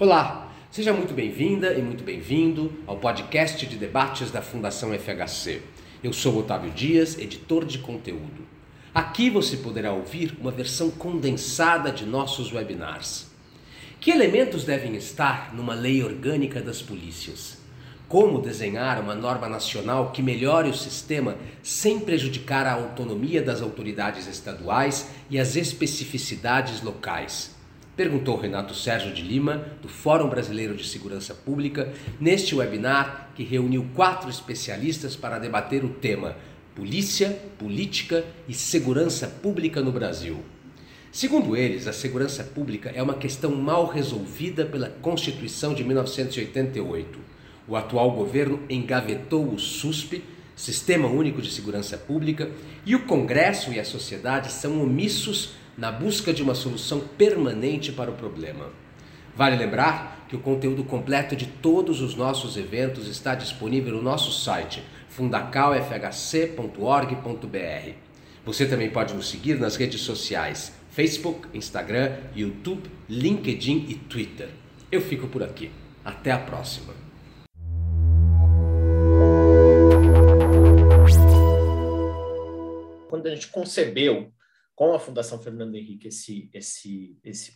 Olá, 0.00 0.50
seja 0.70 0.94
muito 0.94 1.12
bem-vinda 1.12 1.74
e 1.74 1.82
muito 1.82 2.02
bem-vindo 2.02 2.72
ao 2.86 2.96
podcast 2.96 3.66
de 3.66 3.76
debates 3.76 4.30
da 4.30 4.40
Fundação 4.40 4.98
FHC. 4.98 5.60
Eu 6.02 6.10
sou 6.14 6.38
Otávio 6.38 6.70
Dias, 6.70 7.18
editor 7.18 7.66
de 7.66 7.80
conteúdo. 7.80 8.46
Aqui 8.94 9.28
você 9.28 9.58
poderá 9.58 9.92
ouvir 9.92 10.34
uma 10.40 10.50
versão 10.50 10.90
condensada 10.90 11.92
de 11.92 12.06
nossos 12.06 12.50
webinars. 12.50 13.26
Que 14.00 14.10
elementos 14.10 14.64
devem 14.64 14.96
estar 14.96 15.54
numa 15.54 15.74
lei 15.74 16.02
orgânica 16.02 16.62
das 16.62 16.80
polícias? 16.80 17.58
Como 18.08 18.40
desenhar 18.40 18.98
uma 19.02 19.14
norma 19.14 19.50
nacional 19.50 20.12
que 20.12 20.22
melhore 20.22 20.70
o 20.70 20.74
sistema 20.74 21.36
sem 21.62 22.00
prejudicar 22.00 22.66
a 22.66 22.72
autonomia 22.72 23.42
das 23.42 23.60
autoridades 23.60 24.26
estaduais 24.26 25.10
e 25.28 25.38
as 25.38 25.56
especificidades 25.56 26.80
locais? 26.80 27.59
Perguntou 28.00 28.34
Renato 28.38 28.74
Sérgio 28.74 29.12
de 29.12 29.20
Lima, 29.20 29.62
do 29.82 29.86
Fórum 29.86 30.30
Brasileiro 30.30 30.74
de 30.74 30.88
Segurança 30.88 31.34
Pública, 31.34 31.92
neste 32.18 32.54
webinar 32.54 33.28
que 33.34 33.44
reuniu 33.44 33.90
quatro 33.94 34.30
especialistas 34.30 35.14
para 35.14 35.38
debater 35.38 35.84
o 35.84 35.90
tema 35.90 36.34
Polícia, 36.74 37.28
Política 37.58 38.24
e 38.48 38.54
Segurança 38.54 39.26
Pública 39.26 39.82
no 39.82 39.92
Brasil. 39.92 40.42
Segundo 41.12 41.54
eles, 41.54 41.86
a 41.86 41.92
segurança 41.92 42.42
pública 42.42 42.90
é 42.94 43.02
uma 43.02 43.12
questão 43.12 43.54
mal 43.54 43.84
resolvida 43.84 44.64
pela 44.64 44.88
Constituição 44.88 45.74
de 45.74 45.84
1988. 45.84 47.18
O 47.68 47.76
atual 47.76 48.12
governo 48.12 48.62
engavetou 48.70 49.52
o 49.52 49.58
SUSP, 49.58 50.24
Sistema 50.56 51.06
Único 51.06 51.42
de 51.42 51.50
Segurança 51.50 51.98
Pública, 51.98 52.50
e 52.86 52.96
o 52.96 53.04
Congresso 53.04 53.70
e 53.74 53.78
a 53.78 53.84
sociedade 53.84 54.50
são 54.50 54.82
omissos 54.82 55.59
na 55.80 55.90
busca 55.90 56.30
de 56.30 56.42
uma 56.42 56.54
solução 56.54 57.00
permanente 57.00 57.90
para 57.90 58.10
o 58.10 58.14
problema. 58.14 58.66
Vale 59.34 59.56
lembrar 59.56 60.26
que 60.28 60.36
o 60.36 60.40
conteúdo 60.40 60.84
completo 60.84 61.34
de 61.34 61.46
todos 61.46 62.02
os 62.02 62.14
nossos 62.14 62.58
eventos 62.58 63.08
está 63.08 63.34
disponível 63.34 63.94
no 63.94 64.02
nosso 64.02 64.30
site 64.30 64.82
fundacalfhc.org.br. 65.08 67.94
Você 68.44 68.66
também 68.66 68.90
pode 68.90 69.14
nos 69.14 69.30
seguir 69.30 69.58
nas 69.58 69.76
redes 69.76 70.02
sociais 70.02 70.78
Facebook, 70.90 71.48
Instagram, 71.54 72.14
YouTube, 72.36 72.90
LinkedIn 73.08 73.86
e 73.88 73.94
Twitter. 73.94 74.50
Eu 74.92 75.00
fico 75.00 75.28
por 75.28 75.42
aqui. 75.42 75.70
Até 76.04 76.30
a 76.30 76.38
próxima. 76.38 76.92
Quando 83.08 83.26
a 83.26 83.34
gente 83.34 83.48
concebeu 83.48 84.30
com 84.80 84.94
a 84.94 84.98
Fundação 84.98 85.38
Fernando 85.38 85.74
Henrique 85.74 86.08
esse, 86.08 86.48
esse, 86.54 87.20
esse 87.22 87.54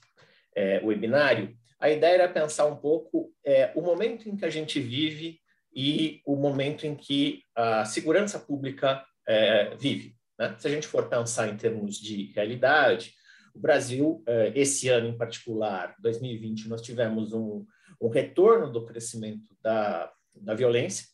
é, 0.55 0.85
webinário, 0.85 1.57
a 1.81 1.89
ideia 1.89 2.17
era 2.17 2.29
pensar 2.29 2.67
um 2.67 2.77
pouco 2.77 3.33
é, 3.43 3.73
o 3.75 3.81
momento 3.81 4.29
em 4.29 4.37
que 4.37 4.45
a 4.45 4.51
gente 4.51 4.79
vive 4.79 5.41
e 5.75 6.21
o 6.27 6.37
momento 6.37 6.87
em 6.87 6.95
que 6.95 7.41
a 7.57 7.87
segurança 7.87 8.39
pública 8.39 9.03
é, 9.27 9.75
vive. 9.75 10.15
Né? 10.39 10.55
Se 10.59 10.69
a 10.69 10.71
gente 10.71 10.87
for 10.87 11.09
pensar 11.09 11.49
em 11.49 11.57
termos 11.57 11.97
de 11.97 12.31
realidade, 12.35 13.15
o 13.55 13.59
Brasil, 13.59 14.23
é, 14.29 14.53
esse 14.55 14.91
ano 14.91 15.09
em 15.09 15.17
particular, 15.17 15.97
2020, 16.01 16.69
nós 16.69 16.83
tivemos 16.83 17.33
um, 17.33 17.65
um 18.03 18.11
retorno 18.11 18.71
do 18.71 18.85
crescimento 18.85 19.57
da, 19.63 20.13
da 20.35 20.53
violência, 20.53 21.07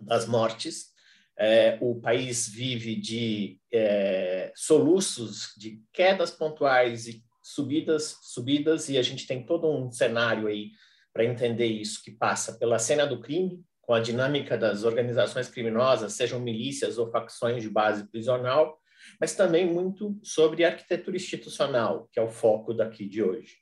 das 0.00 0.28
mortes, 0.28 0.93
é, 1.38 1.78
o 1.80 2.00
país 2.00 2.48
vive 2.48 2.94
de 2.94 3.58
é, 3.72 4.52
soluços, 4.54 5.52
de 5.56 5.82
quedas 5.92 6.30
pontuais 6.30 7.06
e 7.06 7.22
subidas, 7.42 8.16
subidas, 8.22 8.88
e 8.88 8.96
a 8.96 9.02
gente 9.02 9.26
tem 9.26 9.44
todo 9.44 9.68
um 9.68 9.90
cenário 9.90 10.46
aí 10.46 10.70
para 11.12 11.24
entender 11.24 11.66
isso 11.66 12.02
que 12.02 12.10
passa 12.10 12.58
pela 12.58 12.78
cena 12.78 13.06
do 13.06 13.20
crime, 13.20 13.62
com 13.82 13.92
a 13.92 14.00
dinâmica 14.00 14.56
das 14.56 14.84
organizações 14.84 15.48
criminosas, 15.48 16.14
sejam 16.14 16.40
milícias 16.40 16.96
ou 16.96 17.10
facções 17.10 17.62
de 17.62 17.68
base 17.68 18.08
prisional, 18.08 18.78
mas 19.20 19.34
também 19.34 19.66
muito 19.66 20.18
sobre 20.22 20.64
arquitetura 20.64 21.16
institucional, 21.16 22.08
que 22.10 22.18
é 22.18 22.22
o 22.22 22.30
foco 22.30 22.72
daqui 22.72 23.06
de 23.06 23.22
hoje. 23.22 23.58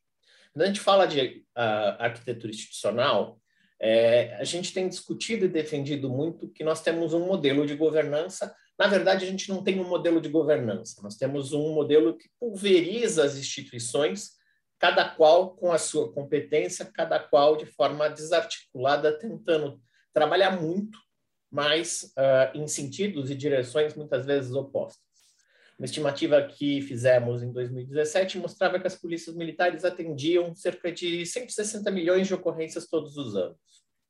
Quando 0.53 0.63
a 0.63 0.67
gente 0.67 0.81
fala 0.81 1.07
de 1.07 1.45
uh, 1.57 1.99
arquitetura 1.99 2.53
institucional, 2.53 3.42
é, 3.83 4.37
a 4.37 4.45
gente 4.45 4.73
tem 4.73 4.89
discutido 4.89 5.45
e 5.45 5.49
defendido 5.49 6.09
muito 6.09 6.49
que 6.49 6.63
nós 6.63 6.81
temos 6.81 7.13
um 7.13 7.27
modelo 7.27 7.67
de 7.67 7.75
governança. 7.75 8.55
Na 8.79 8.87
verdade, 8.87 9.25
a 9.25 9.29
gente 9.29 9.49
não 9.49 9.65
tem 9.65 9.81
um 9.81 9.89
modelo 9.89 10.21
de 10.21 10.29
governança, 10.29 11.03
nós 11.03 11.17
temos 11.17 11.53
um 11.53 11.75
modelo 11.75 12.17
que 12.17 12.31
pulveriza 12.39 13.25
as 13.25 13.37
instituições, 13.37 14.31
cada 14.79 15.09
qual 15.09 15.57
com 15.57 15.73
a 15.73 15.79
sua 15.79 16.13
competência, 16.13 16.89
cada 16.95 17.19
qual 17.19 17.57
de 17.57 17.67
forma 17.67 18.09
desarticulada, 18.09 19.19
tentando 19.19 19.81
trabalhar 20.15 20.61
muito, 20.61 20.99
mas 21.51 22.13
uh, 22.17 22.57
em 22.57 22.67
sentidos 22.69 23.31
e 23.31 23.35
direções 23.35 23.95
muitas 23.95 24.25
vezes 24.25 24.53
opostas. 24.53 25.12
Uma 25.83 25.87
estimativa 25.87 26.41
que 26.41 26.81
fizemos 26.81 27.43
em 27.43 27.51
2017 27.51 28.39
mostrava 28.39 28.79
que 28.79 28.87
as 28.87 28.95
polícias 28.95 29.35
militares 29.35 29.85
atendiam 29.85 30.55
cerca 30.55 30.93
de 30.93 31.27
160 31.27 31.91
milhões 31.91 32.29
de 32.29 32.35
ocorrências 32.35 32.87
todos 32.87 33.17
os 33.17 33.35
anos. 33.35 33.59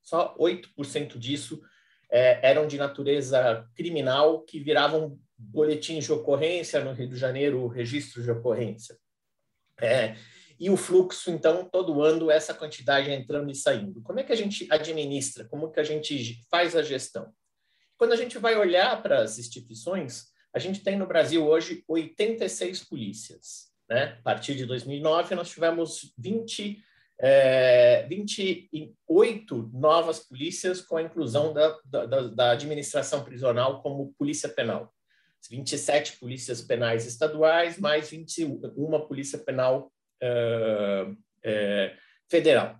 Só 0.02 0.36
8% 0.36 1.16
disso 1.16 1.62
é, 2.10 2.46
eram 2.46 2.66
de 2.66 2.76
natureza 2.76 3.66
criminal, 3.74 4.42
que 4.42 4.60
viravam 4.60 5.18
boletins 5.38 6.04
de 6.04 6.12
ocorrência 6.12 6.84
no 6.84 6.92
Rio 6.92 7.08
de 7.08 7.16
Janeiro, 7.16 7.66
registros 7.68 8.22
de 8.26 8.30
ocorrência. 8.30 8.94
É, 9.80 10.14
e 10.60 10.68
o 10.68 10.76
fluxo, 10.76 11.30
então, 11.30 11.64
todo 11.64 12.02
ano, 12.02 12.30
essa 12.30 12.52
quantidade 12.52 13.10
entrando 13.10 13.50
e 13.50 13.54
saindo. 13.54 14.02
Como 14.02 14.20
é 14.20 14.22
que 14.22 14.32
a 14.32 14.36
gente 14.36 14.68
administra? 14.70 15.46
Como 15.46 15.72
que 15.72 15.80
a 15.80 15.84
gente 15.84 16.38
faz 16.50 16.76
a 16.76 16.82
gestão? 16.82 17.32
Quando 17.96 18.12
a 18.12 18.16
gente 18.16 18.36
vai 18.36 18.58
olhar 18.58 19.02
para 19.02 19.22
as 19.22 19.38
instituições, 19.38 20.31
a 20.54 20.58
gente 20.58 20.82
tem 20.82 20.96
no 20.96 21.06
Brasil 21.06 21.46
hoje 21.46 21.82
86 21.88 22.84
polícias. 22.84 23.72
Né? 23.88 24.16
A 24.18 24.22
partir 24.22 24.54
de 24.54 24.66
2009, 24.66 25.34
nós 25.34 25.48
tivemos 25.50 26.12
20, 26.18 26.82
é, 27.18 28.06
28 28.08 29.70
novas 29.72 30.20
polícias 30.20 30.80
com 30.80 30.96
a 30.96 31.02
inclusão 31.02 31.52
da, 31.52 31.78
da, 31.84 32.20
da 32.28 32.50
administração 32.50 33.24
prisional 33.24 33.82
como 33.82 34.12
polícia 34.18 34.48
penal. 34.48 34.92
27 35.50 36.18
polícias 36.18 36.62
penais 36.62 37.06
estaduais, 37.06 37.78
mais 37.78 38.10
21 38.10 38.60
polícia 39.06 39.38
penal 39.38 39.92
é, 40.20 41.06
é, 41.42 41.96
federal. 42.30 42.78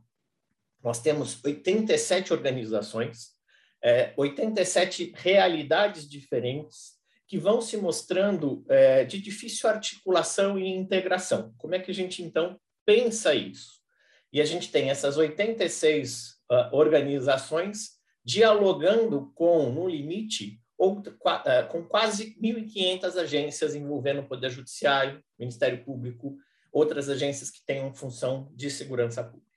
Nós 0.82 1.00
temos 1.00 1.42
87 1.44 2.32
organizações, 2.32 3.32
é, 3.82 4.12
87 4.16 5.12
realidades 5.16 6.08
diferentes, 6.08 7.01
que 7.32 7.38
vão 7.38 7.62
se 7.62 7.78
mostrando 7.78 8.62
é, 8.68 9.04
de 9.04 9.18
difícil 9.18 9.66
articulação 9.66 10.58
e 10.58 10.68
integração. 10.68 11.54
Como 11.56 11.74
é 11.74 11.78
que 11.78 11.90
a 11.90 11.94
gente, 11.94 12.22
então, 12.22 12.60
pensa 12.84 13.34
isso? 13.34 13.80
E 14.30 14.38
a 14.38 14.44
gente 14.44 14.70
tem 14.70 14.90
essas 14.90 15.16
86 15.16 16.32
uh, 16.50 16.76
organizações 16.76 17.92
dialogando 18.22 19.32
com, 19.34 19.72
no 19.72 19.88
limite, 19.88 20.60
ou, 20.76 20.98
uh, 20.98 21.68
com 21.70 21.82
quase 21.82 22.38
1.500 22.38 23.16
agências 23.16 23.74
envolvendo 23.74 24.20
o 24.20 24.28
Poder 24.28 24.50
Judiciário, 24.50 25.24
Ministério 25.38 25.82
Público, 25.86 26.36
outras 26.70 27.08
agências 27.08 27.50
que 27.50 27.64
tenham 27.64 27.94
função 27.94 28.52
de 28.54 28.70
segurança 28.70 29.24
pública. 29.24 29.51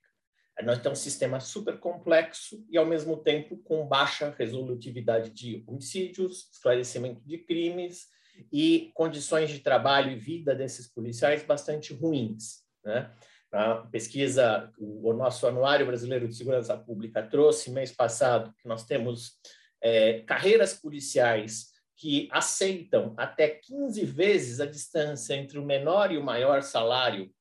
Nós 0.64 0.80
temos 0.80 1.00
um 1.00 1.02
sistema 1.02 1.40
super 1.40 1.80
complexo 1.80 2.66
e, 2.70 2.78
ao 2.78 2.86
mesmo 2.86 3.18
tempo, 3.18 3.58
com 3.58 3.86
baixa 3.86 4.34
resolutividade 4.38 5.30
de 5.30 5.64
homicídios, 5.68 6.50
esclarecimento 6.52 7.22
de 7.26 7.38
crimes 7.40 8.08
e 8.52 8.92
condições 8.94 9.50
de 9.50 9.60
trabalho 9.60 10.12
e 10.12 10.16
vida 10.16 10.56
desses 10.56 10.88
policiais 10.88 11.44
bastante 11.44 11.94
ruins. 11.94 12.64
Né? 12.84 13.12
A 13.52 13.76
pesquisa, 13.76 14.72
o 14.78 15.14
nosso 15.14 15.46
Anuário 15.46 15.86
Brasileiro 15.86 16.28
de 16.28 16.36
Segurança 16.36 16.78
Pública 16.78 17.22
trouxe 17.24 17.72
mês 17.72 17.92
passado 17.92 18.54
que 18.62 18.68
nós 18.68 18.86
temos 18.86 19.34
é, 19.82 20.22
carreiras 20.22 20.74
policiais 20.74 21.74
que 21.98 22.28
aceitam 22.32 23.14
até 23.18 23.48
15 23.48 24.04
vezes 24.06 24.60
a 24.60 24.66
distância 24.66 25.34
entre 25.36 25.58
o 25.58 25.66
menor 25.66 26.12
e 26.12 26.18
o 26.18 26.24
maior 26.24 26.62
salário 26.62 27.32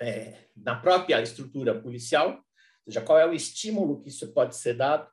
é, 0.00 0.46
na 0.56 0.74
própria 0.74 1.20
estrutura 1.22 1.80
policial, 1.80 2.30
ou 2.30 2.92
seja, 2.92 3.00
qual 3.00 3.18
é 3.18 3.26
o 3.26 3.32
estímulo 3.32 4.00
que 4.00 4.08
isso 4.08 4.32
pode 4.32 4.56
ser 4.56 4.74
dado. 4.74 5.08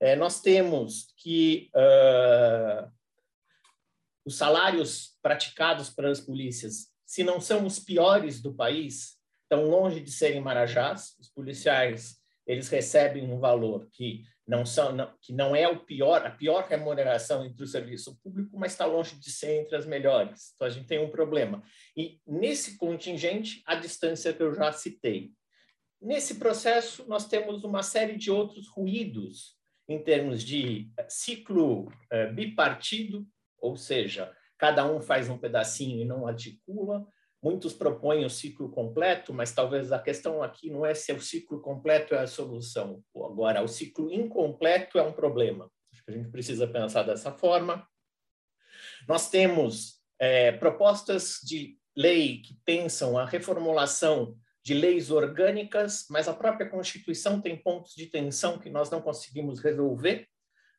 É, 0.00 0.14
nós 0.16 0.40
temos 0.40 1.14
que 1.16 1.70
uh, 1.74 2.90
os 4.24 4.36
salários 4.36 5.16
praticados 5.22 5.88
pelas 5.90 6.20
polícias, 6.20 6.92
se 7.06 7.22
não 7.22 7.40
são 7.40 7.64
os 7.66 7.78
piores 7.78 8.42
do 8.42 8.54
país, 8.54 9.18
estão 9.42 9.64
longe 9.64 10.00
de 10.00 10.10
serem 10.10 10.40
marajás. 10.40 11.16
Os 11.18 11.28
policiais 11.28 12.20
eles 12.46 12.68
recebem 12.68 13.30
um 13.30 13.38
valor 13.38 13.88
que 13.90 14.24
não 14.46 14.66
são 14.66 14.92
não, 14.92 15.12
que 15.20 15.32
não 15.32 15.56
é 15.56 15.66
o 15.66 15.80
pior 15.80 16.26
a 16.26 16.30
pior 16.30 16.66
remuneração 16.68 17.44
entre 17.44 17.64
o 17.64 17.66
serviço 17.66 18.18
público, 18.22 18.58
mas 18.58 18.72
está 18.72 18.84
longe 18.84 19.16
de 19.16 19.30
ser 19.30 19.60
entre 19.60 19.76
as 19.76 19.86
melhores. 19.86 20.52
Então 20.54 20.66
a 20.66 20.70
gente 20.70 20.86
tem 20.86 20.98
um 20.98 21.10
problema. 21.10 21.62
E 21.96 22.20
nesse 22.26 22.76
contingente 22.76 23.62
a 23.66 23.74
distância 23.74 24.32
que 24.32 24.42
eu 24.42 24.54
já 24.54 24.70
citei. 24.72 25.32
nesse 26.00 26.34
processo, 26.34 27.06
nós 27.08 27.26
temos 27.26 27.64
uma 27.64 27.82
série 27.82 28.16
de 28.16 28.30
outros 28.30 28.68
ruídos 28.68 29.56
em 29.88 30.02
termos 30.02 30.42
de 30.42 30.90
ciclo 31.08 31.90
é, 32.10 32.26
bipartido, 32.30 33.26
ou 33.58 33.76
seja, 33.76 34.34
cada 34.58 34.84
um 34.86 35.00
faz 35.00 35.28
um 35.28 35.38
pedacinho 35.38 36.00
e 36.00 36.04
não 36.04 36.26
articula. 36.26 37.06
Muitos 37.44 37.74
propõem 37.74 38.24
o 38.24 38.30
ciclo 38.30 38.70
completo, 38.70 39.34
mas 39.34 39.52
talvez 39.52 39.92
a 39.92 39.98
questão 39.98 40.42
aqui 40.42 40.70
não 40.70 40.86
é 40.86 40.94
se 40.94 41.12
o 41.12 41.20
ciclo 41.20 41.60
completo 41.60 42.14
é 42.14 42.20
a 42.20 42.26
solução. 42.26 43.04
Agora, 43.14 43.62
o 43.62 43.68
ciclo 43.68 44.10
incompleto 44.10 44.98
é 44.98 45.02
um 45.02 45.12
problema. 45.12 45.70
Acho 45.92 46.02
que 46.02 46.10
a 46.10 46.14
gente 46.14 46.30
precisa 46.30 46.66
pensar 46.66 47.02
dessa 47.02 47.30
forma. 47.32 47.86
Nós 49.06 49.28
temos 49.28 50.00
é, 50.18 50.52
propostas 50.52 51.38
de 51.44 51.76
lei 51.94 52.40
que 52.40 52.58
pensam 52.64 53.18
a 53.18 53.26
reformulação 53.26 54.34
de 54.64 54.72
leis 54.72 55.10
orgânicas, 55.10 56.06
mas 56.08 56.26
a 56.26 56.32
própria 56.32 56.70
Constituição 56.70 57.42
tem 57.42 57.62
pontos 57.62 57.92
de 57.94 58.06
tensão 58.06 58.58
que 58.58 58.70
nós 58.70 58.88
não 58.88 59.02
conseguimos 59.02 59.60
resolver. 59.60 60.26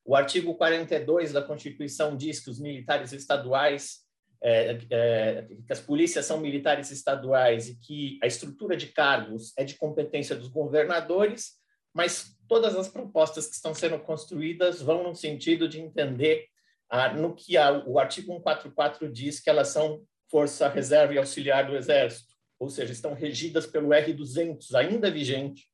O 0.04 0.16
artigo 0.16 0.56
42 0.56 1.32
da 1.32 1.44
Constituição 1.44 2.18
diz 2.18 2.40
que 2.40 2.50
os 2.50 2.60
militares 2.60 3.14
estaduais, 3.14 4.05
é, 4.48 4.80
é, 4.90 5.48
que 5.66 5.74
as 5.74 5.80
polícias 5.80 6.26
são 6.26 6.40
militares 6.40 6.92
estaduais 6.92 7.68
e 7.68 7.80
que 7.80 8.20
a 8.22 8.28
estrutura 8.28 8.78
de 8.78 8.88
cargos 8.88 9.54
é 9.58 9.64
de 9.64 9.76
competência 9.76 10.36
dos 10.36 10.48
governadores, 10.48 11.54
mas 11.94 12.36
todas 12.48 12.76
as 12.76 12.88
propostas 12.88 13.48
que 13.48 13.56
estão 13.56 13.74
sendo 13.74 13.98
construídas 14.00 14.82
vão 14.82 15.04
no 15.04 15.16
sentido 15.16 15.68
de 15.68 15.80
entender 15.80 16.46
ah, 16.90 17.14
no 17.14 17.34
que 17.34 17.58
a, 17.58 17.84
o 17.86 17.98
artigo 17.98 18.28
144 18.34 19.12
diz 19.12 19.40
que 19.40 19.50
elas 19.50 19.70
são 19.70 20.04
força, 20.30 20.70
reserva 20.70 21.14
e 21.14 21.18
auxiliar 21.18 21.66
do 21.66 21.76
Exército 21.76 22.36
ou 22.60 22.70
seja, 22.70 22.92
estão 22.92 23.14
regidas 23.14 23.66
pelo 23.66 23.90
R200, 23.90 24.74
ainda 24.76 25.12
vigente, 25.12 25.68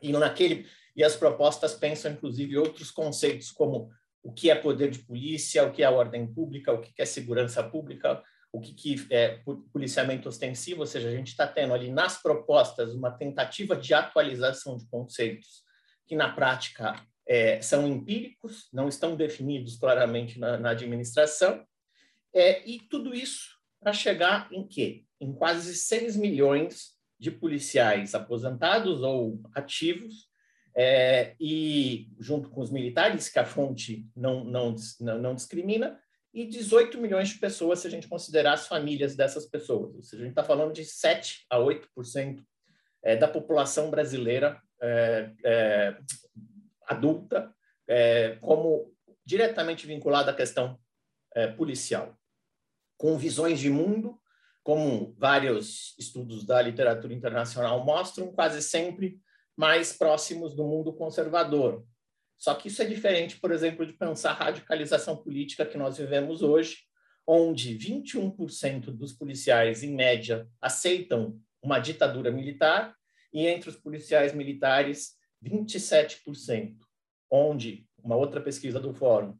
e 0.00 0.12
naquele 0.12 0.66
e 0.96 1.04
as 1.04 1.14
propostas 1.14 1.74
pensam 1.74 2.12
inclusive 2.12 2.56
outros 2.56 2.90
conceitos 2.90 3.50
como 3.50 3.90
o 4.28 4.32
que 4.32 4.50
é 4.50 4.54
poder 4.54 4.90
de 4.90 4.98
polícia, 4.98 5.64
o 5.64 5.72
que 5.72 5.82
é 5.82 5.88
ordem 5.88 6.26
pública, 6.26 6.70
o 6.70 6.82
que 6.82 6.92
é 7.00 7.06
segurança 7.06 7.62
pública, 7.62 8.22
o 8.52 8.60
que, 8.60 9.06
é 9.10 9.40
policiamento 9.72 10.28
ostensivo, 10.28 10.80
ou 10.80 10.86
seja, 10.86 11.08
a 11.08 11.12
gente 11.12 11.28
está 11.28 11.46
tendo 11.46 11.72
ali 11.72 11.90
nas 11.90 12.20
propostas 12.20 12.94
uma 12.94 13.10
tentativa 13.10 13.74
de 13.74 13.94
atualização 13.94 14.76
de 14.76 14.86
conceitos 14.90 15.62
que 16.06 16.14
na 16.14 16.30
prática 16.30 16.94
é, 17.26 17.62
são 17.62 17.88
empíricos, 17.88 18.68
não 18.70 18.86
estão 18.86 19.16
definidos 19.16 19.78
claramente 19.78 20.38
na, 20.38 20.58
na 20.58 20.70
administração, 20.70 21.64
é, 22.34 22.68
e 22.68 22.80
tudo 22.80 23.14
isso 23.14 23.56
para 23.80 23.94
chegar 23.94 24.52
em 24.52 24.68
quê? 24.68 25.06
Em 25.18 25.32
quase 25.32 25.74
6 25.74 26.16
milhões 26.16 26.90
de 27.18 27.30
policiais 27.30 28.14
aposentados 28.14 29.00
ou 29.00 29.40
ativos, 29.54 30.27
é, 30.78 31.34
e 31.40 32.08
junto 32.20 32.48
com 32.50 32.60
os 32.60 32.70
militares, 32.70 33.28
que 33.28 33.40
a 33.40 33.44
fonte 33.44 34.06
não, 34.14 34.44
não, 34.44 34.76
não, 35.00 35.18
não 35.18 35.34
discrimina, 35.34 36.00
e 36.32 36.46
18 36.46 36.98
milhões 36.98 37.30
de 37.30 37.38
pessoas, 37.38 37.80
se 37.80 37.88
a 37.88 37.90
gente 37.90 38.06
considerar 38.06 38.52
as 38.52 38.68
famílias 38.68 39.16
dessas 39.16 39.46
pessoas. 39.46 39.92
Ou 39.96 40.02
seja, 40.04 40.22
a 40.22 40.26
gente 40.26 40.32
está 40.32 40.44
falando 40.44 40.72
de 40.72 40.84
7 40.84 41.46
a 41.50 41.58
8% 41.58 42.44
é, 43.02 43.16
da 43.16 43.26
população 43.26 43.90
brasileira 43.90 44.62
é, 44.80 45.32
é, 45.44 45.98
adulta, 46.86 47.52
é, 47.88 48.36
como 48.40 48.94
diretamente 49.24 49.84
vinculada 49.84 50.30
à 50.30 50.34
questão 50.34 50.78
é, 51.34 51.48
policial 51.48 52.16
com 52.96 53.16
visões 53.16 53.58
de 53.60 53.70
mundo, 53.70 54.20
como 54.62 55.14
vários 55.16 55.94
estudos 55.98 56.44
da 56.44 56.60
literatura 56.60 57.14
internacional 57.14 57.84
mostram, 57.84 58.32
quase 58.32 58.60
sempre 58.60 59.20
mais 59.58 59.92
próximos 59.92 60.54
do 60.54 60.64
mundo 60.64 60.92
conservador. 60.92 61.84
Só 62.38 62.54
que 62.54 62.68
isso 62.68 62.80
é 62.80 62.84
diferente, 62.84 63.40
por 63.40 63.50
exemplo, 63.50 63.84
de 63.84 63.92
pensar 63.92 64.30
a 64.30 64.44
radicalização 64.44 65.16
política 65.16 65.66
que 65.66 65.76
nós 65.76 65.98
vivemos 65.98 66.42
hoje, 66.42 66.76
onde 67.26 67.76
21% 67.76 68.92
dos 68.92 69.12
policiais, 69.12 69.82
em 69.82 69.92
média, 69.92 70.46
aceitam 70.60 71.40
uma 71.60 71.80
ditadura 71.80 72.30
militar, 72.30 72.94
e 73.32 73.48
entre 73.48 73.68
os 73.68 73.76
policiais 73.76 74.32
militares, 74.32 75.16
27%, 75.44 76.76
onde, 77.28 77.84
uma 78.02 78.14
outra 78.14 78.40
pesquisa 78.40 78.78
do 78.78 78.94
Fórum, 78.94 79.36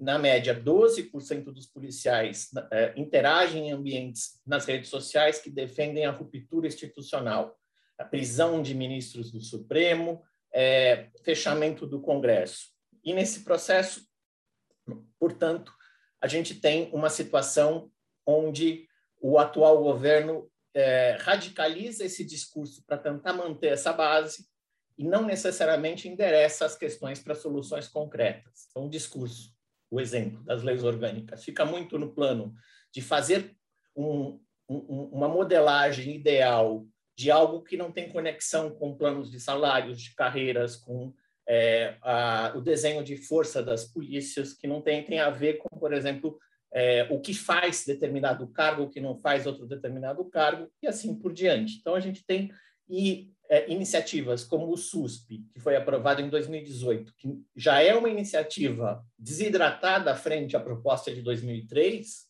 na 0.00 0.18
média, 0.18 0.58
12% 0.58 1.44
dos 1.44 1.66
policiais 1.66 2.48
é, 2.72 2.94
interagem 2.96 3.68
em 3.68 3.72
ambientes 3.72 4.40
nas 4.46 4.64
redes 4.64 4.88
sociais 4.88 5.38
que 5.38 5.50
defendem 5.50 6.06
a 6.06 6.10
ruptura 6.10 6.66
institucional, 6.66 7.59
a 8.00 8.04
prisão 8.04 8.62
de 8.62 8.74
ministros 8.74 9.30
do 9.30 9.42
Supremo, 9.42 10.22
é, 10.52 11.10
fechamento 11.22 11.86
do 11.86 12.00
Congresso. 12.00 12.70
E 13.04 13.12
nesse 13.12 13.40
processo, 13.40 14.08
portanto, 15.18 15.70
a 16.18 16.26
gente 16.26 16.54
tem 16.54 16.90
uma 16.94 17.10
situação 17.10 17.92
onde 18.26 18.88
o 19.20 19.38
atual 19.38 19.82
governo 19.82 20.50
é, 20.72 21.18
radicaliza 21.20 22.04
esse 22.04 22.24
discurso 22.24 22.82
para 22.86 22.96
tentar 22.96 23.34
manter 23.34 23.72
essa 23.72 23.92
base 23.92 24.48
e 24.96 25.04
não 25.04 25.26
necessariamente 25.26 26.08
endereça 26.08 26.64
as 26.64 26.76
questões 26.76 27.20
para 27.22 27.34
soluções 27.34 27.86
concretas. 27.86 28.68
É 28.74 28.78
um 28.78 28.88
discurso 28.88 29.54
o 29.90 30.00
exemplo 30.00 30.42
das 30.44 30.62
leis 30.62 30.84
orgânicas. 30.84 31.44
Fica 31.44 31.66
muito 31.66 31.98
no 31.98 32.14
plano 32.14 32.54
de 32.92 33.02
fazer 33.02 33.54
um, 33.94 34.40
um, 34.68 35.10
uma 35.12 35.28
modelagem 35.28 36.14
ideal 36.14 36.86
de 37.20 37.30
algo 37.30 37.60
que 37.62 37.76
não 37.76 37.92
tem 37.92 38.08
conexão 38.08 38.70
com 38.70 38.96
planos 38.96 39.30
de 39.30 39.38
salários, 39.38 40.00
de 40.00 40.14
carreiras, 40.14 40.74
com 40.74 41.12
é, 41.46 41.98
a, 42.00 42.54
o 42.56 42.62
desenho 42.62 43.04
de 43.04 43.14
força 43.14 43.62
das 43.62 43.84
polícias, 43.84 44.54
que 44.54 44.66
não 44.66 44.80
tem, 44.80 45.04
tem 45.04 45.20
a 45.20 45.28
ver 45.28 45.58
com, 45.58 45.68
por 45.78 45.92
exemplo, 45.92 46.38
é, 46.72 47.06
o 47.10 47.20
que 47.20 47.34
faz 47.34 47.84
determinado 47.84 48.48
cargo, 48.48 48.84
o 48.84 48.88
que 48.88 49.02
não 49.02 49.18
faz 49.18 49.46
outro 49.46 49.66
determinado 49.66 50.24
cargo, 50.30 50.70
e 50.82 50.86
assim 50.86 51.14
por 51.14 51.34
diante. 51.34 51.76
Então, 51.78 51.94
a 51.94 52.00
gente 52.00 52.24
tem 52.24 52.50
e 52.88 53.30
é, 53.50 53.70
iniciativas 53.70 54.42
como 54.42 54.72
o 54.72 54.76
SUSP, 54.78 55.44
que 55.52 55.60
foi 55.60 55.76
aprovado 55.76 56.22
em 56.22 56.30
2018, 56.30 57.12
que 57.18 57.28
já 57.54 57.82
é 57.82 57.94
uma 57.94 58.08
iniciativa 58.08 59.04
desidratada 59.18 60.16
frente 60.16 60.56
à 60.56 60.60
proposta 60.60 61.14
de 61.14 61.20
2003, 61.20 62.29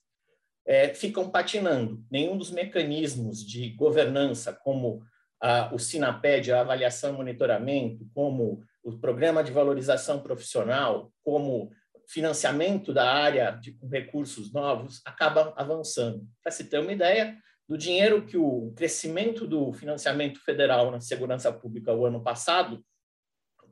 é, 0.67 0.95
ficam 0.95 1.31
patinando. 1.31 2.05
Nenhum 2.11 2.37
dos 2.37 2.51
mecanismos 2.51 3.45
de 3.45 3.71
governança, 3.71 4.53
como 4.53 5.03
a, 5.41 5.75
o 5.75 5.79
SINAPED, 5.79 6.53
a 6.53 6.61
avaliação 6.61 7.15
e 7.15 7.17
monitoramento, 7.17 8.07
como 8.15 8.63
o 8.83 8.99
programa 8.99 9.43
de 9.43 9.53
valorização 9.53 10.21
profissional, 10.21 11.13
como 11.23 11.71
financiamento 12.09 12.93
da 12.93 13.11
área 13.11 13.51
de 13.53 13.79
recursos 13.91 14.53
novos, 14.53 15.01
acaba 15.05 15.53
avançando. 15.57 16.27
Para 16.43 16.51
se 16.51 16.65
ter 16.65 16.79
uma 16.79 16.93
ideia, 16.93 17.37
do 17.71 17.79
dinheiro 17.79 18.27
que 18.27 18.37
o 18.37 18.73
crescimento 18.75 19.47
do 19.47 19.73
financiamento 19.73 20.41
federal 20.41 20.91
na 20.91 21.01
segurança 21.01 21.53
pública 21.53 21.95
o 21.95 22.05
ano 22.05 22.21
passado, 22.21 22.85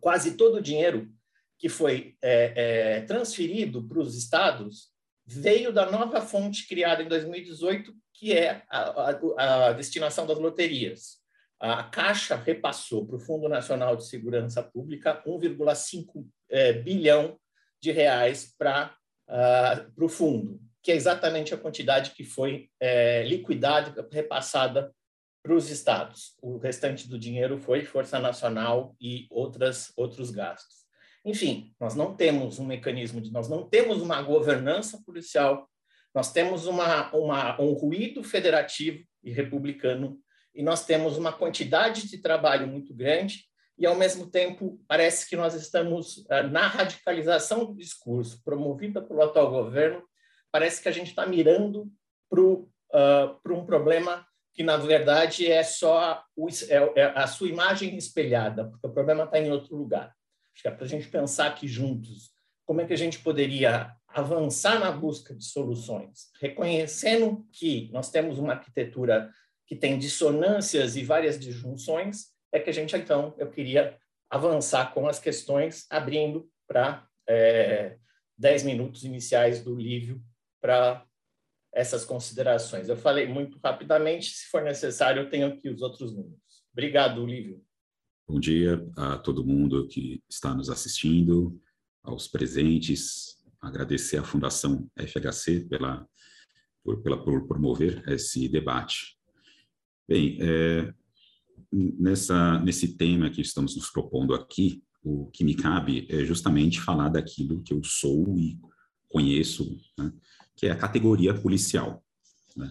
quase 0.00 0.36
todo 0.36 0.58
o 0.58 0.62
dinheiro 0.62 1.10
que 1.58 1.68
foi 1.68 2.16
é, 2.22 2.52
é, 2.54 3.00
transferido 3.00 3.82
para 3.88 3.98
os 3.98 4.16
estados 4.16 4.92
veio 5.28 5.72
da 5.72 5.90
nova 5.90 6.20
fonte 6.20 6.66
criada 6.66 7.02
em 7.02 7.08
2018, 7.08 7.94
que 8.14 8.32
é 8.32 8.62
a, 8.70 9.10
a, 9.36 9.66
a 9.68 9.72
destinação 9.72 10.26
das 10.26 10.38
loterias. 10.38 11.18
A 11.60 11.82
Caixa 11.84 12.36
repassou 12.36 13.06
para 13.06 13.16
o 13.16 13.20
Fundo 13.20 13.48
Nacional 13.48 13.96
de 13.96 14.06
Segurança 14.06 14.62
Pública 14.62 15.22
1,5 15.26 16.26
é, 16.48 16.72
bilhão 16.72 17.38
de 17.80 17.90
reais 17.92 18.54
para 18.56 18.94
uh, 19.28 20.04
o 20.04 20.08
fundo 20.08 20.60
que 20.88 20.92
é 20.92 20.96
exatamente 20.96 21.52
a 21.52 21.58
quantidade 21.58 22.12
que 22.12 22.24
foi 22.24 22.70
é, 22.80 23.22
liquidada, 23.24 24.08
repassada 24.10 24.90
para 25.42 25.54
os 25.54 25.70
estados. 25.70 26.34
O 26.40 26.56
restante 26.56 27.06
do 27.06 27.18
dinheiro 27.18 27.58
foi 27.58 27.84
Força 27.84 28.18
Nacional 28.18 28.96
e 28.98 29.26
outras, 29.30 29.92
outros 29.98 30.30
gastos. 30.30 30.87
Enfim, 31.24 31.74
nós 31.80 31.94
não 31.94 32.14
temos 32.14 32.58
um 32.58 32.66
mecanismo, 32.66 33.20
de, 33.20 33.32
nós 33.32 33.48
não 33.48 33.68
temos 33.68 34.00
uma 34.00 34.20
governança 34.22 35.02
policial, 35.04 35.68
nós 36.14 36.32
temos 36.32 36.66
uma, 36.66 37.14
uma, 37.14 37.60
um 37.60 37.72
ruído 37.72 38.22
federativo 38.22 39.04
e 39.22 39.30
republicano, 39.30 40.18
e 40.54 40.62
nós 40.62 40.84
temos 40.84 41.16
uma 41.16 41.32
quantidade 41.32 42.08
de 42.08 42.18
trabalho 42.18 42.66
muito 42.66 42.94
grande, 42.94 43.48
e, 43.78 43.86
ao 43.86 43.94
mesmo 43.94 44.28
tempo, 44.28 44.80
parece 44.88 45.28
que 45.28 45.36
nós 45.36 45.54
estamos 45.54 46.26
eh, 46.28 46.42
na 46.42 46.66
radicalização 46.66 47.64
do 47.64 47.76
discurso 47.76 48.42
promovida 48.42 49.00
pelo 49.00 49.22
atual 49.22 49.50
governo, 49.50 50.02
parece 50.50 50.82
que 50.82 50.88
a 50.88 50.92
gente 50.92 51.10
está 51.10 51.24
mirando 51.24 51.88
para 52.28 52.40
uh, 52.40 53.54
um 53.54 53.64
problema 53.64 54.26
que, 54.52 54.64
na 54.64 54.76
verdade, 54.76 55.46
é 55.46 55.62
só 55.62 56.22
o, 56.34 56.48
é, 56.48 57.00
é 57.00 57.04
a 57.14 57.28
sua 57.28 57.48
imagem 57.48 57.96
espelhada, 57.96 58.68
porque 58.68 58.86
o 58.86 58.92
problema 58.92 59.24
está 59.24 59.38
em 59.38 59.52
outro 59.52 59.76
lugar. 59.76 60.12
Acho 60.58 60.62
que 60.62 60.68
é 60.68 60.70
para 60.72 60.86
a 60.86 60.88
gente 60.88 61.06
pensar 61.06 61.46
aqui 61.46 61.68
juntos 61.68 62.32
como 62.66 62.80
é 62.80 62.84
que 62.84 62.92
a 62.92 62.98
gente 62.98 63.20
poderia 63.20 63.94
avançar 64.08 64.80
na 64.80 64.90
busca 64.90 65.32
de 65.32 65.44
soluções, 65.44 66.32
reconhecendo 66.40 67.46
que 67.52 67.88
nós 67.92 68.10
temos 68.10 68.40
uma 68.40 68.54
arquitetura 68.54 69.30
que 69.68 69.76
tem 69.76 69.96
dissonâncias 69.96 70.96
e 70.96 71.04
várias 71.04 71.38
disjunções, 71.38 72.32
é 72.50 72.58
que 72.58 72.70
a 72.70 72.72
gente, 72.72 72.96
então, 72.96 73.36
eu 73.38 73.48
queria 73.48 73.96
avançar 74.28 74.92
com 74.92 75.06
as 75.06 75.20
questões, 75.20 75.86
abrindo 75.88 76.50
para 76.66 77.06
é, 77.28 77.96
10 78.36 78.64
minutos 78.64 79.04
iniciais 79.04 79.62
do 79.62 79.76
Lívio 79.76 80.20
para 80.60 81.06
essas 81.72 82.04
considerações. 82.04 82.88
Eu 82.88 82.96
falei 82.96 83.28
muito 83.28 83.60
rapidamente, 83.62 84.30
se 84.30 84.46
for 84.46 84.62
necessário, 84.62 85.22
eu 85.22 85.30
tenho 85.30 85.46
aqui 85.46 85.68
os 85.68 85.82
outros 85.82 86.12
números. 86.16 86.42
Obrigado, 86.72 87.24
Lívio. 87.24 87.64
Bom 88.30 88.38
dia 88.38 88.86
a 88.94 89.16
todo 89.16 89.42
mundo 89.42 89.88
que 89.88 90.22
está 90.28 90.54
nos 90.54 90.68
assistindo, 90.68 91.58
aos 92.02 92.28
presentes, 92.28 93.38
agradecer 93.58 94.18
à 94.18 94.22
Fundação 94.22 94.86
FHC 94.98 95.60
pela, 95.60 96.06
por, 96.84 97.02
pela, 97.02 97.24
por 97.24 97.48
promover 97.48 98.06
esse 98.06 98.46
debate. 98.46 99.16
Bem, 100.06 100.36
é, 100.42 100.92
nessa, 101.72 102.58
nesse 102.58 102.98
tema 102.98 103.30
que 103.30 103.40
estamos 103.40 103.74
nos 103.74 103.88
propondo 103.88 104.34
aqui, 104.34 104.84
o 105.02 105.30
que 105.30 105.42
me 105.42 105.54
cabe 105.54 106.06
é 106.10 106.22
justamente 106.22 106.82
falar 106.82 107.08
daquilo 107.08 107.62
que 107.62 107.72
eu 107.72 107.82
sou 107.82 108.38
e 108.38 108.60
conheço, 109.08 109.74
né, 109.98 110.12
que 110.54 110.66
é 110.66 110.70
a 110.70 110.76
categoria 110.76 111.32
policial. 111.32 112.04
Né? 112.54 112.70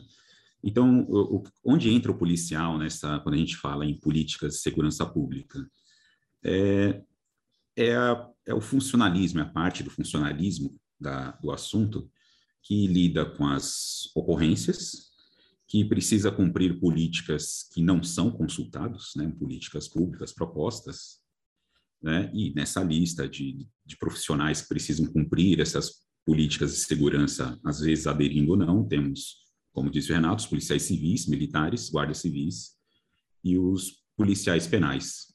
Então, 0.67 1.07
o, 1.07 1.43
onde 1.63 1.89
entra 1.89 2.11
o 2.11 2.17
policial 2.17 2.77
nessa, 2.77 3.21
quando 3.21 3.35
a 3.35 3.37
gente 3.37 3.55
fala 3.55 3.85
em 3.85 3.97
políticas 3.97 4.55
de 4.55 4.59
segurança 4.59 5.05
pública? 5.05 5.65
É, 6.43 7.01
é, 7.77 7.95
a, 7.95 8.29
é 8.45 8.53
o 8.53 8.59
funcionalismo, 8.59 9.39
é 9.39 9.43
a 9.43 9.49
parte 9.49 9.81
do 9.81 9.89
funcionalismo 9.89 10.77
da, 10.99 11.31
do 11.31 11.51
assunto 11.51 12.11
que 12.61 12.85
lida 12.85 13.25
com 13.25 13.47
as 13.47 14.11
ocorrências, 14.13 15.07
que 15.69 15.85
precisa 15.85 16.31
cumprir 16.31 16.81
políticas 16.81 17.69
que 17.73 17.81
não 17.81 18.03
são 18.03 18.29
consultados, 18.29 19.13
né, 19.15 19.33
políticas 19.39 19.87
públicas 19.87 20.33
propostas, 20.33 21.21
né, 22.01 22.29
e 22.33 22.53
nessa 22.53 22.83
lista 22.83 23.27
de, 23.27 23.65
de 23.85 23.97
profissionais 23.97 24.61
que 24.61 24.67
precisam 24.67 25.05
cumprir 25.05 25.61
essas 25.61 26.05
políticas 26.25 26.71
de 26.73 26.81
segurança, 26.81 27.57
às 27.63 27.79
vezes 27.79 28.05
aderindo 28.05 28.51
ou 28.51 28.57
não, 28.57 28.85
temos, 28.85 29.46
como 29.73 29.89
disse 29.89 30.11
o 30.11 30.15
Renato, 30.15 30.41
os 30.41 30.47
policiais 30.47 30.83
civis, 30.83 31.27
militares, 31.27 31.89
guardas 31.89 32.17
civis 32.17 32.75
e 33.43 33.57
os 33.57 34.03
policiais 34.15 34.67
penais. 34.67 35.33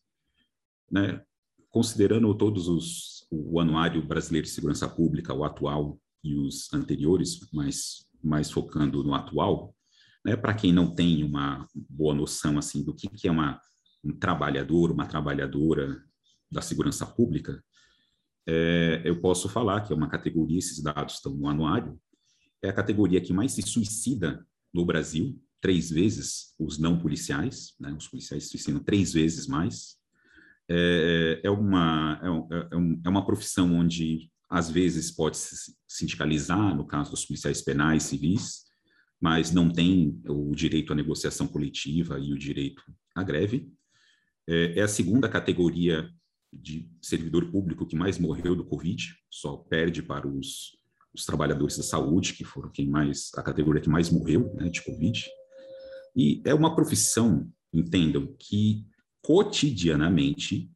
Né? 0.90 1.22
Considerando 1.70 2.34
todos 2.36 2.68
os, 2.68 3.26
o 3.30 3.60
Anuário 3.60 4.06
Brasileiro 4.06 4.46
de 4.46 4.52
Segurança 4.52 4.88
Pública, 4.88 5.32
o 5.32 5.44
atual 5.44 5.98
e 6.22 6.36
os 6.36 6.72
anteriores, 6.72 7.38
mas 7.52 8.06
mais 8.22 8.50
focando 8.50 9.02
no 9.02 9.14
atual, 9.14 9.74
né, 10.24 10.36
para 10.36 10.54
quem 10.54 10.72
não 10.72 10.94
tem 10.94 11.24
uma 11.24 11.66
boa 11.74 12.14
noção 12.14 12.58
assim 12.58 12.84
do 12.84 12.94
que, 12.94 13.08
que 13.08 13.26
é 13.26 13.30
uma, 13.30 13.60
um 14.04 14.12
trabalhador, 14.16 14.92
uma 14.92 15.06
trabalhadora 15.06 16.00
da 16.50 16.62
segurança 16.62 17.04
pública, 17.04 17.62
é, 18.46 19.02
eu 19.04 19.20
posso 19.20 19.48
falar 19.48 19.80
que 19.80 19.92
é 19.92 19.96
uma 19.96 20.08
categoria, 20.08 20.58
esses 20.58 20.82
dados 20.82 21.14
estão 21.14 21.34
no 21.34 21.48
anuário, 21.48 21.98
é 22.62 22.68
a 22.68 22.72
categoria 22.72 23.20
que 23.20 23.32
mais 23.32 23.52
se 23.52 23.62
suicida 23.62 24.46
no 24.72 24.86
Brasil, 24.86 25.38
três 25.60 25.90
vezes 25.90 26.54
os 26.58 26.78
não 26.78 26.98
policiais, 26.98 27.74
né, 27.78 27.92
os 27.92 28.08
policiais 28.08 28.44
se 28.44 28.50
suicidam 28.50 28.82
três 28.82 29.12
vezes 29.12 29.46
mais. 29.46 29.96
É, 30.68 31.40
é, 31.44 31.50
uma, 31.50 32.20
é, 32.22 32.74
é, 32.74 32.76
um, 32.76 33.00
é 33.04 33.08
uma 33.08 33.26
profissão 33.26 33.74
onde, 33.74 34.30
às 34.48 34.70
vezes, 34.70 35.10
pode 35.10 35.36
se 35.36 35.74
sindicalizar, 35.88 36.74
no 36.76 36.86
caso 36.86 37.10
dos 37.10 37.24
policiais 37.24 37.62
penais 37.62 38.04
civis, 38.04 38.62
mas 39.20 39.52
não 39.52 39.70
tem 39.70 40.20
o 40.26 40.54
direito 40.54 40.92
à 40.92 40.96
negociação 40.96 41.46
coletiva 41.46 42.18
e 42.18 42.32
o 42.32 42.38
direito 42.38 42.82
à 43.14 43.22
greve. 43.22 43.70
É, 44.48 44.78
é 44.78 44.82
a 44.82 44.88
segunda 44.88 45.28
categoria 45.28 46.10
de 46.52 46.90
servidor 47.00 47.50
público 47.50 47.86
que 47.86 47.96
mais 47.96 48.18
morreu 48.18 48.54
do 48.54 48.64
Covid, 48.64 49.14
só 49.30 49.56
perde 49.56 50.02
para 50.02 50.28
os, 50.28 50.76
os 51.14 51.24
trabalhadores 51.24 51.76
da 51.76 51.82
saúde, 51.82 52.34
que 52.34 52.44
foram 52.44 52.70
quem 52.70 52.88
mais, 52.88 53.30
a 53.36 53.42
categoria 53.42 53.82
que 53.82 53.90
mais 53.90 54.10
morreu 54.10 54.52
né, 54.54 54.68
de 54.68 54.82
Covid. 54.82 55.24
E 56.16 56.42
é 56.44 56.54
uma 56.54 56.74
profissão, 56.74 57.50
entendam, 57.72 58.34
que 58.38 58.86
cotidianamente 59.22 60.70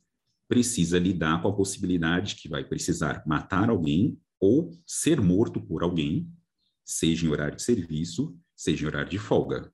precisa 0.49 0.99
lidar 0.99 1.43
com 1.43 1.49
a 1.49 1.57
possibilidade 1.57 2.37
que 2.37 2.49
vai 2.49 2.65
precisar 2.65 3.23
matar 3.27 3.69
alguém 3.69 4.19
ou 4.41 4.71
ser 4.87 5.21
morto 5.21 5.61
por 5.61 5.83
alguém 5.83 6.31
seja 6.87 7.27
em 7.27 7.29
horário 7.29 7.57
de 7.57 7.63
serviço, 7.63 8.39
seja 8.55 8.85
em 8.85 8.87
horário 8.87 9.11
de 9.11 9.19
folga. 9.19 9.73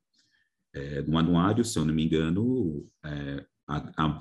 É, 0.75 1.03
no 1.03 1.19
anuário, 1.19 1.63
se 1.63 1.79
eu 1.79 1.85
não 1.85 1.93
me 1.93 2.03
engano, 2.03 2.89
é, 3.05 3.45
a, 3.69 3.93
a, 3.99 4.21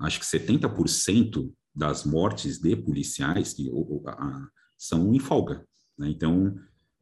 acho 0.00 0.18
que 0.18 0.26
70% 0.26 1.54
das 1.72 2.04
mortes 2.04 2.58
de 2.58 2.74
policiais 2.74 3.54
que, 3.54 3.70
a, 4.08 4.48
são 4.76 5.14
em 5.14 5.20
folga. 5.20 5.64
Né? 5.98 6.10
Então, 6.10 6.58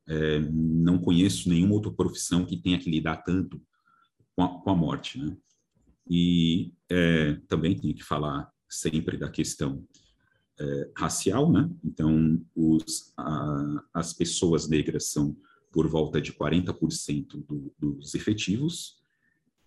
é, 0.08 0.40
não 0.40 0.98
conheço 0.98 1.48
nenhuma 1.48 1.74
outra 1.74 1.92
profissão 1.92 2.44
que 2.44 2.56
tenha 2.56 2.78
que 2.78 2.90
lidar 2.90 3.18
tanto 3.18 3.60
com 4.34 4.42
a, 4.42 4.60
com 4.60 4.70
a 4.70 4.74
morte. 4.74 5.18
Né? 5.18 5.36
E 6.08 6.72
é, 6.88 7.34
também 7.48 7.76
tenho 7.76 7.94
que 7.94 8.02
falar 8.02 8.50
sempre 8.68 9.16
da 9.16 9.30
questão 9.30 9.86
é, 10.58 10.90
racial, 10.96 11.50
né? 11.50 11.70
Então, 11.82 12.44
os, 12.54 13.12
a, 13.16 13.84
as 13.94 14.12
pessoas 14.12 14.68
negras 14.68 15.06
são 15.06 15.36
por 15.72 15.88
volta 15.88 16.20
de 16.20 16.32
40% 16.32 17.44
do, 17.46 17.72
dos 17.78 18.14
efetivos, 18.14 19.00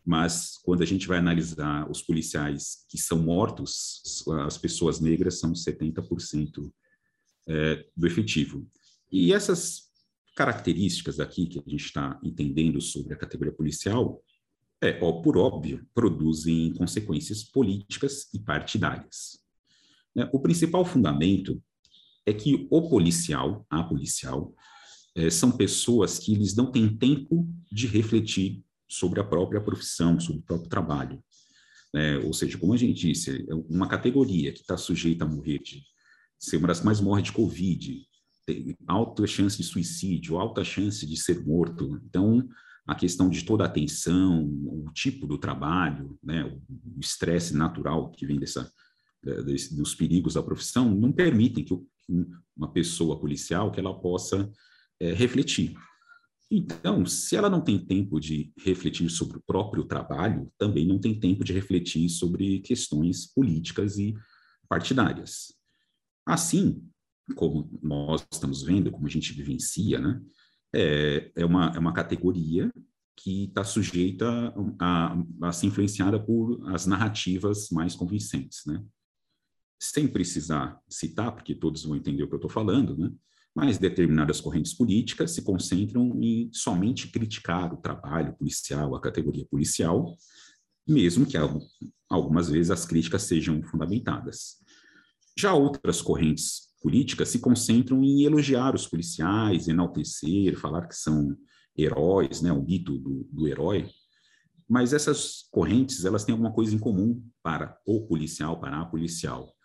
mas 0.06 0.58
quando 0.64 0.84
a 0.84 0.86
gente 0.86 1.08
vai 1.08 1.18
analisar 1.18 1.90
os 1.90 2.02
policiais 2.02 2.86
que 2.90 2.98
são 2.98 3.20
mortos, 3.20 4.24
as 4.46 4.58
pessoas 4.58 5.00
negras 5.00 5.40
são 5.40 5.54
70% 5.54 6.72
é, 7.48 7.86
do 7.96 8.06
efetivo. 8.06 8.68
E 9.14 9.32
essas 9.32 9.92
características 10.36 11.20
aqui 11.20 11.46
que 11.46 11.60
a 11.60 11.70
gente 11.70 11.86
está 11.86 12.20
entendendo 12.24 12.82
sobre 12.82 13.14
a 13.14 13.18
categoria 13.18 13.54
policial, 13.54 14.20
é, 14.82 14.98
ó, 15.04 15.22
por 15.22 15.38
óbvio, 15.38 15.86
produzem 15.94 16.74
consequências 16.74 17.44
políticas 17.44 18.28
e 18.34 18.40
partidárias. 18.40 19.40
Né? 20.16 20.28
O 20.34 20.40
principal 20.40 20.84
fundamento 20.84 21.62
é 22.26 22.34
que 22.34 22.68
o 22.72 22.90
policial, 22.90 23.64
a 23.70 23.84
policial, 23.84 24.52
é, 25.16 25.30
são 25.30 25.52
pessoas 25.52 26.18
que 26.18 26.34
eles 26.34 26.56
não 26.56 26.72
têm 26.72 26.98
tempo 26.98 27.48
de 27.72 27.86
refletir 27.86 28.64
sobre 28.90 29.20
a 29.20 29.24
própria 29.24 29.62
profissão, 29.62 30.20
sobre 30.20 30.42
o 30.42 30.44
próprio 30.44 30.70
trabalho. 30.70 31.24
É, 31.96 32.18
ou 32.18 32.34
seja, 32.34 32.58
como 32.58 32.74
a 32.74 32.78
gente 32.78 33.00
disse, 33.00 33.46
é 33.48 33.54
uma 33.70 33.88
categoria 33.88 34.52
que 34.52 34.62
está 34.62 34.76
sujeita 34.76 35.24
a 35.24 35.28
morrer 35.28 35.60
de 35.60 35.84
ser 36.40 36.58
uma 36.58 36.68
das 36.68 36.82
mais 36.82 37.00
morre 37.00 37.22
de 37.22 37.32
Covid, 37.32 38.08
alta 38.88 39.26
chance 39.26 39.58
de 39.58 39.64
suicídio, 39.64 40.38
alta 40.38 40.64
chance 40.64 41.06
de 41.06 41.18
ser 41.18 41.46
morto. 41.46 42.00
Então, 42.06 42.48
a 42.86 42.96
questão 42.96 43.30
de 43.30 43.44
toda 43.44 43.64
a 43.64 43.68
atenção, 43.68 44.44
o 44.44 44.92
tipo 44.94 45.26
do 45.26 45.38
trabalho, 45.38 46.18
né, 46.22 46.44
o 46.44 47.00
estresse 47.00 47.56
natural 47.56 48.12
que 48.12 48.26
vem 48.26 48.40
dessa, 48.40 48.70
dos 49.72 49.96
perigos 49.96 50.34
da 50.34 50.44
profissão, 50.44 50.94
não 50.94 51.12
permitem 51.12 51.64
que 51.64 51.74
uma 52.56 52.72
pessoa 52.72 53.20
policial 53.20 53.72
que 53.72 53.80
ela 53.80 53.98
possa 53.98 54.52
é, 55.00 55.14
refletir. 55.14 55.76
Então, 56.52 57.06
se 57.06 57.36
ela 57.36 57.50
não 57.50 57.62
tem 57.62 57.80
tempo 57.80 58.20
de 58.20 58.54
refletir 58.60 59.10
sobre 59.10 59.38
o 59.38 59.44
próprio 59.48 59.86
trabalho, 59.86 60.52
também 60.58 60.86
não 60.86 61.00
tem 61.00 61.20
tempo 61.20 61.44
de 61.44 61.54
refletir 61.54 62.08
sobre 62.10 62.60
questões 62.60 63.26
políticas 63.26 63.98
e 63.98 64.14
partidárias. 64.70 65.54
Assim, 66.26 66.88
como 67.36 67.70
nós 67.82 68.26
estamos 68.32 68.64
vendo, 68.64 68.92
como 68.92 69.08
a 69.08 69.10
gente 69.10 69.34
vivencia, 69.34 70.00
né, 70.00 70.22
é, 70.74 71.32
é, 71.36 71.46
uma, 71.46 71.72
é 71.76 71.80
uma 71.80 71.94
categoria 71.94 72.72
que 73.16 73.46
está 73.46 73.64
sujeita 73.64 74.54
a, 74.80 75.16
a, 75.44 75.52
ser 75.52 75.68
influenciada 75.68 76.20
por 76.20 76.68
as 76.74 76.86
narrativas 76.86 77.70
mais 77.70 77.96
convincentes, 77.96 78.64
né? 78.66 78.84
Sem 79.80 80.08
precisar 80.08 80.80
citar, 80.90 81.32
porque 81.34 81.54
todos 81.54 81.84
vão 81.84 81.96
entender 81.96 82.24
o 82.24 82.28
que 82.28 82.34
eu 82.34 82.38
estou 82.38 82.50
falando, 82.50 82.98
né? 82.98 83.12
Mas 83.56 83.78
determinadas 83.78 84.42
correntes 84.42 84.74
políticas 84.74 85.32
se 85.32 85.44
concentram 85.44 86.20
em 86.20 86.50
somente 86.52 87.08
criticar 87.10 87.72
o 87.72 87.78
trabalho 87.78 88.34
policial, 88.34 88.96
a 88.96 89.02
categoria 89.02 89.46
policial, 89.46 90.18
mesmo 90.88 91.26
que 91.26 91.38
algumas 92.10 92.50
vezes 92.50 92.72
as 92.72 92.84
críticas 92.84 93.24
sejam 93.24 93.62
fundamentadas. 93.62 94.58
Já 95.38 95.54
outras 95.54 96.02
correntes 96.02 96.73
políticas 96.84 97.30
se 97.30 97.40
concentram 97.40 98.04
em 98.04 98.24
elogiar 98.24 98.76
os 98.76 98.86
policiais, 98.86 99.70
enaltecer, 99.70 100.60
falar 100.60 100.86
que 100.86 100.96
são 100.96 101.36
heróis, 101.76 102.42
né, 102.42 102.52
o 102.52 102.62
mito 102.62 102.98
do, 103.00 103.24
do 103.32 103.48
herói. 103.48 103.90
Mas 104.70 104.92
essas 104.92 105.48
correntes, 105.50 106.04
elas 106.04 106.26
têm 106.26 106.34
alguma 106.34 106.52
coisa 106.52 106.76
em 106.76 106.80
comum 106.80 107.24
para 107.42 107.80
o 107.86 108.06
policial, 108.06 108.60
para 108.60 108.82
a 108.82 108.86
policial. 108.86 109.56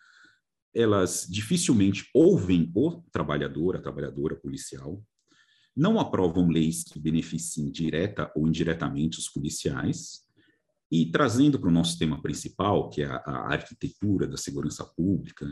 Elas 0.73 1.27
dificilmente 1.29 2.09
ouvem 2.13 2.71
o 2.73 3.03
trabalhador, 3.11 3.75
a 3.75 3.81
trabalhadora 3.81 4.35
policial, 4.35 5.03
não 5.75 5.99
aprovam 5.99 6.47
leis 6.47 6.83
que 6.83 6.99
beneficiem 6.99 7.69
direta 7.69 8.31
ou 8.35 8.47
indiretamente 8.47 9.19
os 9.19 9.27
policiais, 9.27 10.25
E 10.91 11.05
trazendo 11.11 11.59
para 11.59 11.69
o 11.69 11.73
nosso 11.73 11.99
tema 11.99 12.21
principal, 12.21 12.89
que 12.89 13.03
é 13.03 13.05
a, 13.05 13.17
a 13.17 13.53
arquitetura 13.53 14.27
da 14.27 14.37
segurança 14.37 14.83
pública, 14.83 15.45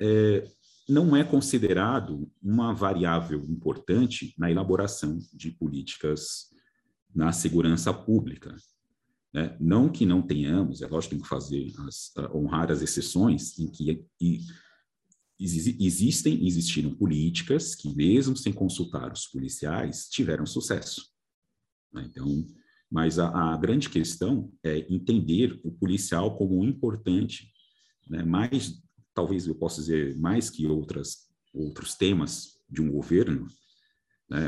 é, 0.00 0.44
não 0.88 1.14
é 1.14 1.22
considerado 1.22 2.30
uma 2.42 2.72
variável 2.72 3.44
importante 3.44 4.34
na 4.38 4.50
elaboração 4.50 5.18
de 5.34 5.50
políticas 5.50 6.48
na 7.14 7.32
segurança 7.32 7.92
pública. 7.92 8.54
Né? 9.32 9.56
Não 9.60 9.88
que 9.88 10.06
não 10.06 10.22
tenhamos, 10.22 10.80
é 10.80 10.86
lógico 10.86 11.10
que 11.10 11.16
tem 11.16 11.22
que 11.22 11.28
fazer 11.28 11.72
as, 11.86 12.12
honrar 12.34 12.70
as 12.70 12.80
exceções 12.80 13.58
em 13.58 13.70
que 13.70 14.04
e, 14.20 14.40
existem 15.40 16.46
existiram 16.46 16.92
políticas 16.94 17.74
que, 17.74 17.94
mesmo 17.94 18.36
sem 18.36 18.52
consultar 18.52 19.12
os 19.12 19.26
policiais, 19.26 20.08
tiveram 20.08 20.44
sucesso. 20.44 21.02
Né? 21.92 22.08
Então, 22.10 22.46
mas 22.90 23.18
a, 23.18 23.28
a, 23.28 23.56
grande 23.56 23.88
questão 23.88 24.50
é 24.64 24.78
entender 24.92 25.60
o 25.62 25.70
policial 25.70 26.36
como 26.36 26.64
importante, 26.64 27.52
né? 28.08 28.24
mais, 28.24 28.82
talvez 29.18 29.48
eu 29.48 29.54
possa 29.56 29.80
dizer, 29.80 30.16
mais 30.16 30.48
que 30.48 30.64
outras, 30.64 31.28
outros 31.52 31.96
temas 31.96 32.56
de 32.70 32.80
um 32.80 32.88
governo, 32.88 33.48
né? 34.30 34.46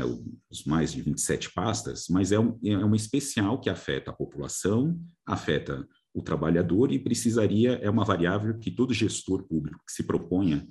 os 0.49 0.63
mais 0.63 0.93
de 0.93 1.01
27 1.01 1.51
pastas, 1.51 2.07
mas 2.09 2.31
é, 2.31 2.39
um, 2.39 2.57
é 2.63 2.77
uma 2.77 2.95
especial 2.95 3.59
que 3.59 3.69
afeta 3.69 4.11
a 4.11 4.13
população, 4.13 4.97
afeta 5.25 5.85
o 6.13 6.21
trabalhador 6.21 6.89
e 6.89 6.99
precisaria, 6.99 7.73
é 7.81 7.89
uma 7.89 8.05
variável 8.05 8.57
que 8.59 8.71
todo 8.71 8.93
gestor 8.93 9.43
público 9.43 9.83
que 9.85 9.91
se 9.91 10.03
proponha 10.03 10.65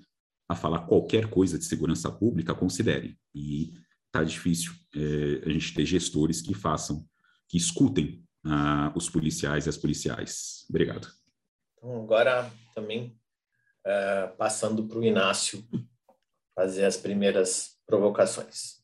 a 0.49 0.55
falar 0.55 0.87
qualquer 0.87 1.29
coisa 1.29 1.59
de 1.59 1.67
segurança 1.67 2.11
pública 2.11 2.55
considere. 2.55 3.19
E 3.35 3.75
está 4.07 4.25
difícil 4.25 4.73
é, 4.97 5.43
a 5.45 5.51
gente 5.51 5.75
ter 5.75 5.85
gestores 5.85 6.41
que 6.41 6.55
façam 6.55 7.05
que 7.47 7.59
escutem 7.59 8.25
uh, 8.47 8.97
os 8.97 9.11
policiais 9.11 9.67
e 9.67 9.69
as 9.69 9.77
policiais. 9.77 10.65
Obrigado. 10.71 11.07
Então, 11.77 12.03
agora 12.03 12.51
também 12.75 13.20
uh, 13.87 14.37
passando 14.37 14.87
para 14.87 14.99
o 14.99 15.05
Inácio 15.05 15.65
fazer 16.55 16.85
as 16.85 16.97
primeiras 16.97 17.79
provocações. 17.87 18.81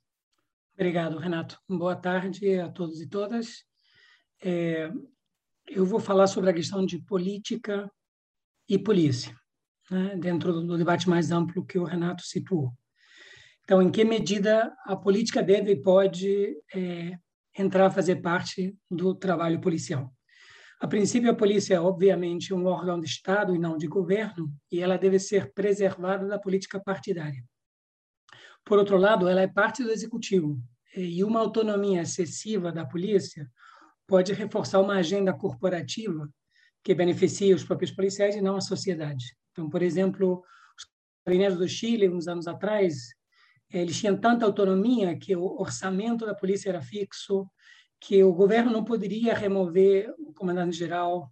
Obrigado, 0.75 1.19
Renato. 1.19 1.59
Boa 1.69 1.97
tarde 1.97 2.59
a 2.59 2.69
todos 2.69 3.01
e 3.01 3.09
todas. 3.09 3.65
É, 4.43 4.91
eu 5.69 5.85
vou 5.85 5.99
falar 5.99 6.27
sobre 6.27 6.51
a 6.51 6.55
questão 6.55 6.85
de 6.85 6.99
política 6.99 7.91
e 8.69 8.79
polícia, 8.79 9.35
né, 9.91 10.17
dentro 10.17 10.61
do 10.61 10.77
debate 10.77 11.09
mais 11.09 11.31
amplo 11.31 11.65
que 11.65 11.79
o 11.79 11.85
Renato 11.85 12.23
situou. 12.23 12.73
Então, 13.65 13.83
em 13.83 13.91
que 13.91 14.05
medida 14.05 14.73
a 14.85 14.95
política 14.95 15.43
deve 15.43 15.73
e 15.73 15.83
pode 15.83 16.57
é, 16.75 17.19
entrar 17.59 17.87
a 17.87 17.91
fazer 17.91 18.17
parte 18.17 18.77
do 18.91 19.15
trabalho 19.15 19.61
policial. 19.61 20.15
A 20.79 20.87
princípio, 20.87 21.31
a 21.31 21.35
polícia 21.35 21.75
é, 21.75 21.81
obviamente, 21.81 22.53
um 22.53 22.67
órgão 22.67 23.01
de 23.01 23.07
Estado 23.07 23.55
e 23.55 23.59
não 23.59 23.79
de 23.79 23.87
governo, 23.87 24.53
e 24.71 24.81
ela 24.81 24.99
deve 24.99 25.19
ser 25.19 25.53
preservada 25.55 26.29
da 26.29 26.39
política 26.39 26.79
partidária. 26.79 27.43
Por 28.63 28.79
outro 28.79 28.99
lado, 28.99 29.27
ela 29.27 29.41
é 29.41 29.49
parte 29.49 29.83
do 29.83 29.91
executivo, 29.91 30.61
e 30.95 31.25
uma 31.25 31.41
autonomia 31.41 32.03
excessiva 32.03 32.71
da 32.71 32.85
polícia 32.85 33.51
pode 34.07 34.33
reforçar 34.33 34.81
uma 34.81 34.97
agenda 34.97 35.33
corporativa 35.33 36.29
que 36.85 36.95
beneficie 36.95 37.55
os 37.55 37.65
próprios 37.65 37.91
policiais 37.91 38.37
e 38.37 38.41
não 38.41 38.57
a 38.57 38.61
sociedade. 38.61 39.25
Então, 39.53 39.69
por 39.69 39.83
exemplo, 39.83 40.43
os 40.77 40.87
carabineros 41.25 41.59
do 41.59 41.69
Chile, 41.69 42.09
uns 42.09 42.29
anos 42.29 42.47
atrás, 42.47 43.15
eles 43.71 43.99
tinham 43.99 44.17
tanta 44.17 44.45
autonomia 44.45 45.19
que 45.19 45.35
o 45.35 45.61
orçamento 45.61 46.25
da 46.25 46.35
polícia 46.35 46.69
era 46.69 46.83
fixo, 46.83 47.49
que 48.01 48.23
o 48.23 48.33
governo 48.33 48.71
não 48.71 48.85
poderia 48.85 49.35
remover 49.35 50.15
o 50.19 50.33
comandante-geral, 50.33 51.31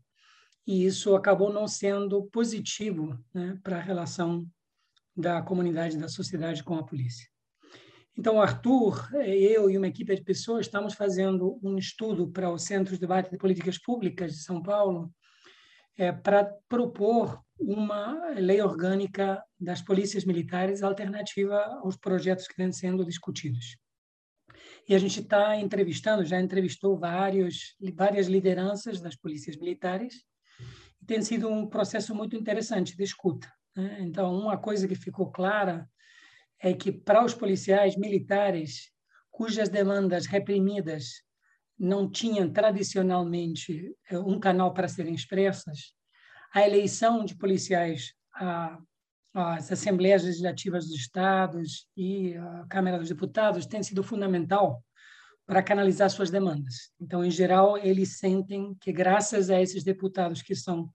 e 0.67 0.85
isso 0.85 1.15
acabou 1.15 1.53
não 1.53 1.69
sendo 1.69 2.25
positivo 2.27 3.19
né, 3.33 3.59
para 3.63 3.77
a 3.77 3.83
relação 3.83 4.47
da 5.17 5.43
comunidade, 5.43 5.99
da 5.99 6.09
sociedade 6.09 6.65
com 6.65 6.75
a 6.77 6.85
polícia. 6.85 7.29
Então, 8.17 8.41
Arthur, 8.41 9.09
eu 9.27 9.69
e 9.69 9.77
uma 9.77 9.89
equipe 9.89 10.15
de 10.15 10.23
pessoas 10.23 10.67
estamos 10.67 10.95
fazendo 10.95 11.59
um 11.63 11.77
estudo 11.77 12.29
para 12.31 12.49
o 12.49 12.59
Centro 12.59 12.95
de 12.95 13.01
Debate 13.01 13.31
de 13.31 13.37
Políticas 13.37 13.77
Públicas 13.77 14.33
de 14.33 14.43
São 14.43 14.63
Paulo, 14.63 15.13
é, 15.97 16.13
para 16.13 16.45
propor 16.69 17.41
uma 17.59 18.31
lei 18.35 18.61
orgânica 18.61 19.43
das 19.59 19.81
polícias 19.83 20.25
militares 20.25 20.83
alternativa 20.83 21.57
aos 21.83 21.97
projetos 21.97 22.47
que 22.49 22.57
vêm 22.57 22.73
sendo 22.73 23.05
discutidos. 23.05 23.77
E 24.89 24.95
a 24.95 24.99
gente 24.99 25.21
está 25.21 25.57
entrevistando, 25.57 26.25
já 26.25 26.41
entrevistou 26.41 26.99
vários, 26.99 27.75
várias 27.95 28.27
lideranças 28.27 29.01
das 29.01 29.17
polícias 29.17 29.57
militares, 29.57 30.25
e 31.01 31.07
tem 31.07 31.23
sido 31.23 31.49
um 31.49 31.67
processo 31.67 32.15
muito 32.15 32.37
interessante 32.37 32.97
de 32.97 33.03
escuta. 33.03 33.51
Né? 33.75 33.99
Então, 34.01 34.35
uma 34.35 34.59
coisa 34.59 34.87
que 34.87 34.95
ficou 34.95 35.31
clara 35.31 35.89
é 36.61 36.73
que 36.73 36.93
para 36.93 37.25
os 37.25 37.35
policiais 37.35 37.97
militares, 37.97 38.91
cujas 39.31 39.69
demandas 39.69 40.27
reprimidas 40.27 41.23
não 41.79 42.09
tinham 42.09 42.51
tradicionalmente 42.53 43.95
eh, 44.09 44.19
um 44.19 44.39
canal 44.39 44.73
para 44.73 44.89
serem 44.89 45.15
expressas, 45.15 45.93
a 46.55 46.65
eleição 46.65 47.25
de 47.25 47.37
policiais 47.37 48.15
às 49.35 49.71
assembleias 49.73 50.23
legislativas 50.23 50.87
dos 50.87 50.97
estados 50.97 51.89
e 51.97 52.37
a 52.37 52.67
Câmara 52.69 52.99
dos 52.99 53.09
Deputados 53.09 53.67
tem 53.67 53.83
sido 53.83 54.03
fundamental 54.03 54.83
para 55.45 55.63
canalizar 55.63 56.09
suas 56.09 56.31
demandas. 56.31 56.93
Então, 57.01 57.25
em 57.25 57.31
geral, 57.31 57.77
eles 57.77 58.19
sentem 58.19 58.75
que, 58.81 58.93
graças 58.93 59.51
a 59.51 59.61
esses 59.61 59.83
deputados 59.83 60.41
que 60.41 60.55
são 60.55 60.89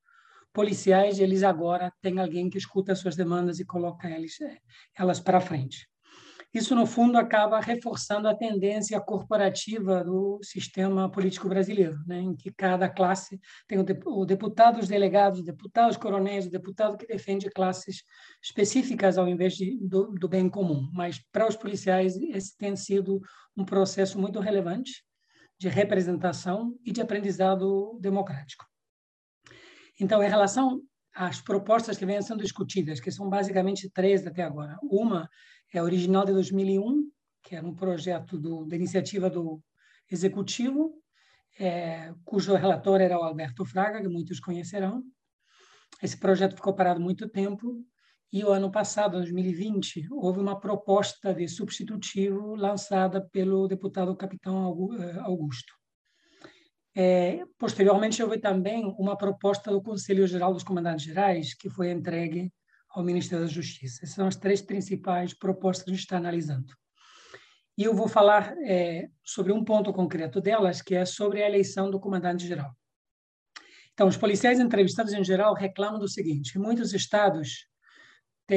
policiais, 0.53 1.19
eles 1.19 1.43
agora 1.43 1.93
têm 2.01 2.19
alguém 2.19 2.49
que 2.49 2.57
escuta 2.57 2.95
suas 2.95 3.15
demandas 3.15 3.59
e 3.59 3.65
coloca 3.65 4.09
eles, 4.09 4.39
eh, 4.41 4.57
elas 4.97 5.19
para 5.19 5.41
frente. 5.41 5.87
Isso, 6.51 6.73
no 6.73 6.87
fundo, 6.87 7.15
acaba 7.17 7.59
reforçando 7.59 8.27
a 8.27 8.35
tendência 8.35 8.99
corporativa 8.99 10.03
do 10.03 10.39
sistema 10.41 11.09
político 11.09 11.47
brasileiro, 11.47 11.99
né? 12.07 12.19
em 12.21 12.35
que 12.35 12.51
cada 12.51 12.89
classe 12.89 13.39
tem 13.67 13.77
o 13.77 14.25
deputado, 14.25 14.79
os 14.79 14.87
delegados, 14.87 15.43
deputados, 15.43 15.95
coronéis, 15.95 16.47
o 16.47 16.51
deputado 16.51 16.97
que 16.97 17.05
defende 17.05 17.51
classes 17.51 18.03
específicas 18.43 19.19
ao 19.19 19.27
invés 19.27 19.53
de, 19.53 19.77
do, 19.79 20.11
do 20.11 20.27
bem 20.27 20.49
comum. 20.49 20.89
Mas, 20.91 21.21
para 21.31 21.47
os 21.47 21.55
policiais, 21.55 22.17
esse 22.17 22.57
tem 22.57 22.75
sido 22.75 23.21
um 23.55 23.63
processo 23.63 24.19
muito 24.19 24.39
relevante 24.39 25.03
de 25.59 25.67
representação 25.67 26.75
e 26.83 26.91
de 26.91 26.99
aprendizado 26.99 27.99
democrático. 28.01 28.65
Então, 29.99 30.23
em 30.23 30.29
relação 30.29 30.81
às 31.13 31.41
propostas 31.41 31.97
que 31.97 32.05
vêm 32.05 32.21
sendo 32.21 32.41
discutidas, 32.41 32.99
que 32.99 33.11
são 33.11 33.29
basicamente 33.29 33.89
três 33.89 34.25
até 34.25 34.41
agora. 34.41 34.77
Uma 34.81 35.29
é 35.73 35.81
original 35.81 36.25
de 36.25 36.33
2001, 36.33 37.09
que 37.43 37.55
era 37.55 37.65
um 37.65 37.75
projeto 37.75 38.37
do, 38.37 38.65
da 38.65 38.75
iniciativa 38.75 39.29
do 39.29 39.61
Executivo, 40.11 40.93
é, 41.59 42.13
cujo 42.23 42.55
relator 42.55 43.01
era 43.01 43.19
o 43.19 43.23
Alberto 43.23 43.65
Fraga, 43.65 44.01
que 44.01 44.07
muitos 44.07 44.39
conhecerão. 44.39 45.03
Esse 46.01 46.17
projeto 46.17 46.55
ficou 46.55 46.73
parado 46.73 46.99
muito 46.99 47.29
tempo 47.29 47.83
e 48.31 48.43
o 48.43 48.51
ano 48.51 48.71
passado, 48.71 49.13
2020, 49.13 50.07
houve 50.11 50.39
uma 50.39 50.59
proposta 50.59 51.33
de 51.33 51.47
substitutivo 51.47 52.55
lançada 52.55 53.27
pelo 53.31 53.67
deputado 53.67 54.15
capitão 54.15 54.93
eh, 54.99 55.19
Augusto. 55.21 55.73
É, 56.95 57.43
posteriormente, 57.57 58.21
houve 58.21 58.39
também 58.39 58.85
uma 58.99 59.17
proposta 59.17 59.71
do 59.71 59.81
Conselho 59.81 60.27
Geral 60.27 60.53
dos 60.53 60.63
Comandantes 60.63 61.05
Gerais, 61.05 61.55
que 61.55 61.69
foi 61.69 61.89
entregue 61.89 62.53
ao 62.89 63.03
Ministério 63.03 63.45
da 63.45 63.51
Justiça. 63.51 64.03
Essas 64.03 64.15
são 64.15 64.27
as 64.27 64.35
três 64.35 64.61
principais 64.61 65.33
propostas 65.33 65.83
que 65.83 65.91
a 65.91 65.93
gente 65.93 66.03
está 66.03 66.17
analisando. 66.17 66.73
E 67.77 67.83
eu 67.83 67.93
vou 67.93 68.07
falar 68.07 68.55
é, 68.65 69.09
sobre 69.23 69.53
um 69.53 69.63
ponto 69.63 69.93
concreto 69.93 70.41
delas, 70.41 70.81
que 70.81 70.95
é 70.95 71.05
sobre 71.05 71.41
a 71.41 71.47
eleição 71.47 71.89
do 71.89 71.99
comandante-geral. 71.99 72.71
Então, 73.93 74.07
os 74.07 74.17
policiais 74.17 74.59
entrevistados 74.59 75.13
em 75.13 75.23
geral 75.23 75.53
reclamam 75.53 75.99
do 75.99 76.07
seguinte: 76.07 76.57
muitos 76.57 76.93
estados 76.93 77.69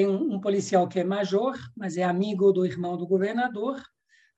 um, 0.01 0.35
um 0.35 0.41
policial 0.41 0.89
que 0.89 0.99
é 0.99 1.05
major, 1.05 1.55
mas 1.77 1.97
é 1.97 2.03
amigo 2.03 2.53
do 2.53 2.65
irmão 2.65 2.97
do 2.97 3.07
governador, 3.07 3.83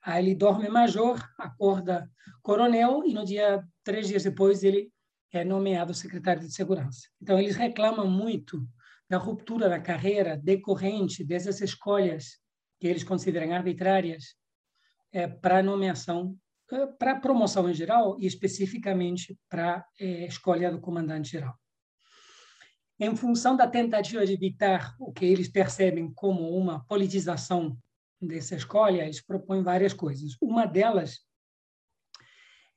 aí 0.03 0.25
ele 0.25 0.35
dorme 0.35 0.69
major, 0.69 1.17
acorda 1.39 2.11
coronel 2.43 3.05
e 3.07 3.15
no 3.15 3.25
dia 3.25 3.63
três 3.85 4.09
dias 4.09 4.25
depois 4.25 4.65
ele 4.65 4.91
é 5.33 5.45
nomeado 5.45 5.95
secretário 5.95 6.43
de 6.43 6.53
segurança. 6.53 7.09
Então 7.23 7.39
eles 7.39 7.57
reclamam 7.57 8.11
muito 8.11 8.67
da 9.09 9.19
ruptura 9.19 9.69
da 9.69 9.81
carreira 9.81 10.37
decorrente 10.37 11.25
dessas 11.25 11.61
escolhas 11.61 12.39
que 12.81 12.87
eles 12.87 13.05
consideram 13.05 13.55
arbitrárias 13.55 14.37
é, 15.13 15.29
para 15.29 15.63
nomeação, 15.63 16.37
é, 16.73 16.87
para 16.87 17.21
promoção 17.21 17.69
em 17.69 17.75
geral 17.75 18.17
e 18.19 18.27
especificamente 18.27 19.39
para 19.49 19.87
é, 20.01 20.27
escolha 20.27 20.71
do 20.71 20.81
comandante-geral. 20.81 21.55
Em 22.99 23.15
função 23.17 23.57
da 23.57 23.67
tentativa 23.67 24.25
de 24.25 24.33
evitar 24.33 24.95
o 24.99 25.13
que 25.13 25.25
eles 25.25 25.49
percebem 25.49 26.13
como 26.15 26.57
uma 26.57 26.85
politização 26.87 27.77
dessa 28.21 28.55
escolha, 28.55 29.03
eles 29.03 29.21
propõem 29.21 29.63
várias 29.63 29.93
coisas. 29.93 30.37
Uma 30.41 30.65
delas 30.65 31.21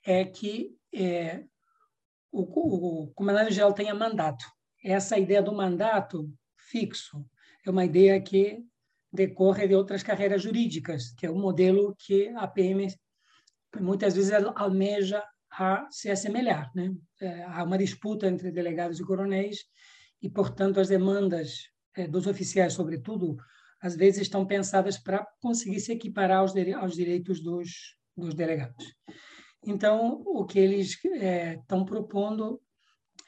é 0.04 0.26
que 0.26 0.76
é, 0.94 1.44
o, 2.32 3.04
o 3.04 3.14
comandante-geral 3.14 3.74
tenha 3.74 3.94
mandato. 3.94 4.46
Essa 4.90 5.20
ideia 5.20 5.42
do 5.42 5.54
mandato 5.54 6.34
fixo 6.58 7.26
é 7.66 7.70
uma 7.70 7.84
ideia 7.84 8.22
que 8.22 8.58
decorre 9.12 9.68
de 9.68 9.76
outras 9.76 10.02
carreiras 10.02 10.42
jurídicas, 10.42 11.14
que 11.18 11.26
é 11.26 11.30
um 11.30 11.42
modelo 11.42 11.94
que 12.00 12.30
a 12.30 12.48
PM 12.48 12.88
muitas 13.82 14.16
vezes 14.16 14.32
almeja 14.56 15.22
a 15.52 15.86
se 15.92 16.10
assemelhar. 16.10 16.72
Né? 16.74 16.96
É, 17.20 17.44
há 17.44 17.66
uma 17.66 17.78
disputa 17.78 18.28
entre 18.28 18.50
delegados 18.50 18.98
e 18.98 19.04
coronéis 19.04 19.66
e, 20.22 20.30
portanto, 20.30 20.80
as 20.80 20.88
demandas 20.88 21.64
é, 21.94 22.08
dos 22.08 22.26
oficiais, 22.26 22.72
sobretudo, 22.72 23.36
às 23.82 23.94
vezes 23.94 24.22
estão 24.22 24.46
pensadas 24.46 24.98
para 24.98 25.28
conseguir 25.42 25.82
se 25.82 25.92
equiparar 25.92 26.40
aos, 26.40 26.54
aos 26.82 26.96
direitos 26.96 27.44
dos, 27.44 27.70
dos 28.16 28.34
delegados. 28.34 28.86
Então, 29.66 30.22
o 30.26 30.46
que 30.46 30.58
eles 30.60 30.98
é, 31.20 31.56
estão 31.56 31.84
propondo 31.84 32.62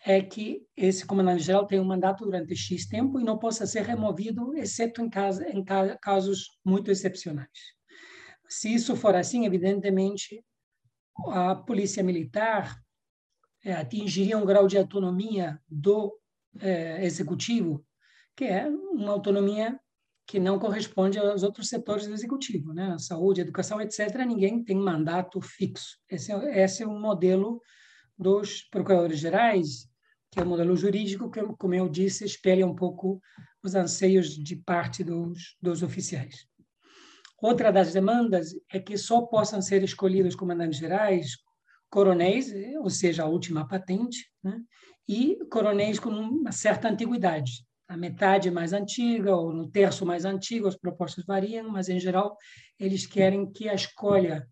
é 0.06 0.22
que 0.22 0.66
esse 0.76 1.06
comandante-geral 1.06 1.68
tenha 1.68 1.82
um 1.82 1.86
mandato 1.86 2.24
durante 2.24 2.56
X 2.56 2.88
tempo 2.88 3.20
e 3.20 3.24
não 3.24 3.38
possa 3.38 3.66
ser 3.66 3.84
removido, 3.84 4.56
exceto 4.56 5.02
em, 5.02 5.10
caso, 5.10 5.44
em 5.44 5.64
casos 6.02 6.60
muito 6.64 6.90
excepcionais. 6.90 7.50
Se 8.48 8.74
isso 8.74 8.96
for 8.96 9.16
assim, 9.16 9.46
evidentemente, 9.46 10.44
a 11.28 11.54
polícia 11.54 12.02
militar 12.02 12.80
é, 13.64 13.74
atingiria 13.74 14.38
um 14.38 14.46
grau 14.46 14.68
de 14.68 14.78
autonomia 14.78 15.60
do 15.68 16.18
é, 16.60 17.04
executivo, 17.06 17.86
que 18.36 18.46
é 18.46 18.68
uma 18.68 19.12
autonomia 19.12 19.80
que 20.26 20.40
não 20.40 20.60
corresponde 20.60 21.18
aos 21.20 21.44
outros 21.44 21.68
setores 21.68 22.08
do 22.08 22.14
executivo, 22.14 22.72
né? 22.72 22.96
Saúde, 23.00 23.42
educação, 23.42 23.82
etc. 23.82 24.16
Ninguém 24.28 24.64
tem 24.64 24.78
mandato 24.78 25.42
fixo. 25.42 25.98
Esse 26.08 26.32
é, 26.32 26.64
esse 26.64 26.84
é 26.84 26.88
um 26.88 27.00
modelo 27.00 27.60
dos 28.20 28.64
procuradores 28.70 29.20
gerais, 29.20 29.88
que 30.30 30.40
é 30.40 30.44
um 30.44 30.50
modelo 30.50 30.76
jurídico 30.76 31.32
que, 31.32 31.42
como 31.58 31.74
eu 31.74 31.88
disse, 31.88 32.26
espelha 32.26 32.68
um 32.68 32.76
pouco 32.76 33.22
os 33.64 33.74
anseios 33.74 34.36
de 34.36 34.58
parte 34.58 35.04
dos, 35.04 35.56
dos 35.62 35.82
oficiais. 35.82 36.46
Outra 37.42 37.72
das 37.72 37.94
demandas 37.94 38.54
é 38.72 38.80
que 38.80 38.98
só 38.98 39.22
possam 39.22 39.62
ser 39.62 39.82
escolhidos 39.84 40.36
comandantes 40.36 40.80
gerais 40.80 41.38
coronéis, 41.90 42.54
ou 42.82 42.90
seja, 42.90 43.24
a 43.24 43.28
última 43.28 43.68
patente, 43.68 44.30
né? 44.44 44.62
e 45.08 45.38
coronéis 45.50 45.98
com 45.98 46.10
uma 46.12 46.52
certa 46.52 46.88
antiguidade. 46.88 47.66
A 47.88 47.98
metade 47.98 48.52
mais 48.52 48.74
antiga 48.74 49.36
ou 49.36 49.52
no 49.52 49.68
terço 49.68 50.06
mais 50.06 50.24
antigo, 50.24 50.68
as 50.68 50.78
propostas 50.78 51.26
variam, 51.26 51.68
mas, 51.68 51.90
em 51.90 52.00
geral, 52.00 52.38
eles 52.80 53.08
querem 53.08 53.52
que 53.52 53.68
a 53.68 53.74
escolha 53.74 54.48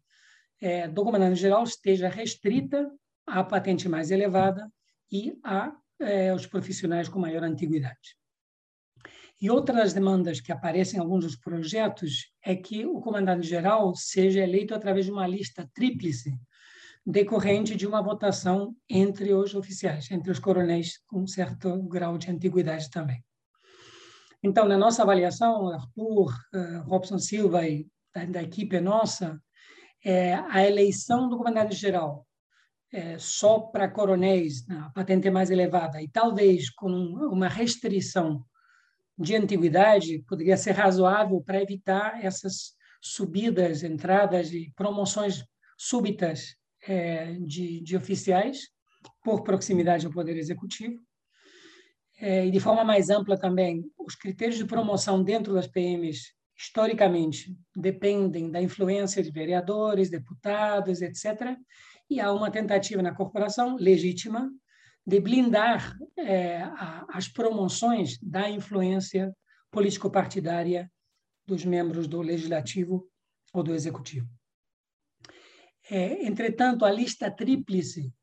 é, 0.60 0.88
do 0.88 1.04
comandante-geral 1.04 1.64
esteja 1.64 2.10
restrita 2.10 2.90
à 3.28 3.44
patente 3.44 3.90
mais 3.90 4.10
elevada 4.10 4.72
e 5.12 5.38
a, 5.44 5.76
é, 6.00 6.30
aos 6.30 6.48
profissionais 6.48 7.10
com 7.10 7.20
maior 7.20 7.44
antiguidade. 7.44 8.18
E 9.40 9.52
outras 9.52 9.94
demandas 9.94 10.42
que 10.42 10.52
aparecem 10.52 10.98
em 10.98 11.02
alguns 11.02 11.24
dos 11.24 11.36
projetos 11.36 12.32
é 12.44 12.56
que 12.56 12.86
o 12.88 13.00
comandante-geral 13.00 13.94
seja 13.96 14.42
eleito 14.42 14.74
através 14.74 15.06
de 15.06 15.12
uma 15.12 15.28
lista 15.28 15.70
tríplice 15.74 16.32
decorrente 17.06 17.76
de 17.76 17.86
uma 17.86 18.02
votação 18.02 18.76
entre 18.90 19.34
os 19.34 19.54
oficiais, 19.54 20.10
entre 20.12 20.32
os 20.32 20.40
coronéis 20.40 21.00
com 21.08 21.26
certo 21.28 21.82
grau 21.84 22.18
de 22.18 22.30
antiguidade 22.30 22.90
também. 22.90 23.24
Então, 24.44 24.68
na 24.68 24.78
nossa 24.78 25.04
avaliação, 25.04 25.70
Arthur, 25.70 26.34
uh, 26.54 26.82
Robson 26.86 27.18
Silva 27.18 27.68
e 27.68 27.88
da, 28.14 28.26
da 28.26 28.44
equipe 28.44 28.80
nossa, 28.80 29.42
é, 30.04 30.36
a 30.36 30.66
eleição 30.66 31.30
do 31.30 31.38
comandante-geral 31.38 32.28
é, 32.92 33.18
só 33.18 33.60
para 33.60 33.90
coronéis, 33.90 34.68
a 34.70 34.90
patente 34.90 35.30
mais 35.30 35.50
elevada, 35.50 36.02
e 36.02 36.08
talvez 36.08 36.70
com 36.70 36.90
uma 36.90 37.48
restrição 37.48 38.46
de 39.18 39.36
antiguidade 39.36 40.20
poderia 40.28 40.56
ser 40.58 40.72
razoável 40.72 41.42
para 41.42 41.62
evitar 41.62 42.24
essas 42.24 42.76
subidas, 43.02 43.84
entradas 43.84 44.52
e 44.52 44.72
promoções 44.76 45.44
súbitas 45.78 46.56
é, 46.88 47.34
de, 47.34 47.82
de, 47.82 47.96
oficiais 47.96 48.70
por 49.24 49.44
proximidade 49.44 50.06
ao 50.06 50.12
Poder 50.12 50.38
Executivo. 50.38 51.00
É, 52.20 52.46
e 52.46 52.52
de 52.52 52.60
forma 52.60 52.84
mais 52.84 53.10
ampla 53.10 53.38
também, 53.38 53.84
os 53.98 54.16
critérios 54.16 54.58
de 54.58 54.66
promoção 54.66 55.24
dentro 55.24 55.54
das 55.54 55.68
PMs, 55.68 56.34
historicamente, 56.58 57.56
dependem 57.76 58.50
da 58.50 58.62
influência 58.62 59.22
de 59.22 59.32
vereadores, 59.32 60.10
deputados, 60.10 61.02
etc. 61.02 61.56
E 62.10 62.20
há 62.20 62.32
uma 62.32 62.52
tentativa 62.52 63.02
na 63.02 63.14
corporação, 63.14 63.76
legítima, 63.76 64.50
de 65.06 65.20
blindar 65.20 65.98
é, 66.18 66.62
a, 66.62 67.06
as 67.10 67.28
promoções 67.28 68.18
da 68.22 68.50
influência 68.50 69.34
político-partidária 69.72 70.92
dos 71.46 71.64
membros 71.64 72.08
do 72.08 72.22
legislativo 72.22 73.08
ou 73.54 73.64
do 73.64 73.74
executivo. 73.74 74.28
É, 75.90 76.26
entretanto, 76.26 76.84
a 76.84 76.92
lista 76.92 77.32
tríplice, 77.32 78.14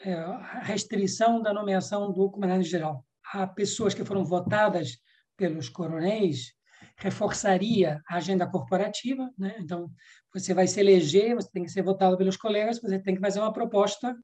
é, 0.00 0.14
a 0.14 0.60
restrição 0.60 1.42
da 1.42 1.52
nomeação 1.52 2.12
do 2.12 2.30
comandante-geral 2.30 3.04
a 3.32 3.46
pessoas 3.46 3.94
que 3.94 4.04
foram 4.04 4.24
votadas 4.24 4.98
pelos 5.36 5.68
coronéis, 5.68 6.54
reforçaria 7.00 8.00
a 8.06 8.16
agenda 8.16 8.46
corporativa. 8.46 9.28
Né? 9.36 9.56
Então, 9.58 9.90
você 10.32 10.54
vai 10.54 10.66
se 10.66 10.78
eleger, 10.78 11.34
você 11.34 11.50
tem 11.50 11.64
que 11.64 11.70
ser 11.70 11.82
votado 11.82 12.16
pelos 12.16 12.36
colegas, 12.36 12.80
você 12.80 12.98
tem 12.98 13.14
que 13.14 13.20
fazer 13.20 13.40
uma 13.40 13.52
proposta 13.52 14.14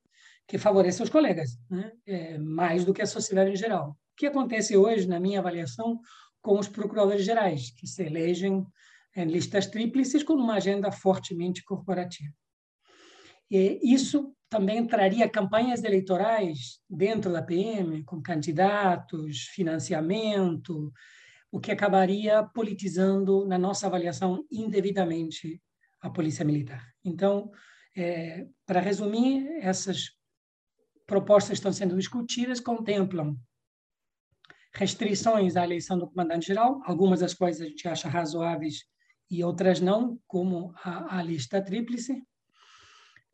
que 0.46 0.58
favoreça 0.58 1.02
os 1.02 1.10
colegas, 1.10 1.58
né? 1.68 1.90
é, 2.06 2.38
mais 2.38 2.84
do 2.84 2.94
que 2.94 3.02
a 3.02 3.06
sociedade 3.06 3.50
em 3.50 3.56
geral. 3.56 3.90
O 3.90 4.16
que 4.16 4.26
acontece 4.26 4.76
hoje, 4.76 5.08
na 5.08 5.18
minha 5.18 5.40
avaliação, 5.40 5.98
com 6.40 6.58
os 6.58 6.68
procuradores 6.68 7.24
gerais, 7.24 7.70
que 7.70 7.86
se 7.86 8.04
elegem 8.04 8.64
em 9.16 9.24
listas 9.24 9.66
tríplices 9.66 10.22
com 10.22 10.34
uma 10.34 10.54
agenda 10.54 10.92
fortemente 10.92 11.64
corporativa. 11.64 12.32
E 13.50 13.80
isso 13.82 14.32
também 14.48 14.86
traria 14.86 15.28
campanhas 15.28 15.82
eleitorais 15.82 16.80
dentro 16.88 17.32
da 17.32 17.42
PM, 17.42 18.04
com 18.04 18.22
candidatos, 18.22 19.48
financiamento, 19.54 20.92
o 21.56 21.60
que 21.60 21.72
acabaria 21.72 22.42
politizando, 22.42 23.46
na 23.46 23.56
nossa 23.56 23.86
avaliação, 23.86 24.44
indevidamente 24.52 25.58
a 26.02 26.10
Polícia 26.10 26.44
Militar. 26.44 26.86
Então, 27.02 27.50
é, 27.96 28.46
para 28.66 28.78
resumir, 28.78 29.48
essas 29.62 30.10
propostas 31.06 31.56
estão 31.56 31.72
sendo 31.72 31.96
discutidas 31.96 32.60
contemplam 32.60 33.38
restrições 34.74 35.56
à 35.56 35.64
eleição 35.64 35.98
do 35.98 36.06
comandante-geral, 36.06 36.82
algumas 36.84 37.20
das 37.20 37.32
quais 37.32 37.58
a 37.62 37.64
gente 37.64 37.88
acha 37.88 38.06
razoáveis 38.06 38.84
e 39.30 39.42
outras 39.42 39.80
não, 39.80 40.20
como 40.26 40.74
a, 40.84 41.18
a 41.18 41.22
lista 41.22 41.62
tríplice, 41.62 42.22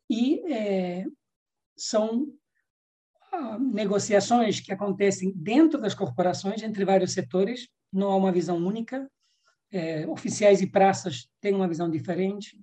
e 0.09 0.39
é, 0.49 1.03
são 1.75 2.27
ah, 3.33 3.59
negociações 3.59 4.61
que 4.61 4.71
acontecem 4.71 5.33
dentro 5.35 5.81
das 5.81 5.93
corporações, 5.93 6.63
entre 6.63 6.85
vários 6.85 7.11
setores, 7.11 7.67
não 7.93 8.11
há 8.11 8.15
uma 8.15 8.31
visão 8.31 8.57
única, 8.57 9.09
é, 9.71 10.07
oficiais 10.07 10.61
e 10.61 10.67
praças 10.67 11.27
têm 11.39 11.53
uma 11.53 11.67
visão 11.67 11.89
diferente, 11.89 12.59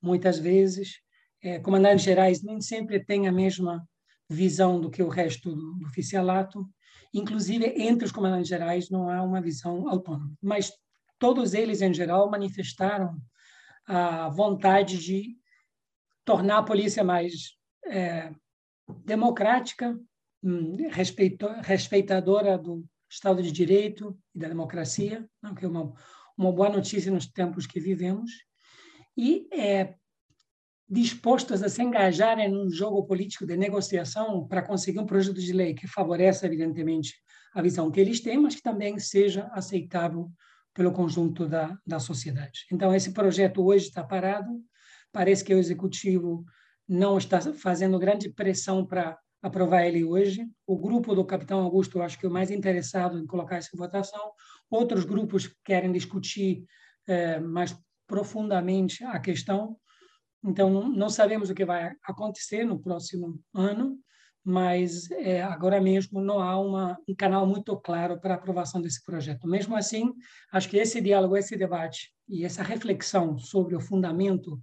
muitas 0.00 0.38
vezes, 0.38 1.00
é, 1.42 1.58
comandantes 1.58 2.04
gerais 2.04 2.42
nem 2.42 2.60
sempre 2.60 3.04
têm 3.04 3.28
a 3.28 3.32
mesma 3.32 3.86
visão 4.28 4.80
do 4.80 4.90
que 4.90 5.02
o 5.02 5.08
resto 5.08 5.54
do 5.54 5.86
oficialato. 5.86 6.68
Inclusive, 7.12 7.66
entre 7.76 8.04
os 8.04 8.12
comandantes 8.12 8.48
gerais 8.48 8.90
não 8.90 9.08
há 9.08 9.22
uma 9.22 9.40
visão 9.40 9.88
autônoma. 9.88 10.32
Mas 10.42 10.72
todos 11.18 11.54
eles, 11.54 11.82
em 11.82 11.94
geral, 11.94 12.30
manifestaram 12.30 13.16
a 13.86 14.28
vontade 14.28 14.98
de 14.98 15.36
tornar 16.24 16.58
a 16.58 16.62
polícia 16.62 17.04
mais 17.04 17.56
é, 17.86 18.32
democrática, 19.04 19.98
hum, 20.42 20.76
respeitadora 21.62 22.58
do 22.58 22.84
Estado 23.10 23.42
de 23.42 23.52
Direito 23.52 24.18
e 24.34 24.38
da 24.38 24.48
democracia, 24.48 25.28
que 25.58 25.64
é 25.64 25.68
uma, 25.68 25.92
uma 26.36 26.52
boa 26.52 26.68
notícia 26.68 27.10
nos 27.10 27.26
tempos 27.26 27.66
que 27.66 27.80
vivemos, 27.80 28.30
e 29.16 29.48
é, 29.52 29.94
dispostas 30.88 31.62
a 31.62 31.68
se 31.68 31.82
engajarem 31.82 32.50
num 32.50 32.70
jogo 32.70 33.04
político 33.04 33.46
de 33.46 33.56
negociação 33.56 34.46
para 34.46 34.62
conseguir 34.62 34.98
um 35.00 35.06
projeto 35.06 35.40
de 35.40 35.52
lei 35.52 35.74
que 35.74 35.88
favoreça, 35.88 36.46
evidentemente, 36.46 37.14
a 37.54 37.62
visão 37.62 37.90
que 37.90 38.00
eles 38.00 38.20
têm, 38.20 38.38
mas 38.38 38.54
que 38.54 38.62
também 38.62 38.98
seja 38.98 39.48
aceitável 39.52 40.30
pelo 40.74 40.92
conjunto 40.92 41.48
da, 41.48 41.76
da 41.86 41.98
sociedade. 41.98 42.66
Então, 42.70 42.94
esse 42.94 43.12
projeto 43.12 43.64
hoje 43.64 43.86
está 43.86 44.04
parado, 44.04 44.62
parece 45.10 45.42
que 45.42 45.54
o 45.54 45.58
executivo 45.58 46.44
não 46.86 47.16
está 47.16 47.40
fazendo 47.40 47.98
grande 47.98 48.28
pressão 48.28 48.86
para 48.86 49.18
aprovar 49.42 49.84
ele 49.86 50.04
hoje. 50.04 50.48
O 50.66 50.76
grupo 50.78 51.14
do 51.14 51.24
capitão 51.24 51.60
Augusto, 51.60 51.98
eu 51.98 52.02
acho 52.02 52.18
que 52.18 52.26
é 52.26 52.28
o 52.28 52.32
mais 52.32 52.50
interessado 52.50 53.18
em 53.18 53.26
colocar 53.26 53.58
em 53.58 53.76
votação. 53.76 54.32
Outros 54.70 55.04
grupos 55.04 55.54
querem 55.64 55.92
discutir 55.92 56.64
eh, 57.06 57.40
mais 57.40 57.76
profundamente 58.06 59.04
a 59.04 59.18
questão. 59.18 59.76
Então, 60.44 60.88
não 60.88 61.08
sabemos 61.08 61.50
o 61.50 61.54
que 61.54 61.64
vai 61.64 61.92
acontecer 62.04 62.64
no 62.64 62.78
próximo 62.78 63.40
ano, 63.54 63.98
mas 64.44 65.10
é, 65.10 65.42
agora 65.42 65.80
mesmo 65.80 66.20
não 66.20 66.38
há 66.38 66.56
uma, 66.60 66.96
um 67.08 67.14
canal 67.16 67.44
muito 67.44 67.76
claro 67.78 68.20
para 68.20 68.34
aprovação 68.34 68.80
desse 68.80 69.02
projeto. 69.02 69.48
Mesmo 69.48 69.74
assim, 69.74 70.12
acho 70.52 70.68
que 70.68 70.76
esse 70.76 71.00
diálogo, 71.00 71.36
esse 71.36 71.56
debate 71.56 72.12
e 72.28 72.44
essa 72.44 72.62
reflexão 72.62 73.38
sobre 73.38 73.74
o 73.74 73.80
fundamento 73.80 74.62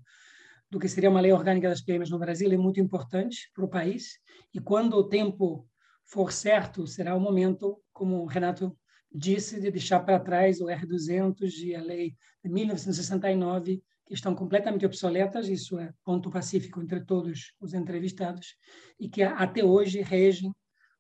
do 0.74 0.80
que 0.80 0.90
seria 0.90 1.10
uma 1.10 1.22
lei 1.22 1.32
orgânica 1.32 1.70
das 1.70 1.82
PMs 1.82 2.10
no 2.10 2.18
Brasil 2.18 2.52
é 2.52 2.58
muito 2.58 2.80
importante 2.80 3.52
para 3.54 3.64
o 3.64 3.70
país. 3.70 4.20
E 4.52 4.60
quando 4.60 4.96
o 4.96 5.08
tempo 5.08 5.70
for 6.04 6.32
certo, 6.32 6.88
será 6.88 7.16
o 7.16 7.20
momento, 7.20 7.80
como 7.94 8.24
o 8.24 8.26
Renato 8.26 8.76
disse, 9.14 9.62
de 9.62 9.70
deixar 9.70 10.00
para 10.00 10.20
trás 10.20 10.60
o 10.60 10.66
R200 10.66 11.60
e 11.64 11.76
a 11.76 11.82
lei 11.82 12.16
de 12.44 12.50
1969, 12.50 13.84
que 14.04 14.16
estão 14.16 14.34
completamente 14.34 14.84
obsoletas, 14.84 15.48
isso 15.48 15.78
é 15.78 15.94
ponto 16.04 16.32
pacífico 16.32 16.82
entre 16.82 17.06
todos 17.06 17.54
os 17.62 17.76
entrevistados, 17.76 18.56
e 19.00 19.08
que 19.08 19.22
até 19.22 19.64
hoje 19.64 20.02
regem 20.02 20.52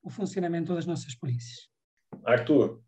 o 0.04 0.10
funcionamento 0.12 0.76
das 0.76 0.86
nossas 0.86 1.16
polícias. 1.16 1.68
Arthur. 2.24 2.80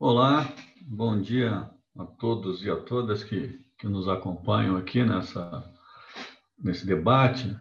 Olá, 0.00 0.52
bom 0.82 1.20
dia 1.20 1.70
a 1.96 2.04
todos 2.04 2.64
e 2.64 2.70
a 2.70 2.76
todas 2.76 3.22
que 3.22 3.65
que 3.78 3.86
nos 3.86 4.08
acompanham 4.08 4.76
aqui 4.76 5.04
nessa, 5.04 5.64
nesse 6.58 6.86
debate. 6.86 7.56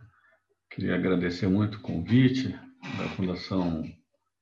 Queria 0.69 0.95
agradecer 0.95 1.47
muito 1.47 1.75
o 1.75 1.81
convite 1.81 2.49
da 2.97 3.09
Fundação 3.15 3.83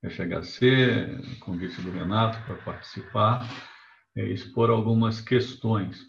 FHC, 0.03 1.39
convite 1.39 1.81
do 1.81 1.91
Renato 1.91 2.37
para 2.45 2.55
participar 2.55 3.47
e 4.15 4.21
expor 4.33 4.69
algumas 4.69 5.21
questões. 5.21 5.99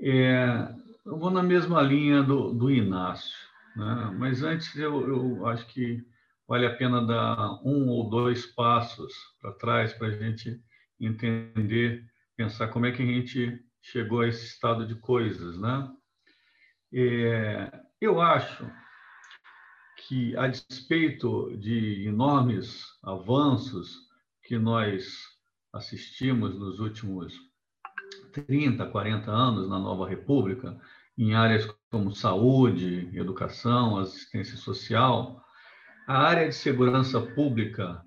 É, 0.00 0.68
eu 1.04 1.18
vou 1.18 1.30
na 1.30 1.42
mesma 1.42 1.82
linha 1.82 2.22
do, 2.22 2.52
do 2.52 2.70
Inácio, 2.70 3.36
né? 3.76 4.14
mas 4.18 4.42
antes 4.42 4.74
eu, 4.76 5.06
eu 5.08 5.46
acho 5.46 5.66
que 5.66 6.02
vale 6.46 6.66
a 6.66 6.74
pena 6.74 7.04
dar 7.04 7.60
um 7.64 7.88
ou 7.88 8.08
dois 8.08 8.46
passos 8.46 9.12
para 9.40 9.52
trás 9.52 9.92
para 9.92 10.08
a 10.08 10.16
gente 10.16 10.60
entender, 11.00 12.04
pensar 12.36 12.68
como 12.68 12.86
é 12.86 12.92
que 12.92 13.02
a 13.02 13.06
gente 13.06 13.60
chegou 13.82 14.20
a 14.20 14.28
esse 14.28 14.46
estado 14.46 14.86
de 14.86 14.94
coisas, 14.94 15.58
né? 15.58 15.90
É, 16.94 17.80
eu 18.00 18.20
acho 18.20 18.70
que, 19.96 20.36
a 20.36 20.46
despeito 20.46 21.56
de 21.56 22.06
enormes 22.06 22.84
avanços 23.02 23.96
que 24.42 24.58
nós 24.58 25.18
assistimos 25.72 26.58
nos 26.58 26.80
últimos 26.80 27.34
30, 28.32 28.86
40 28.86 29.30
anos 29.30 29.68
na 29.68 29.78
nova 29.78 30.08
República, 30.08 30.78
em 31.16 31.34
áreas 31.34 31.66
como 31.90 32.14
saúde, 32.14 33.10
educação, 33.14 33.98
assistência 33.98 34.56
social, 34.56 35.42
a 36.06 36.18
área 36.18 36.48
de 36.48 36.54
segurança 36.54 37.20
pública 37.20 38.02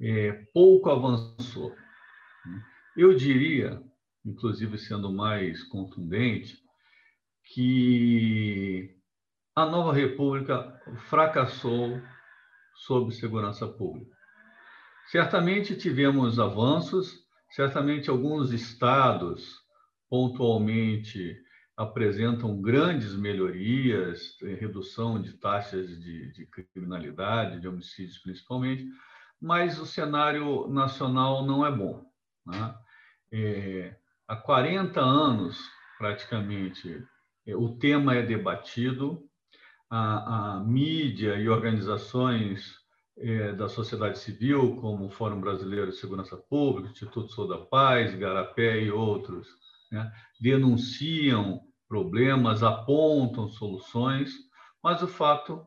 é, 0.00 0.32
pouco 0.52 0.90
avançou. 0.90 1.74
Eu 2.96 3.14
diria 3.14 3.82
inclusive 4.24 4.78
sendo 4.78 5.12
mais 5.12 5.62
contundente, 5.64 6.58
que 7.54 8.96
a 9.54 9.66
nova 9.66 9.92
república 9.92 10.80
fracassou 11.08 12.00
sobre 12.74 13.14
segurança 13.14 13.66
pública. 13.66 14.16
Certamente 15.10 15.76
tivemos 15.76 16.38
avanços, 16.38 17.24
certamente 17.50 18.10
alguns 18.10 18.52
estados 18.52 19.56
pontualmente 20.08 21.36
apresentam 21.76 22.60
grandes 22.60 23.14
melhorias, 23.14 24.36
redução 24.40 25.20
de 25.20 25.34
taxas 25.34 25.88
de, 26.00 26.32
de 26.32 26.46
criminalidade, 26.46 27.60
de 27.60 27.68
homicídios 27.68 28.18
principalmente, 28.18 28.84
mas 29.40 29.78
o 29.78 29.86
cenário 29.86 30.68
nacional 30.68 31.46
não 31.46 31.64
é 31.64 31.70
bom. 31.70 32.04
Né? 32.44 32.74
É, 33.32 33.96
há 34.28 34.36
40 34.36 35.00
anos, 35.00 35.58
praticamente, 35.96 37.02
o 37.46 37.70
tema 37.78 38.14
é 38.14 38.22
debatido, 38.22 39.26
a, 39.90 40.56
a 40.56 40.60
mídia 40.60 41.36
e 41.36 41.48
organizações 41.48 42.76
é, 43.16 43.52
da 43.52 43.68
sociedade 43.68 44.18
civil, 44.18 44.76
como 44.76 45.06
o 45.06 45.10
Fórum 45.10 45.40
Brasileiro 45.40 45.90
de 45.90 45.96
Segurança 45.96 46.36
Pública, 46.36 46.90
Instituto 46.90 47.32
Sou 47.32 47.48
da 47.48 47.58
Paz, 47.58 48.14
Garapé 48.14 48.82
e 48.82 48.90
outros, 48.90 49.48
né, 49.90 50.12
denunciam 50.38 51.62
problemas, 51.88 52.62
apontam 52.62 53.48
soluções, 53.48 54.30
mas 54.82 55.02
o 55.02 55.08
fato 55.08 55.66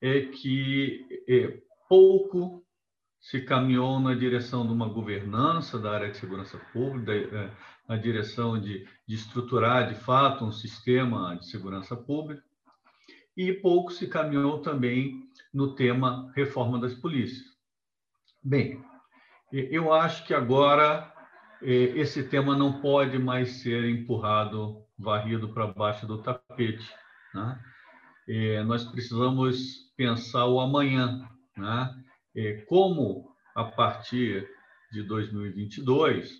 é 0.00 0.22
que 0.22 1.06
é, 1.28 1.60
pouco 1.88 2.64
se 3.20 3.40
caminhou 3.42 4.00
na 4.00 4.14
direção 4.14 4.66
de 4.66 4.72
uma 4.72 4.88
governança 4.88 5.78
da 5.78 5.92
área 5.92 6.10
de 6.10 6.16
segurança 6.16 6.58
pública, 6.72 7.12
é, 7.12 7.50
na 7.88 7.96
direção 7.96 8.60
de, 8.60 8.86
de 9.06 9.14
estruturar 9.14 9.88
de 9.88 9.94
fato 9.94 10.44
um 10.44 10.52
sistema 10.52 11.36
de 11.36 11.46
segurança 11.48 11.96
pública, 11.96 12.42
e 13.36 13.52
pouco 13.52 13.92
se 13.92 14.08
caminhou 14.08 14.60
também 14.60 15.28
no 15.52 15.74
tema 15.74 16.32
reforma 16.34 16.78
das 16.78 16.94
polícias. 16.94 17.46
Bem, 18.42 18.82
eu 19.52 19.92
acho 19.92 20.26
que 20.26 20.34
agora 20.34 21.12
é, 21.62 21.72
esse 21.72 22.24
tema 22.28 22.56
não 22.56 22.80
pode 22.80 23.18
mais 23.18 23.62
ser 23.62 23.84
empurrado, 23.88 24.82
varrido 24.98 25.48
para 25.48 25.66
baixo 25.66 26.06
do 26.06 26.22
tapete. 26.22 26.88
Né? 27.34 27.60
É, 28.28 28.62
nós 28.64 28.84
precisamos 28.84 29.92
pensar 29.96 30.46
o 30.46 30.60
amanhã, 30.60 31.26
né? 31.56 32.04
É, 32.38 32.64
como 32.68 33.34
a 33.52 33.64
partir 33.64 34.48
de 34.92 35.02
2022 35.02 36.38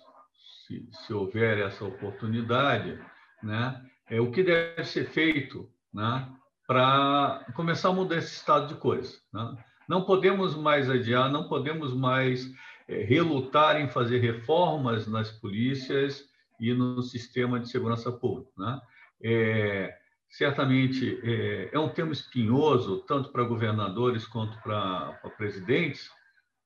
se, 0.65 0.87
se 0.91 1.13
houver 1.13 1.59
essa 1.59 1.83
oportunidade, 1.83 2.97
né, 3.43 3.83
é 4.09 4.21
o 4.21 4.31
que 4.31 4.41
deve 4.41 4.85
ser 4.85 5.09
feito 5.09 5.69
né, 5.93 6.31
para 6.65 7.45
começar 7.53 7.89
a 7.89 7.93
mudar 7.93 8.15
esse 8.15 8.33
estado 8.33 8.67
de 8.73 8.79
coisas. 8.79 9.21
Né? 9.33 9.57
Não 9.89 10.05
podemos 10.05 10.55
mais 10.55 10.89
adiar, 10.89 11.29
não 11.29 11.49
podemos 11.49 11.93
mais 11.93 12.49
é, 12.87 13.03
relutar 13.03 13.81
em 13.81 13.89
fazer 13.89 14.19
reformas 14.19 15.05
nas 15.05 15.29
polícias 15.29 16.23
e 16.61 16.73
no 16.73 17.01
sistema 17.01 17.59
de 17.59 17.69
segurança 17.69 18.09
pública. 18.09 18.51
Né? 18.57 18.81
É, 19.21 19.97
certamente 20.29 21.19
é, 21.23 21.69
é, 21.73 21.79
um 21.79 21.89
tema 21.89 22.11
espinhoso, 22.11 23.03
tanto 23.07 23.31
para 23.31 23.43
governadores 23.43 24.27
quanto 24.27 24.61
para, 24.61 25.13
para 25.13 25.29
presidentes, 25.31 26.09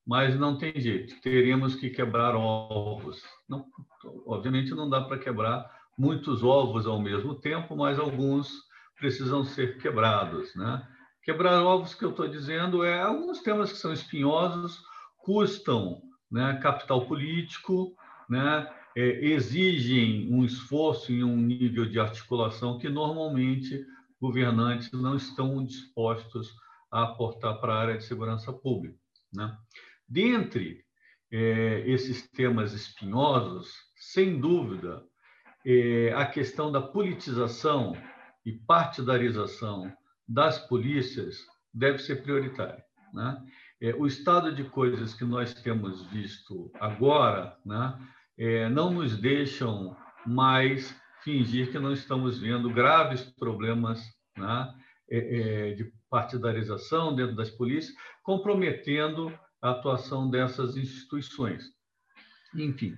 mas 0.06 0.38
não 0.38 0.58
tem 0.58 0.74
jeito, 0.76 1.20
teríamos 1.22 1.76
que 1.76 1.90
quebrar 1.90 2.36
ovos. 2.36 3.24
Não, 3.48 3.66
obviamente 4.26 4.72
não 4.72 4.90
dá 4.90 5.02
para 5.02 5.18
quebrar 5.18 5.66
muitos 5.98 6.44
ovos 6.44 6.86
ao 6.86 7.00
mesmo 7.02 7.36
tempo, 7.36 7.76
mas 7.76 7.98
alguns 7.98 8.52
precisam 8.98 9.46
ser 9.46 9.78
quebrados. 9.78 10.54
Né? 10.56 10.86
Quebrar 11.24 11.64
ovos 11.64 11.96
que 11.96 12.04
eu 12.04 12.10
estou 12.10 12.28
dizendo 12.28 12.84
é 12.84 13.02
alguns 13.02 13.40
temas 13.40 13.72
que 13.72 13.78
são 13.78 13.94
espinhosos, 13.94 14.84
custam 15.18 16.02
né, 16.30 16.60
capital 16.62 17.06
político, 17.06 17.96
né, 18.30 18.70
é, 18.96 19.26
exigem 19.26 20.32
um 20.32 20.46
esforço 20.46 21.12
em 21.12 21.24
um 21.24 21.38
nível 21.38 21.86
de 21.86 22.00
articulação 22.00 22.78
que 22.78 22.90
normalmente 22.90 23.86
governantes 24.22 24.92
não 24.92 25.16
estão 25.16 25.66
dispostos 25.66 26.54
a 26.92 27.04
aportar 27.04 27.60
para 27.60 27.74
a 27.74 27.80
área 27.80 27.98
de 27.98 28.06
segurança 28.06 28.54
pública. 28.54 28.98
Né? 29.34 29.58
Dentre 30.08 30.84
é, 31.32 31.84
esses 31.88 32.30
temas 32.30 32.74
espinhosos, 32.74 33.74
sem 33.96 34.40
dúvida, 34.40 35.04
é, 35.66 36.14
a 36.14 36.26
questão 36.26 36.72
da 36.72 36.82
politização 36.82 37.98
e 38.46 38.52
partidarização 38.52 39.92
das 40.28 40.60
polícias 40.68 41.40
deve 41.74 41.98
ser 41.98 42.22
prioritária. 42.22 42.84
Né? 43.14 43.44
É, 43.82 43.96
o 43.96 44.06
estado 44.06 44.54
de 44.54 44.64
coisas 44.66 45.14
que 45.14 45.26
nós 45.26 45.54
temos 45.54 46.06
visto 46.12 46.72
agora 46.80 47.58
né, 47.66 47.98
é, 48.38 48.70
não 48.70 48.92
nos 48.92 49.18
deixam 49.18 49.96
mais 50.26 50.96
fingir 51.24 51.72
que 51.72 51.80
não 51.80 51.94
estamos 51.94 52.40
vendo 52.40 52.70
graves 52.70 53.22
problemas 53.22 54.02
né, 54.38 54.74
é, 55.10 55.18
é, 55.18 55.74
de 55.74 55.92
partidarização 56.10 57.16
dentro 57.16 57.36
das 57.36 57.50
polícias, 57.50 57.96
comprometendo 58.24 59.34
a 59.62 59.72
atuação 59.72 60.30
dessas 60.30 60.76
instituições. 60.76 61.64
Enfim, 62.56 62.96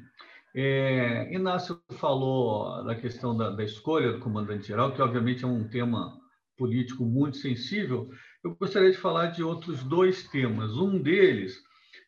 é, 0.55 1.33
Inácio 1.33 1.81
falou 1.97 2.83
da 2.83 2.95
questão 2.95 3.35
da, 3.35 3.49
da 3.49 3.63
escolha 3.63 4.13
do 4.13 4.19
comandante-geral, 4.19 4.93
que 4.93 5.01
obviamente 5.01 5.43
é 5.43 5.47
um 5.47 5.67
tema 5.67 6.17
político 6.57 7.05
muito 7.05 7.37
sensível. 7.37 8.09
Eu 8.43 8.55
gostaria 8.55 8.91
de 8.91 8.97
falar 8.97 9.27
de 9.27 9.43
outros 9.43 9.83
dois 9.83 10.27
temas. 10.29 10.77
Um 10.77 10.97
deles 11.01 11.61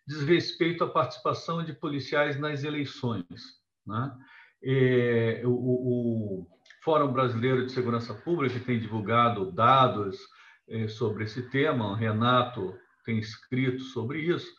diz 0.08 0.22
respeito 0.24 0.84
à 0.84 0.90
participação 0.90 1.64
de 1.64 1.74
policiais 1.74 2.40
nas 2.40 2.64
eleições. 2.64 3.26
Né? 3.86 4.18
É, 4.64 5.42
o, 5.46 5.52
o, 5.52 6.48
Fórum 6.82 7.12
Brasileiro 7.12 7.66
de 7.66 7.72
Segurança 7.74 8.14
Pública 8.14 8.60
tem 8.62 8.80
divulgado 8.80 9.52
dados 9.52 10.18
é, 10.70 10.88
sobre 10.88 11.26
esse 11.26 11.50
tema, 11.50 11.92
o 11.92 11.96
Renato 11.96 12.74
tem 13.04 13.20
escrito 13.20 13.84
sobre 13.84 14.22
isso. 14.22 14.50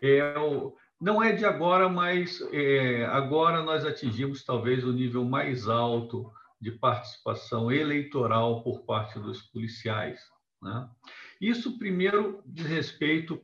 É, 0.00 0.38
o, 0.38 0.76
não 1.00 1.20
é 1.20 1.32
de 1.32 1.44
agora, 1.44 1.88
mas 1.88 2.40
é, 2.52 3.04
agora 3.06 3.62
nós 3.62 3.84
atingimos 3.84 4.44
talvez 4.44 4.84
o 4.84 4.92
nível 4.92 5.24
mais 5.24 5.68
alto 5.68 6.30
de 6.60 6.70
participação 6.70 7.70
eleitoral 7.70 8.62
por 8.62 8.84
parte 8.84 9.18
dos 9.18 9.42
policiais. 9.42 10.20
Né? 10.62 10.88
Isso, 11.40 11.78
primeiro, 11.78 12.40
diz 12.46 12.66
respeito 12.66 13.42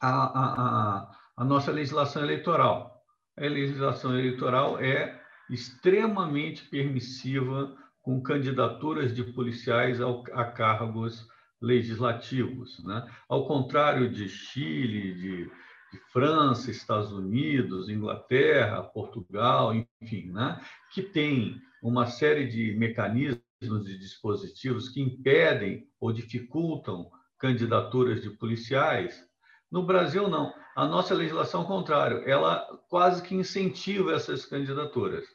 à, 0.00 0.10
à, 0.10 1.10
à 1.36 1.44
nossa 1.44 1.72
legislação 1.72 2.22
eleitoral. 2.22 3.02
A 3.36 3.42
legislação 3.42 4.18
eleitoral 4.18 4.78
é 4.80 5.20
extremamente 5.50 6.64
permissiva 6.64 7.74
com 8.02 8.22
candidaturas 8.22 9.14
de 9.14 9.22
policiais 9.22 10.00
ao, 10.00 10.24
a 10.32 10.44
cargos 10.44 11.28
legislativos. 11.60 12.82
Né? 12.84 13.06
Ao 13.28 13.46
contrário 13.46 14.10
de 14.10 14.28
Chile, 14.28 15.14
de, 15.14 15.44
de, 15.92 15.98
França, 16.12 16.70
Estados 16.70 17.12
Unidos, 17.12 17.88
Inglaterra, 17.88 18.82
Portugal, 18.82 19.74
enfim, 19.74 20.30
né? 20.30 20.60
que 20.92 21.02
tem 21.02 21.60
uma 21.82 22.06
série 22.06 22.46
de 22.46 22.74
mecanismos 22.76 23.42
e 23.62 23.98
dispositivos 23.98 24.88
que 24.88 25.00
impedem 25.00 25.86
ou 26.00 26.12
dificultam 26.12 27.10
candidaturas 27.38 28.22
de 28.22 28.30
policiais. 28.30 29.24
No 29.70 29.82
Brasil, 29.82 30.28
não. 30.28 30.52
A 30.74 30.86
nossa 30.86 31.14
legislação, 31.14 31.60
ao 31.60 31.66
contrário, 31.66 32.22
ela 32.28 32.66
quase 32.88 33.22
que 33.22 33.34
incentiva 33.34 34.12
essas 34.12 34.46
candidaturas. 34.46 35.26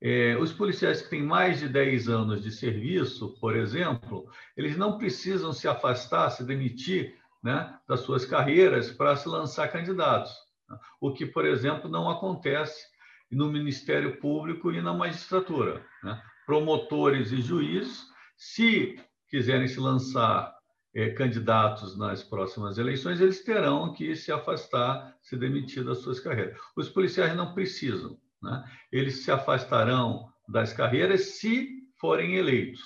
É, 0.00 0.36
os 0.36 0.52
policiais 0.52 1.00
que 1.00 1.10
têm 1.10 1.22
mais 1.22 1.60
de 1.60 1.68
10 1.68 2.08
anos 2.08 2.42
de 2.42 2.50
serviço, 2.50 3.38
por 3.40 3.54
exemplo, 3.54 4.28
eles 4.56 4.76
não 4.76 4.98
precisam 4.98 5.52
se 5.52 5.68
afastar, 5.68 6.30
se 6.30 6.44
demitir 6.44 7.16
né, 7.42 7.78
das 7.86 8.00
suas 8.00 8.24
carreiras 8.24 8.90
para 8.90 9.14
se 9.14 9.28
lançar 9.28 9.68
candidatos. 9.68 10.32
O 11.00 11.12
que, 11.12 11.26
por 11.26 11.46
exemplo, 11.46 11.88
não 11.88 12.10
acontece 12.10 12.84
no 13.30 13.50
Ministério 13.50 14.18
Público 14.18 14.72
e 14.72 14.80
na 14.80 14.92
magistratura. 14.92 15.84
Né? 16.02 16.20
Promotores 16.46 17.30
e 17.30 17.40
juízes, 17.40 18.04
se 18.36 18.96
quiserem 19.28 19.68
se 19.68 19.78
lançar 19.78 20.52
é, 20.52 20.61
candidatos 21.16 21.96
nas 21.96 22.22
próximas 22.22 22.76
eleições, 22.76 23.20
eles 23.20 23.42
terão 23.42 23.92
que 23.92 24.14
se 24.14 24.30
afastar, 24.30 25.16
se 25.22 25.36
demitir 25.36 25.84
das 25.84 25.98
suas 25.98 26.20
carreiras. 26.20 26.58
Os 26.76 26.88
policiais 26.88 27.34
não 27.34 27.54
precisam. 27.54 28.18
Né? 28.42 28.64
Eles 28.90 29.24
se 29.24 29.30
afastarão 29.30 30.28
das 30.48 30.72
carreiras 30.72 31.38
se 31.38 31.82
forem 31.98 32.34
eleitos. 32.34 32.82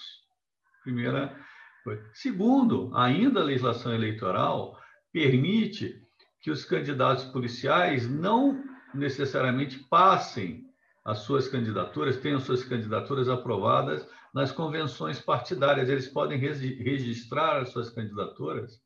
Primeira 0.85 1.37
coisa. 1.83 2.09
Segundo, 2.13 2.93
ainda 2.95 3.41
a 3.41 3.45
legislação 3.45 3.93
eleitoral 3.93 4.79
permite 5.13 6.01
que 6.41 6.51
os 6.51 6.65
candidatos 6.65 7.25
policiais 7.25 8.09
não 8.09 8.63
necessariamente 8.95 9.79
passem 9.91 10.65
as 11.07 11.21
suas 11.21 11.47
candidaturas, 11.47 12.17
tenham 12.17 12.41
suas 12.41 12.65
candidaturas 12.65 13.29
aprovadas 13.29 14.07
nas 14.35 14.51
convenções 14.51 15.21
partidárias. 15.21 15.89
Eles 15.89 16.09
podem 16.09 16.37
registrar 16.37 17.61
as 17.61 17.69
suas 17.69 17.91
candidaturas 17.91 18.81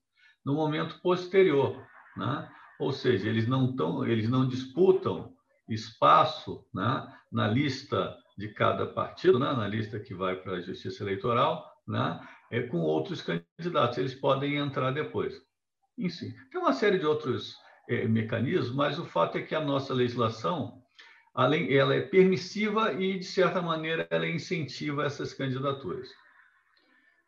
no 0.45 0.53
momento 0.53 1.01
posterior, 1.01 1.83
né? 2.15 2.47
Ou 2.79 2.93
seja, 2.93 3.27
eles 3.27 3.49
não 3.49 3.71
estão, 3.71 4.07
eles 4.07 4.29
não 4.29 4.47
disputam 4.47 5.33
espaço 5.67 6.67
né, 6.75 7.11
na 7.33 7.49
lista 7.49 8.15
de 8.37 8.49
cada 8.49 8.87
partido, 8.87 9.39
né, 9.39 9.53
na 9.53 9.67
lista 9.67 9.99
que 9.99 10.15
vai 10.15 10.37
para 10.37 10.55
a 10.55 10.61
Justiça 10.61 11.03
Eleitoral, 11.03 11.65
né, 11.87 12.21
é, 12.51 12.63
com 12.63 12.79
outros 12.79 13.23
candidatos. 13.23 13.97
Eles 13.99 14.15
podem 14.15 14.57
entrar 14.57 14.91
depois. 14.93 15.41
Enfim, 15.97 16.35
tem 16.51 16.61
uma 16.61 16.73
série 16.73 16.99
de 16.99 17.07
outros 17.07 17.55
é, 17.89 18.07
mecanismos, 18.07 18.75
mas 18.75 18.99
o 18.99 19.05
fato 19.05 19.39
é 19.39 19.43
que 19.43 19.55
a 19.55 19.61
nossa 19.61 19.95
legislação 19.95 20.80
além, 21.35 21.73
ela 21.73 21.95
é 21.95 22.01
permissiva 22.01 22.93
e, 22.93 23.19
de 23.19 23.25
certa 23.25 23.63
maneira, 23.63 24.07
ela 24.11 24.29
incentiva 24.29 25.05
essas 25.05 25.33
candidaturas. 25.33 26.09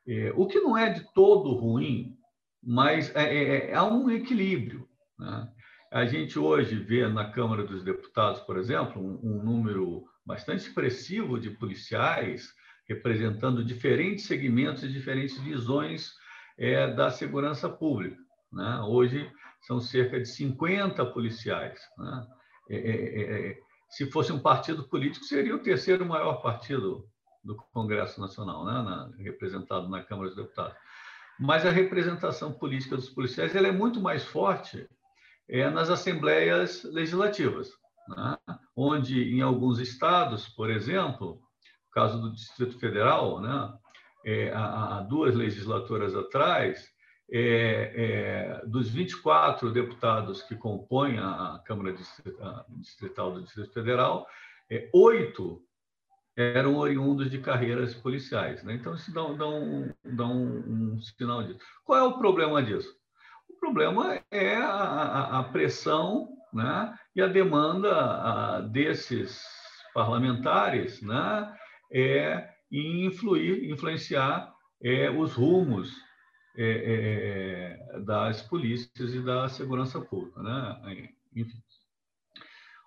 É, 0.06 0.32
o 0.34 0.46
que 0.46 0.60
não 0.60 0.76
é 0.76 0.90
de 0.90 1.12
todo 1.14 1.54
ruim, 1.54 2.16
mas 2.62 3.14
é, 3.14 3.22
é, 3.22 3.70
é 3.70 3.74
há 3.74 3.84
um 3.84 4.10
equilíbrio. 4.10 4.88
Né? 5.18 5.48
A 5.92 6.04
gente 6.04 6.38
hoje 6.38 6.76
vê 6.76 7.06
na 7.06 7.30
Câmara 7.30 7.64
dos 7.64 7.84
Deputados, 7.84 8.40
por 8.40 8.56
exemplo, 8.56 9.00
um, 9.00 9.20
um 9.22 9.42
número 9.42 10.04
bastante 10.24 10.60
expressivo 10.60 11.38
de 11.38 11.50
policiais 11.50 12.54
representando 12.88 13.64
diferentes 13.64 14.26
segmentos 14.26 14.82
e 14.82 14.88
diferentes 14.88 15.38
visões 15.38 16.12
é, 16.58 16.92
da 16.92 17.10
segurança 17.10 17.68
pública. 17.68 18.16
Né? 18.52 18.80
Hoje 18.86 19.30
são 19.62 19.80
cerca 19.80 20.18
de 20.18 20.28
50 20.28 21.04
policiais. 21.06 21.80
Né? 21.98 22.26
É 22.70 22.76
é, 22.76 22.90
é, 22.90 23.48
é, 23.50 23.58
se 23.92 24.11
fosse 24.11 24.33
um 24.33 24.38
partido 24.38 24.85
político, 24.85 25.26
seria 25.26 25.55
o 25.55 25.59
terceiro 25.59 26.07
maior 26.07 26.40
partido 26.40 27.07
do 27.44 27.55
Congresso 27.74 28.18
Nacional, 28.18 28.64
né? 28.64 28.72
na, 28.72 29.11
representado 29.18 29.87
na 29.87 30.02
Câmara 30.02 30.28
dos 30.28 30.37
Deputados. 30.37 30.74
Mas 31.38 31.66
a 31.66 31.70
representação 31.70 32.52
política 32.55 32.96
dos 32.96 33.11
policiais 33.11 33.55
ela 33.55 33.68
é 33.68 33.72
muito 33.72 34.00
mais 34.00 34.24
forte 34.24 34.88
é 35.46 35.68
nas 35.68 35.90
assembleias 35.90 36.85
legislativas, 36.85 37.68
né? 38.09 38.38
onde 38.74 39.35
em 39.35 39.42
alguns 39.42 39.78
estados, 39.78 40.48
por 40.48 40.70
exemplo, 40.70 41.35
no 41.35 41.90
caso 41.92 42.18
do 42.18 42.33
Distrito 42.33 42.78
Federal, 42.78 43.40
né? 43.40 43.74
É, 44.24 44.52
há, 44.55 45.00
duas 45.00 45.35
legislaturas 45.35 46.14
atrás, 46.14 46.91
é, 47.33 48.61
é, 48.61 48.66
dos 48.66 48.90
24 48.90 49.73
deputados 49.73 50.42
que 50.42 50.55
compõem 50.55 51.18
a 51.18 51.61
Câmara 51.64 51.95
Distrital 52.79 53.33
do 53.33 53.42
Distrito 53.42 53.73
Federal, 53.73 54.27
é, 54.71 54.88
oito 54.92 55.62
eram 56.37 56.77
oriundos 56.77 57.31
de 57.31 57.38
carreiras 57.38 57.95
policiais. 57.95 58.62
Né? 58.62 58.75
Então, 58.75 58.95
isso 58.95 59.12
dá, 59.12 59.23
dá, 59.33 59.47
um, 59.47 59.90
dá 60.05 60.27
um, 60.27 60.95
um 60.95 61.01
sinal 61.01 61.42
disso. 61.42 61.61
Qual 61.85 61.99
é 61.99 62.03
o 62.03 62.18
problema 62.18 62.62
disso? 62.62 63.03
problema 63.62 64.21
é 64.29 64.57
a, 64.57 65.38
a 65.38 65.45
pressão 65.45 66.31
né, 66.53 66.92
e 67.14 67.23
a 67.23 67.29
demanda 67.29 67.95
a, 67.95 68.61
desses 68.61 69.40
parlamentares 69.95 71.01
né, 71.01 71.57
é, 71.92 72.49
em 72.73 73.07
influir, 73.07 73.71
influenciar 73.71 74.53
é, 74.83 75.09
os 75.09 75.35
rumos 75.35 75.95
é, 76.56 77.88
é, 77.94 78.00
das 78.00 78.42
polícias 78.42 79.14
e 79.14 79.20
da 79.20 79.48
segurança 79.48 80.00
pública. 80.00 80.42
Né? 80.42 81.08
Enfim. 81.34 81.62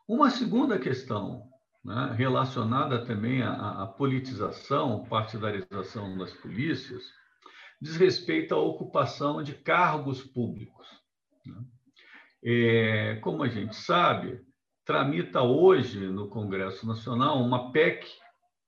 Uma 0.08 0.30
segunda 0.30 0.78
questão 0.78 1.50
né, 1.84 2.14
relacionada 2.16 3.06
também 3.06 3.42
à, 3.42 3.84
à 3.84 3.88
politização, 3.88 5.06
partidarização 5.06 6.18
das 6.18 6.32
polícias, 6.34 7.04
diz 7.82 7.96
respeito 7.96 8.54
à 8.54 8.58
ocupação 8.58 9.42
de 9.42 9.54
cargos 9.54 10.24
públicos. 10.24 10.88
Né? 11.46 11.64
É, 12.44 13.16
como 13.16 13.44
a 13.44 13.48
gente 13.48 13.76
sabe, 13.76 14.40
tramita 14.86 15.42
hoje 15.42 16.00
no 16.08 16.30
Congresso 16.30 16.88
Nacional 16.88 17.42
uma 17.42 17.72
PEC, 17.72 18.08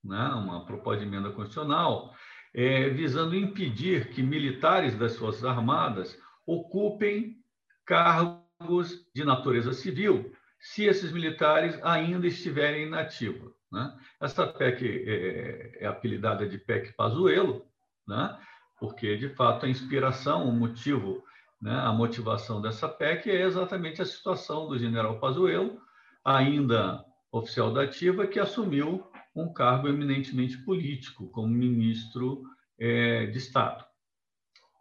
né, 0.03 0.29
uma 0.29 0.65
proposta 0.65 1.01
de 1.01 1.07
emenda 1.07 1.31
constitucional, 1.31 2.13
é, 2.53 2.89
visando 2.89 3.36
impedir 3.36 4.10
que 4.10 4.23
militares 4.23 4.97
das 4.97 5.15
Forças 5.15 5.45
Armadas 5.45 6.17
ocupem 6.45 7.38
cargos 7.86 9.05
de 9.13 9.23
natureza 9.23 9.73
civil, 9.73 10.31
se 10.60 10.86
esses 10.86 11.12
militares 11.12 11.79
ainda 11.83 12.27
estiverem 12.27 12.88
inativos. 12.88 13.53
Né? 13.71 13.93
Essa 14.21 14.47
PEC 14.47 14.83
é, 14.86 15.83
é 15.83 15.88
apelidada 15.88 16.47
de 16.47 16.57
PEC 16.57 16.93
Pazuello, 16.93 17.65
né? 18.08 18.37
porque, 18.79 19.17
de 19.17 19.29
fato, 19.29 19.65
a 19.65 19.69
inspiração, 19.69 20.48
o 20.48 20.52
motivo, 20.52 21.23
né, 21.62 21.73
a 21.73 21.91
motivação 21.91 22.62
dessa 22.62 22.87
PEC 22.87 23.29
é 23.29 23.41
exatamente 23.41 24.02
a 24.02 24.06
situação 24.06 24.67
do 24.67 24.77
general 24.77 25.19
Pazuello, 25.19 25.81
ainda 26.23 27.04
oficial 27.31 27.73
da 27.73 27.83
ativa, 27.83 28.27
que 28.27 28.39
assumiu 28.39 29.06
um 29.42 29.54
cargo 29.54 29.88
eminentemente 29.88 30.58
político, 30.60 31.27
como 31.29 31.48
ministro 31.48 32.44
é, 32.79 33.25
de 33.27 33.38
Estado. 33.38 33.85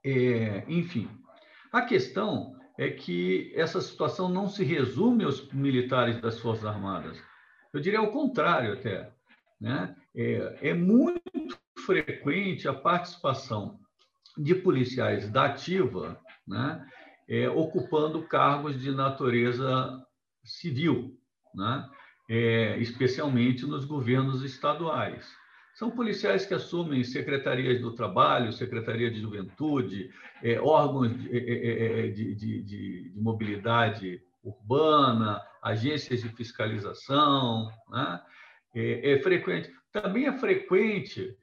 É, 0.04 0.64
enfim, 0.68 1.09
a 1.72 1.82
questão 1.82 2.57
é 2.78 2.90
que 2.90 3.52
essa 3.54 3.80
situação 3.80 4.28
não 4.28 4.48
se 4.48 4.62
resume 4.64 5.24
aos 5.24 5.50
militares 5.52 6.20
das 6.20 6.38
Forças 6.38 6.64
Armadas. 6.64 7.18
Eu 7.72 7.80
diria 7.80 7.98
ao 7.98 8.11
contrário 8.11 8.74
até. 8.74 9.12
Né? 9.61 9.96
É, 10.14 10.70
é 10.70 10.74
muito 10.74 11.59
frequente 11.84 12.68
a 12.68 12.74
participação 12.74 13.80
de 14.36 14.54
policiais 14.54 15.30
da 15.30 15.46
ativa, 15.46 16.20
né, 16.46 16.86
é, 17.28 17.48
ocupando 17.48 18.26
cargos 18.26 18.80
de 18.80 18.90
natureza 18.90 20.04
civil, 20.44 21.18
né, 21.54 21.88
é, 22.28 22.76
especialmente 22.78 23.64
nos 23.66 23.84
governos 23.84 24.42
estaduais. 24.42 25.26
São 25.76 25.90
policiais 25.90 26.46
que 26.46 26.54
assumem 26.54 27.04
secretarias 27.04 27.82
do 27.82 27.94
trabalho, 27.94 28.50
secretaria 28.50 29.10
de 29.10 29.20
juventude, 29.20 30.10
é, 30.42 30.58
órgãos 30.58 31.14
de, 31.14 31.36
é, 31.36 32.08
de, 32.08 32.34
de, 32.34 32.62
de, 32.62 33.12
mobilidade 33.14 34.22
urbana, 34.42 35.38
agências 35.62 36.22
de 36.22 36.30
fiscalização. 36.30 37.70
Né? 37.90 38.22
É, 38.74 39.12
é, 39.12 39.22
frequente. 39.22 39.70
Também 39.92 40.26
é 40.26 40.38
frequente 40.38 41.36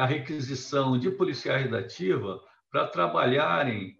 a 0.00 0.06
requisição 0.06 0.98
de 0.98 1.10
policiais 1.12 1.70
da 1.70 1.78
ativa 1.78 2.40
para 2.72 2.88
trabalharem, 2.88 3.94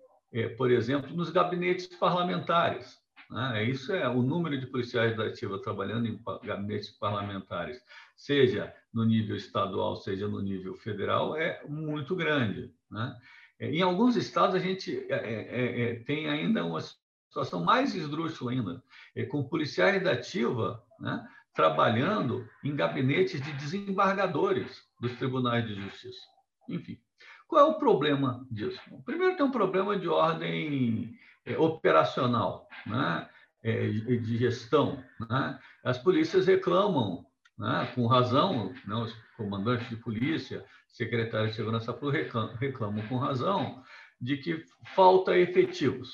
por 0.57 0.71
exemplo, 0.71 1.15
nos 1.15 1.31
gabinetes 1.31 1.87
parlamentares. 1.87 3.00
Né? 3.31 3.65
Isso 3.65 3.93
é 3.93 4.09
o 4.09 4.23
número 4.23 4.59
de 4.59 4.67
policiais 4.67 5.17
da 5.17 5.27
ativa 5.27 5.63
trabalhando 5.63 6.07
em 6.07 6.21
gabinetes 6.43 6.91
parlamentares, 6.91 7.81
seja 8.17 8.75
no 8.93 9.05
nível 9.05 9.37
estadual, 9.37 9.97
seja 9.97 10.27
no 10.27 10.41
nível 10.41 10.75
federal, 10.75 11.37
é 11.37 11.63
muito 11.69 12.17
grande. 12.17 12.75
Né? 12.91 13.17
É, 13.59 13.71
em 13.71 13.83
alguns 13.83 14.17
estados, 14.17 14.57
a 14.57 14.59
gente 14.59 15.07
é, 15.09 15.15
é, 15.15 15.83
é, 15.83 15.95
tem 16.01 16.29
ainda 16.29 16.65
uma 16.65 16.81
situação 16.81 17.65
mais 17.65 17.95
esdrúxula 17.95 18.51
ainda, 18.51 18.83
é, 19.15 19.25
com 19.25 19.45
policiais 19.45 20.03
da 20.03 20.13
ativa 20.13 20.83
né, 20.99 21.25
trabalhando 21.55 22.49
em 22.65 22.75
gabinetes 22.75 23.41
de 23.41 23.53
desembargadores 23.53 24.83
dos 25.01 25.13
tribunais 25.17 25.67
de 25.67 25.75
justiça. 25.75 26.21
Enfim, 26.69 26.99
qual 27.47 27.67
é 27.67 27.71
o 27.71 27.79
problema 27.79 28.45
disso? 28.51 28.81
Primeiro, 29.05 29.37
tem 29.37 29.47
um 29.47 29.51
problema 29.53 29.97
de 29.97 30.09
ordem 30.09 31.17
é, 31.17 31.30
operacional, 31.59 32.69
né? 32.87 33.29
É, 33.63 33.89
de 33.89 34.39
gestão. 34.39 35.05
Né? 35.29 35.59
As 35.85 35.99
polícias 35.99 36.47
reclamam, 36.47 37.27
né? 37.59 37.93
com 37.95 38.07
razão, 38.07 38.73
né? 38.87 38.95
os 38.95 39.15
comandantes 39.37 39.87
de 39.91 39.97
polícia, 39.97 40.65
secretários 40.89 41.51
de 41.51 41.57
segurança 41.57 41.93
pública 41.93 42.25
reclamam, 42.25 42.57
reclamam 42.57 43.07
com 43.07 43.19
razão 43.19 43.83
de 44.19 44.39
que 44.39 44.65
falta 44.95 45.37
efetivos. 45.37 46.13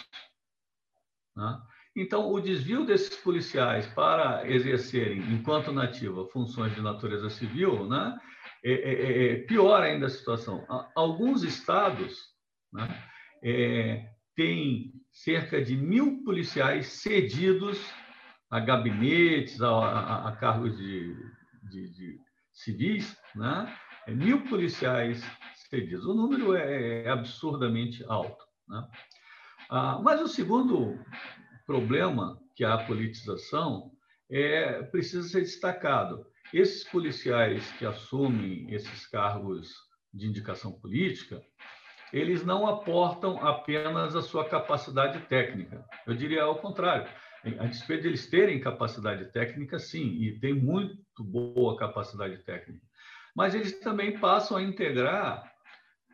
Né? 1.36 1.60
Então, 1.96 2.30
o 2.30 2.40
desvio 2.40 2.84
desses 2.84 3.16
policiais 3.16 3.86
para 3.86 4.48
exercerem, 4.48 5.20
enquanto 5.32 5.72
nativa, 5.72 6.26
funções 6.26 6.74
de 6.74 6.82
natureza 6.82 7.30
civil, 7.30 7.88
né, 7.88 8.18
é, 8.62 8.72
é, 8.72 9.32
é 9.32 9.36
piora 9.36 9.86
ainda 9.86 10.06
a 10.06 10.10
situação. 10.10 10.66
Alguns 10.94 11.42
estados 11.42 12.18
né, 12.70 13.02
é, 13.42 14.10
têm 14.34 14.92
cerca 15.16 15.62
de 15.62 15.74
mil 15.76 16.22
policiais 16.24 16.88
cedidos 16.88 17.80
a 18.50 18.60
gabinetes, 18.60 19.60
a, 19.62 19.68
a, 19.68 20.28
a 20.28 20.36
cargos 20.36 20.76
de, 20.76 21.16
de, 21.70 21.88
de, 21.90 22.20
civis, 22.52 23.16
né? 23.34 23.74
É 24.06 24.14
mil 24.14 24.44
policiais 24.44 25.24
cedidos. 25.68 26.04
O 26.04 26.14
número 26.14 26.54
é, 26.54 27.04
é 27.04 27.08
absurdamente 27.08 28.04
alto. 28.08 28.44
Né? 28.68 28.86
Ah, 29.68 30.00
mas 30.02 30.20
o 30.20 30.28
segundo 30.28 30.98
problema 31.66 32.40
que 32.54 32.62
é 32.64 32.68
a 32.68 32.84
politização 32.84 33.90
é 34.30 34.82
precisa 34.84 35.26
ser 35.26 35.40
destacado. 35.40 36.24
Esses 36.52 36.84
policiais 36.84 37.68
que 37.72 37.86
assumem 37.86 38.72
esses 38.72 39.06
cargos 39.06 39.74
de 40.14 40.26
indicação 40.26 40.72
política, 40.72 41.42
eles 42.12 42.44
não 42.44 42.66
aportam 42.66 43.38
apenas 43.44 44.14
a 44.14 44.22
sua 44.22 44.48
capacidade 44.48 45.20
técnica. 45.26 45.84
Eu 46.06 46.14
diria 46.14 46.42
ao 46.42 46.56
contrário. 46.56 47.08
A 47.58 47.66
despeito 47.66 48.02
de 48.02 48.08
eles 48.08 48.26
terem 48.26 48.60
capacidade 48.60 49.26
técnica, 49.26 49.78
sim, 49.78 50.20
e 50.20 50.38
tem 50.38 50.52
muito 50.52 51.22
boa 51.22 51.76
capacidade 51.76 52.38
técnica. 52.38 52.84
Mas 53.34 53.54
eles 53.54 53.78
também 53.80 54.18
passam 54.18 54.56
a 54.56 54.62
integrar 54.62 55.52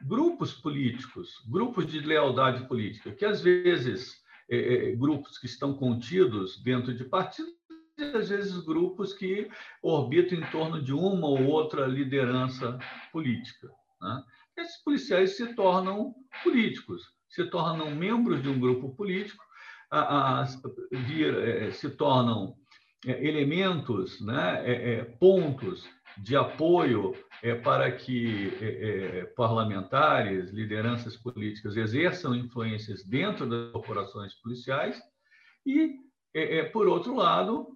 grupos 0.02 0.52
políticos, 0.52 1.42
grupos 1.48 1.86
de 1.86 2.00
lealdade 2.00 2.66
política, 2.66 3.12
que 3.12 3.24
às 3.24 3.40
vezes 3.40 4.22
é, 4.50 4.90
é 4.90 4.96
grupos 4.96 5.38
que 5.38 5.46
estão 5.46 5.72
contidos 5.74 6.62
dentro 6.62 6.92
de 6.92 7.04
partidos, 7.04 7.52
e 7.96 8.04
às 8.16 8.28
vezes 8.28 8.58
grupos 8.64 9.12
que 9.12 9.50
orbitam 9.82 10.38
em 10.38 10.50
torno 10.50 10.82
de 10.82 10.92
uma 10.92 11.26
ou 11.26 11.44
outra 11.44 11.86
liderança 11.86 12.78
política. 13.12 13.70
Né? 14.00 14.22
Esses 14.56 14.82
policiais 14.82 15.36
se 15.36 15.54
tornam 15.54 16.14
políticos, 16.42 17.02
se 17.28 17.44
tornam 17.46 17.90
membros 17.94 18.42
de 18.42 18.48
um 18.48 18.60
grupo 18.60 18.94
político, 18.94 19.42
a, 19.90 20.42
a, 20.42 20.44
vir, 20.90 21.34
é, 21.36 21.70
se 21.70 21.90
tornam 21.90 22.56
é, 23.06 23.26
elementos, 23.26 24.20
né, 24.20 24.62
é, 24.64 24.94
é 24.94 25.04
pontos 25.04 25.88
de 26.18 26.36
apoio 26.36 27.14
é, 27.42 27.54
para 27.54 27.90
que 27.90 28.52
é, 28.60 29.24
parlamentares, 29.36 30.50
lideranças 30.50 31.16
políticas 31.16 31.76
exerçam 31.76 32.34
influências 32.34 33.04
dentro 33.04 33.48
das 33.48 33.72
corporações 33.72 34.34
policiais 34.34 35.00
e, 35.66 35.96
por 36.72 36.88
outro 36.88 37.14
lado, 37.14 37.68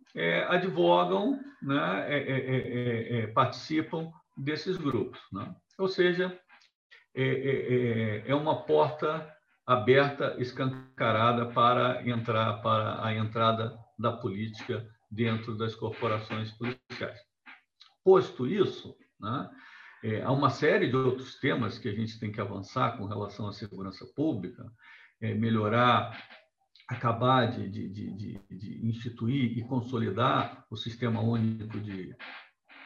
advogam, 0.48 1.38
né, 1.62 3.26
participam 3.34 4.10
desses 4.36 4.76
grupos. 4.76 5.20
Né? 5.32 5.54
Ou 5.78 5.88
seja, 5.88 6.38
é, 7.16 7.22
é, 7.22 7.74
é, 7.74 8.30
é 8.30 8.34
uma 8.34 8.62
porta 8.62 9.34
aberta, 9.66 10.36
escancarada 10.38 11.46
para 11.46 12.06
entrar 12.08 12.60
para 12.62 13.04
a 13.04 13.14
entrada 13.14 13.76
da 13.98 14.12
política 14.12 14.86
dentro 15.10 15.56
das 15.56 15.74
corporações 15.74 16.52
policiais. 16.52 17.18
Posto 18.04 18.46
isso, 18.46 18.94
né, 19.18 19.50
é, 20.04 20.22
há 20.22 20.30
uma 20.30 20.50
série 20.50 20.88
de 20.88 20.96
outros 20.96 21.36
temas 21.40 21.78
que 21.78 21.88
a 21.88 21.92
gente 21.92 22.20
tem 22.20 22.30
que 22.30 22.40
avançar 22.40 22.96
com 22.96 23.06
relação 23.06 23.48
à 23.48 23.52
segurança 23.52 24.06
pública, 24.14 24.70
é, 25.20 25.34
melhorar, 25.34 26.16
acabar 26.86 27.50
de, 27.50 27.68
de, 27.68 27.88
de, 27.88 28.40
de, 28.50 28.86
instituir 28.86 29.58
e 29.58 29.64
consolidar 29.64 30.64
o 30.70 30.76
sistema 30.76 31.20
único 31.20 31.80
de 31.80 32.14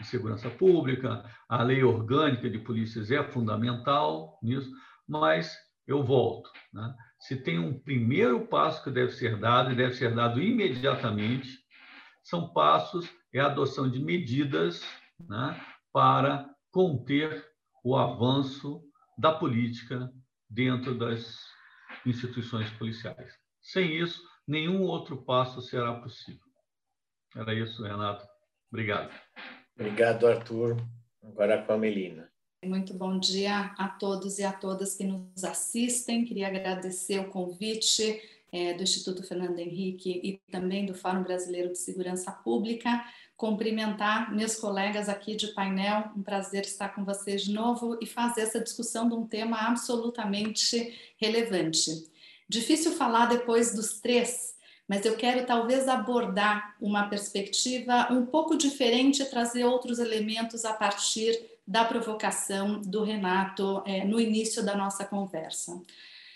de 0.01 0.07
segurança 0.07 0.49
pública, 0.51 1.25
a 1.49 1.63
lei 1.63 1.85
orgânica 1.85 2.49
de 2.49 2.59
polícias 2.59 3.11
é 3.11 3.23
fundamental 3.23 4.39
nisso, 4.43 4.71
mas 5.07 5.55
eu 5.87 6.03
volto. 6.03 6.51
Né? 6.73 6.95
Se 7.21 7.37
tem 7.37 7.59
um 7.59 7.79
primeiro 7.79 8.47
passo 8.47 8.83
que 8.83 8.91
deve 8.91 9.13
ser 9.13 9.39
dado, 9.39 9.73
e 9.73 9.77
deve 9.77 9.95
ser 9.95 10.15
dado 10.15 10.41
imediatamente, 10.41 11.59
são 12.23 12.53
passos, 12.53 13.09
é 13.33 13.41
a 13.41 13.47
adoção 13.47 13.91
de 13.91 14.01
medidas 14.01 14.83
né, 15.29 15.61
para 15.93 16.49
conter 16.73 17.47
o 17.85 17.97
avanço 17.97 18.83
da 19.19 19.33
política 19.33 20.11
dentro 20.49 20.95
das 20.95 21.39
instituições 22.07 22.71
policiais. 22.71 23.35
Sem 23.61 23.97
isso, 23.97 24.23
nenhum 24.47 24.83
outro 24.83 25.23
passo 25.25 25.61
será 25.61 25.95
possível. 26.01 26.41
Era 27.37 27.55
isso, 27.55 27.83
Renato. 27.83 28.27
Obrigado. 28.71 29.13
Obrigado, 29.81 30.27
Arthur. 30.27 30.77
Agora 31.23 31.63
com 31.63 31.73
a 31.73 31.79
Melina. 31.79 32.31
Muito 32.63 32.93
bom 32.93 33.19
dia 33.19 33.73
a 33.79 33.89
todos 33.89 34.39
e 34.39 34.45
a 34.45 34.53
todas 34.53 34.95
que 34.95 35.05
nos 35.05 35.43
assistem. 35.43 36.23
Queria 36.23 36.49
agradecer 36.49 37.19
o 37.19 37.31
convite 37.31 38.21
é, 38.53 38.75
do 38.75 38.83
Instituto 38.83 39.23
Fernando 39.23 39.59
Henrique 39.59 40.21
e 40.23 40.53
também 40.53 40.85
do 40.85 40.95
Fórum 40.95 41.23
Brasileiro 41.23 41.73
de 41.73 41.79
Segurança 41.79 42.31
Pública. 42.31 43.03
Cumprimentar 43.39 44.31
meus 44.37 44.57
colegas 44.57 45.09
aqui 45.09 45.35
de 45.35 45.47
painel. 45.55 46.11
Um 46.15 46.23
prazer 46.23 46.67
estar 46.67 46.91
com 46.91 47.03
vocês 47.03 47.45
de 47.45 47.53
novo 47.55 47.99
e 48.03 48.07
fazer 48.07 48.43
essa 48.43 48.61
discussão 48.61 49.09
de 49.09 49.15
um 49.15 49.27
tema 49.27 49.67
absolutamente 49.67 50.95
relevante. 51.17 51.91
Difícil 52.47 52.93
falar 52.93 53.31
depois 53.31 53.75
dos 53.75 53.99
três 53.99 54.55
mas 54.91 55.07
eu 55.07 55.15
quero 55.15 55.47
talvez 55.47 55.87
abordar 55.87 56.75
uma 56.81 57.09
perspectiva 57.09 58.09
um 58.11 58.27
pouco 58.27 58.57
diferente, 58.57 59.25
trazer 59.25 59.65
outros 59.65 60.01
elementos 60.01 60.65
a 60.65 60.73
partir 60.73 61.41
da 61.65 61.85
provocação 61.85 62.81
do 62.81 63.05
Renato 63.05 63.85
é, 63.87 64.05
no 64.05 64.19
início 64.19 64.65
da 64.65 64.77
nossa 64.77 65.05
conversa. 65.05 65.81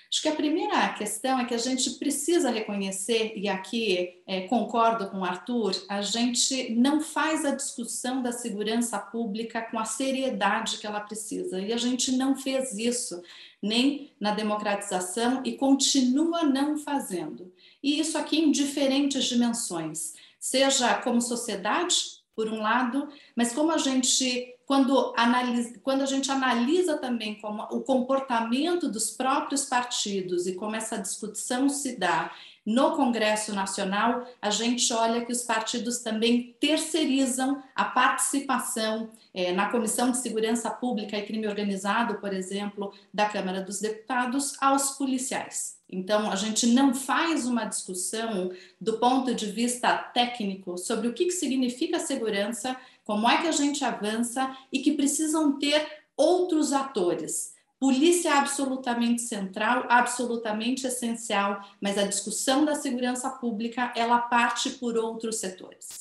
Acho 0.09 0.23
que 0.23 0.29
a 0.29 0.37
primeira 0.37 0.89
questão 0.91 1.41
é 1.41 1.45
que 1.45 1.55
a 1.55 1.59
gente 1.59 1.91
precisa 1.99 2.49
reconhecer, 2.49 3.33
e 3.35 3.49
aqui 3.49 4.23
é, 4.25 4.43
concordo 4.43 5.11
com 5.11 5.19
o 5.19 5.25
Arthur, 5.25 5.73
a 5.89 6.01
gente 6.01 6.73
não 6.77 7.01
faz 7.01 7.45
a 7.45 7.57
discussão 7.57 8.23
da 8.23 8.31
segurança 8.31 8.97
pública 8.97 9.63
com 9.63 9.81
a 9.81 9.85
seriedade 9.85 10.79
que 10.79 10.87
ela 10.87 11.01
precisa, 11.01 11.59
e 11.59 11.73
a 11.73 11.77
gente 11.77 12.13
não 12.13 12.37
fez 12.37 12.79
isso 12.79 13.21
nem 13.65 14.13
na 14.21 14.33
democratização 14.33 15.41
e 15.43 15.53
continua 15.53 16.43
não 16.43 16.77
fazendo. 16.77 17.51
E 17.83 17.99
isso 17.99 18.19
aqui 18.19 18.39
em 18.39 18.51
diferentes 18.51 19.25
dimensões, 19.25 20.13
seja 20.39 20.95
como 21.01 21.21
sociedade, 21.21 22.23
por 22.37 22.49
um 22.49 22.61
lado, 22.61 23.09
mas 23.35 23.53
como 23.53 23.71
a 23.71 23.79
gente 23.79 24.55
quando, 24.67 25.15
analisa, 25.17 25.79
quando 25.83 26.03
a 26.03 26.07
gente 26.07 26.31
analisa 26.31 26.99
também 26.99 27.41
como 27.41 27.63
o 27.65 27.83
comportamento 27.83 28.89
dos 28.89 29.11
próprios 29.11 29.67
partidos 29.67 30.47
e 30.47 30.55
como 30.55 30.75
essa 30.75 30.97
discussão 30.97 31.69
se 31.69 31.97
dá 31.97 32.33
no 32.65 32.97
Congresso 32.97 33.55
Nacional, 33.55 34.27
a 34.41 34.51
gente 34.51 34.91
olha 34.93 35.25
que 35.25 35.33
os 35.33 35.43
partidos 35.43 35.99
também 35.99 36.57
terceirizam 36.59 37.63
a 37.75 37.85
participação 37.85 39.11
é, 39.35 39.53
na 39.53 39.71
Comissão 39.71 40.11
de 40.11 40.17
Segurança 40.17 40.71
Pública 40.71 41.17
e 41.17 41.27
Crime 41.27 41.47
Organizado, 41.47 42.15
por 42.15 42.33
exemplo, 42.33 42.93
da 43.13 43.29
Câmara 43.29 43.61
dos 43.61 43.81
Deputados, 43.81 44.57
aos 44.61 44.93
policiais. 44.93 45.77
Então, 45.91 46.31
a 46.31 46.37
gente 46.37 46.67
não 46.69 46.95
faz 46.95 47.47
uma 47.47 47.67
discussão 47.67 48.51
do 48.81 48.99
ponto 48.99 49.35
de 49.35 49.47
vista 49.47 49.97
técnico 49.97 50.79
sobre 50.79 51.09
o 51.09 51.13
que, 51.13 51.27
que 51.27 51.33
significa 51.33 51.99
segurança, 51.99 52.77
como 53.05 53.29
é 53.29 53.43
que 53.43 53.47
a 53.47 53.53
gente 53.53 53.85
avança 53.85 54.57
e 54.73 54.81
que 54.81 54.93
precisam 54.93 55.59
ter 55.59 55.87
outros 56.17 56.73
atores. 56.73 57.54
Polícia 57.85 58.31
é 58.31 58.33
absolutamente 58.33 59.21
central, 59.21 59.85
absolutamente 59.91 60.87
essencial, 60.87 61.63
mas 61.79 61.99
a 61.99 62.07
discussão 62.07 62.65
da 62.65 62.75
segurança 62.75 63.29
pública 63.29 63.93
ela 63.95 64.21
parte 64.21 64.71
por 64.71 64.97
outros 64.97 65.37
setores. 65.37 66.01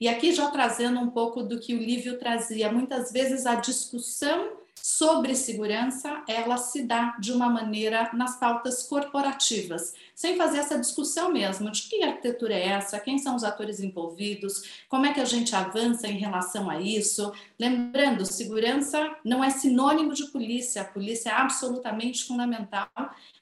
E 0.00 0.06
aqui 0.06 0.32
já 0.32 0.48
trazendo 0.48 1.00
um 1.00 1.10
pouco 1.10 1.42
do 1.42 1.58
que 1.58 1.74
o 1.74 1.78
Lívio 1.78 2.20
trazia, 2.20 2.70
muitas 2.70 3.10
vezes 3.10 3.46
a 3.46 3.56
discussão 3.56 4.58
sobre 4.74 5.34
segurança, 5.34 6.22
ela 6.28 6.56
se 6.56 6.82
dá 6.82 7.16
de 7.18 7.32
uma 7.32 7.48
maneira 7.48 8.10
nas 8.12 8.38
pautas 8.38 8.82
corporativas, 8.82 9.94
sem 10.14 10.36
fazer 10.36 10.58
essa 10.58 10.78
discussão 10.78 11.32
mesmo 11.32 11.70
de 11.70 11.82
que 11.82 12.02
arquitetura 12.02 12.54
é 12.54 12.68
essa, 12.68 13.00
quem 13.00 13.18
são 13.18 13.34
os 13.34 13.44
atores 13.44 13.80
envolvidos, 13.80 14.84
como 14.88 15.06
é 15.06 15.12
que 15.12 15.20
a 15.20 15.24
gente 15.24 15.54
avança 15.56 16.06
em 16.06 16.18
relação 16.18 16.68
a 16.70 16.80
isso. 16.80 17.32
Lembrando, 17.58 18.24
segurança 18.26 19.16
não 19.24 19.42
é 19.42 19.50
sinônimo 19.50 20.12
de 20.12 20.26
polícia, 20.26 20.82
a 20.82 20.84
polícia 20.84 21.30
é 21.30 21.32
absolutamente 21.32 22.24
fundamental, 22.24 22.88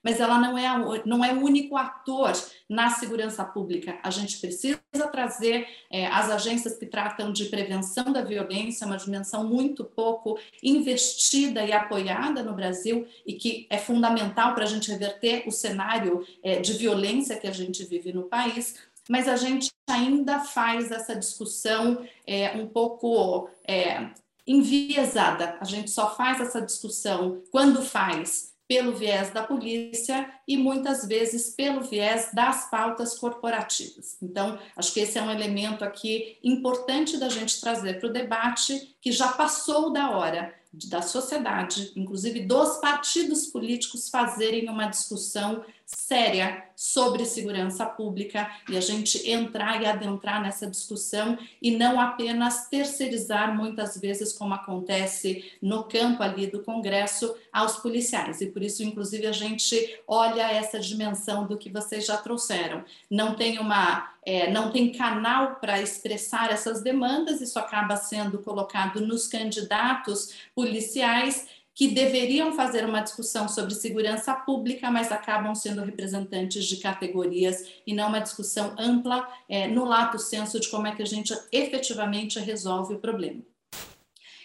mas 0.02 0.20
ela 0.20 0.38
não 0.38 0.58
é, 0.58 1.02
não 1.04 1.24
é 1.24 1.32
o 1.32 1.40
único 1.40 1.76
ator 1.76 2.32
na 2.68 2.90
segurança 2.90 3.44
pública. 3.44 3.98
A 4.02 4.10
gente 4.10 4.38
precisa 4.38 4.80
trazer 5.10 5.66
é, 5.90 6.06
as 6.06 6.30
agências 6.30 6.76
que 6.76 6.86
tratam 6.86 7.32
de 7.32 7.46
prevenção 7.46 8.12
da 8.12 8.22
violência, 8.22 8.86
uma 8.86 8.96
dimensão 8.96 9.44
muito 9.44 9.84
pouco 9.84 10.38
investida 10.62 11.64
e 11.64 11.72
apoiada 11.72 12.42
no 12.42 12.54
Brasil 12.54 13.06
e 13.26 13.34
que 13.34 13.66
é 13.70 13.78
fundamental 13.78 14.54
para 14.54 14.64
a 14.64 14.68
gente 14.68 14.90
reverter 14.90 15.44
o 15.46 15.52
cenário 15.52 16.26
é, 16.42 16.60
de 16.60 16.72
violência 16.74 17.38
que 17.38 17.46
a 17.46 17.52
gente 17.52 17.84
vive 17.84 18.12
no 18.12 18.24
país 18.24 18.90
mas 19.08 19.28
a 19.28 19.36
gente 19.36 19.70
ainda 19.88 20.40
faz 20.40 20.90
essa 20.90 21.14
discussão 21.16 22.06
é, 22.26 22.52
um 22.52 22.68
pouco 22.68 23.50
é, 23.66 24.10
enviesada. 24.46 25.56
A 25.60 25.64
gente 25.64 25.90
só 25.90 26.14
faz 26.14 26.40
essa 26.40 26.60
discussão 26.60 27.42
quando 27.50 27.82
faz 27.82 28.51
pelo 28.72 28.92
viés 28.92 29.28
da 29.28 29.42
polícia 29.42 30.32
e 30.48 30.56
muitas 30.56 31.06
vezes 31.06 31.50
pelo 31.50 31.82
viés 31.82 32.30
das 32.32 32.70
pautas 32.70 33.18
corporativas. 33.18 34.16
Então, 34.22 34.58
acho 34.74 34.94
que 34.94 35.00
esse 35.00 35.18
é 35.18 35.22
um 35.22 35.30
elemento 35.30 35.84
aqui 35.84 36.38
importante 36.42 37.18
da 37.18 37.28
gente 37.28 37.60
trazer 37.60 38.00
para 38.00 38.08
o 38.08 38.12
debate, 38.12 38.96
que 38.98 39.12
já 39.12 39.28
passou 39.28 39.92
da 39.92 40.16
hora 40.16 40.54
da 40.72 41.02
sociedade, 41.02 41.92
inclusive 41.94 42.46
dos 42.46 42.78
partidos 42.78 43.46
políticos, 43.48 44.08
fazerem 44.08 44.70
uma 44.70 44.86
discussão 44.86 45.62
séria 45.94 46.64
sobre 46.76 47.24
segurança 47.24 47.86
pública 47.86 48.50
e 48.68 48.76
a 48.76 48.80
gente 48.80 49.30
entrar 49.30 49.80
e 49.80 49.86
adentrar 49.86 50.42
nessa 50.42 50.66
discussão 50.66 51.38
e 51.60 51.70
não 51.76 52.00
apenas 52.00 52.68
terceirizar 52.68 53.56
muitas 53.56 53.96
vezes 53.96 54.32
como 54.32 54.52
acontece 54.52 55.52
no 55.62 55.84
campo 55.84 56.22
ali 56.22 56.46
do 56.46 56.62
Congresso 56.62 57.34
aos 57.52 57.76
policiais. 57.76 58.40
E 58.40 58.46
por 58.46 58.62
isso 58.62 58.82
inclusive 58.82 59.26
a 59.26 59.32
gente 59.32 60.00
olha 60.06 60.50
essa 60.50 60.78
dimensão 60.80 61.46
do 61.46 61.56
que 61.56 61.70
vocês 61.70 62.04
já 62.04 62.16
trouxeram. 62.16 62.84
Não 63.10 63.34
tem 63.34 63.58
uma 63.58 64.10
é, 64.24 64.50
não 64.52 64.70
tem 64.70 64.92
canal 64.92 65.56
para 65.56 65.80
expressar 65.80 66.52
essas 66.52 66.80
demandas 66.80 67.40
isso 67.40 67.58
acaba 67.58 67.96
sendo 67.96 68.38
colocado 68.38 69.00
nos 69.00 69.26
candidatos 69.26 70.32
policiais 70.54 71.48
que 71.74 71.88
deveriam 71.88 72.52
fazer 72.52 72.84
uma 72.84 73.00
discussão 73.00 73.48
sobre 73.48 73.74
segurança 73.74 74.34
pública, 74.34 74.90
mas 74.90 75.10
acabam 75.10 75.54
sendo 75.54 75.82
representantes 75.82 76.64
de 76.66 76.76
categorias 76.76 77.66
e 77.86 77.94
não 77.94 78.08
uma 78.08 78.20
discussão 78.20 78.74
ampla 78.78 79.26
é, 79.48 79.66
no 79.66 79.84
lato 79.84 80.18
senso 80.18 80.60
de 80.60 80.68
como 80.68 80.86
é 80.86 80.94
que 80.94 81.02
a 81.02 81.06
gente 81.06 81.32
efetivamente 81.50 82.38
resolve 82.38 82.94
o 82.94 82.98
problema. 82.98 83.42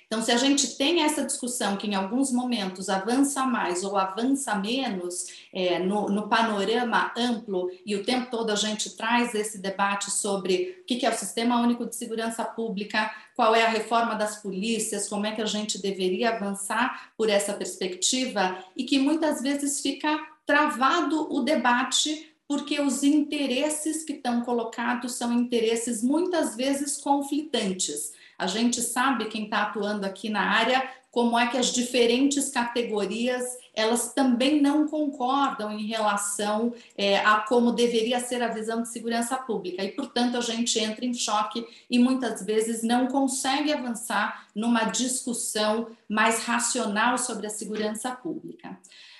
Então, 0.07 0.21
se 0.21 0.31
a 0.31 0.37
gente 0.37 0.77
tem 0.77 1.03
essa 1.03 1.25
discussão 1.25 1.75
que 1.75 1.85
em 1.85 1.93
alguns 1.93 2.31
momentos 2.31 2.87
avança 2.87 3.45
mais 3.45 3.83
ou 3.83 3.97
avança 3.97 4.55
menos 4.55 5.27
é, 5.53 5.79
no, 5.79 6.07
no, 6.07 6.29
panorama 6.29 7.11
amplo 7.15 7.69
e 7.85 7.93
o 7.93 8.05
tempo 8.05 8.31
todo 8.31 8.49
a 8.49 8.55
gente 8.55 8.95
traz 8.95 9.35
esse 9.35 9.57
debate 9.57 10.09
sobre 10.09 10.79
o 10.81 10.85
que, 10.85 11.05
é 11.05 11.09
o 11.09 11.13
Sistema 11.13 11.59
Único 11.59 11.85
de 11.85 11.93
Segurança 11.93 12.45
Pública, 12.45 13.13
qual 13.35 13.53
é 13.53 13.65
a 13.65 13.69
reforma 13.69 14.15
das 14.15 14.41
polícias, 14.41 15.09
como 15.09 15.25
é 15.25 15.35
que 15.35 15.41
a 15.41 15.45
gente 15.45 15.81
deveria 15.81 16.29
avançar 16.29 17.11
por 17.17 17.29
essa 17.29 17.53
perspectiva 17.53 18.63
e 18.77 18.85
que 18.85 18.97
muitas 18.97 19.41
vezes 19.41 19.81
fica 19.81 20.17
travado 20.45 21.27
o 21.29 21.41
debate 21.41 22.33
porque 22.47 22.79
os 22.79 23.03
interesses 23.03 24.05
que 24.05 24.13
estão 24.13 24.41
colocados 24.41 25.15
são 25.15 25.33
interesses 25.33 26.01
muitas 26.01 26.55
vezes 26.55 26.95
conflitantes. 26.95 28.13
A 28.37 28.47
gente 28.47 28.81
sabe, 28.81 29.25
quem 29.25 29.45
está 29.45 29.63
atuando 29.63 30.05
aqui 30.05 30.29
na 30.29 30.41
área, 30.41 30.87
como 31.11 31.37
é 31.37 31.47
que 31.47 31.57
as 31.57 31.73
diferentes 31.73 32.49
categorias 32.49 33.43
elas 33.73 34.11
também 34.11 34.59
não 34.59 34.87
concordam 34.87 35.71
em 35.71 35.85
relação 35.85 36.73
é, 36.97 37.17
a 37.19 37.41
como 37.41 37.71
deveria 37.71 38.19
ser 38.19 38.41
a 38.41 38.47
visão 38.47 38.81
de 38.81 38.89
segurança 38.89 39.35
pública 39.37 39.83
e 39.83 39.91
portanto 39.91 40.35
a 40.35 40.41
gente 40.41 40.79
entra 40.79 41.05
em 41.05 41.13
choque 41.13 41.63
e 41.87 41.99
muitas 41.99 42.43
vezes 42.43 42.81
não 42.81 43.05
consegue 43.05 43.71
avançar 43.71 44.47
numa 44.55 44.85
discussão 44.85 45.89
mais 46.09 46.43
racional 46.43 47.19
sobre 47.19 47.45
a 47.45 47.51
segurança 47.51 48.11
pública. 48.11 48.77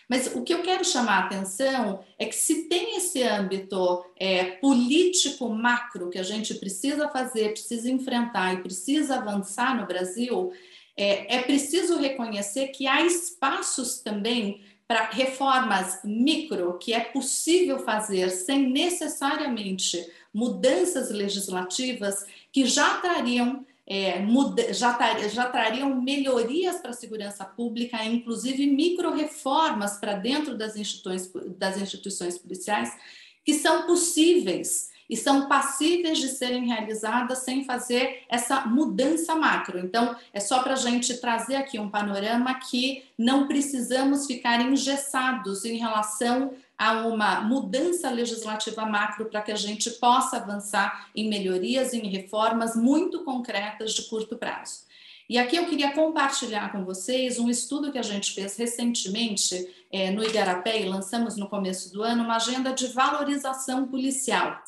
Mas 0.08 0.34
o 0.34 0.42
que 0.42 0.54
eu 0.54 0.62
quero 0.62 0.86
chamar 0.86 1.24
a 1.24 1.26
atenção 1.26 2.04
é 2.18 2.26
que 2.26 2.36
se 2.36 2.70
tem 2.70 2.96
esse 2.96 3.22
âmbito 3.24 4.06
é, 4.18 4.52
político 4.52 5.50
macro 5.50 6.10
que 6.10 6.18
a 6.18 6.24
gente 6.24 6.54
precisa 6.56 7.10
fazer, 7.10 7.52
precisa 7.52 7.92
enfrentar 7.92 8.54
e 8.54 8.62
precisa 8.62 9.18
avançar 9.18 9.76
no 9.80 9.86
Brasil, 9.86 10.54
é, 10.96 11.36
é 11.36 11.42
preciso 11.42 11.98
reconhecer 11.98 12.70
que 12.70 12.88
há 12.88 13.06
espaços 13.06 14.00
também 14.00 14.62
para 14.88 15.10
reformas 15.10 16.00
micro 16.04 16.78
que 16.78 16.94
é 16.94 17.02
possível 17.02 17.80
fazer 17.80 18.30
sem 18.30 18.70
necessariamente 18.70 20.04
mudanças 20.34 21.12
legislativas 21.12 22.26
que 22.52 22.66
já 22.66 22.98
trariam 23.02 23.66
é, 23.88 24.20
muda, 24.20 24.74
já, 24.74 24.98
já 25.30 25.50
trariam 25.50 26.02
melhorias 26.02 26.76
para 26.78 26.92
a 26.92 26.94
segurança 26.94 27.46
pública, 27.46 28.04
inclusive 28.04 28.68
micro-reformas 28.68 29.98
para 29.98 30.14
dentro 30.14 30.58
das 30.58 30.76
instituições, 30.76 31.32
das 31.58 31.78
instituições 31.82 32.38
policiais, 32.38 32.92
que 33.46 33.54
são 33.54 33.88
possíveis 33.88 34.90
e 35.10 35.16
são 35.16 35.48
passíveis 35.48 36.18
de 36.18 36.28
serem 36.28 36.66
realizadas 36.66 37.40
sem 37.40 37.64
fazer 37.64 38.24
essa 38.28 38.66
mudança 38.66 39.36
macro. 39.36 39.80
Então, 39.80 40.18
é 40.34 40.40
só 40.42 40.62
para 40.64 40.74
a 40.74 40.78
gente 40.78 41.16
trazer 41.22 41.56
aqui 41.56 41.80
um 41.80 41.90
panorama 41.90 42.54
que 42.56 43.06
não 43.18 43.48
precisamos 43.48 44.28
ficar 44.28 44.62
engessados 44.62 45.64
em 45.64 45.78
relação 45.78 46.54
a 46.78 47.08
uma 47.08 47.42
mudança 47.42 48.10
legislativa 48.10 48.86
macro 48.86 49.26
para 49.26 49.42
que 49.42 49.52
a 49.52 49.56
gente 49.56 49.90
possa 49.92 50.38
avançar 50.38 51.10
em 51.16 51.28
melhorias, 51.28 51.94
em 51.94 52.08
reformas 52.08 52.76
muito 52.76 53.24
concretas 53.24 53.94
de 53.94 54.04
curto 54.04 54.38
prazo. 54.38 54.86
E 55.30 55.38
aqui 55.38 55.58
eu 55.58 55.66
queria 55.66 55.92
compartilhar 55.92 56.72
com 56.72 56.86
vocês 56.86 57.38
um 57.38 57.50
estudo 57.50 57.92
que 57.92 57.98
a 57.98 58.04
gente 58.04 58.32
fez 58.32 58.56
recentemente 58.56 59.68
é, 59.92 60.10
no 60.10 60.24
Igarapé 60.24 60.82
e 60.82 60.86
lançamos 60.88 61.36
no 61.36 61.50
começo 61.50 61.92
do 61.92 62.02
ano, 62.02 62.24
uma 62.24 62.38
agenda 62.38 62.72
de 62.72 62.88
valorização 62.88 63.88
policial. 63.88 64.62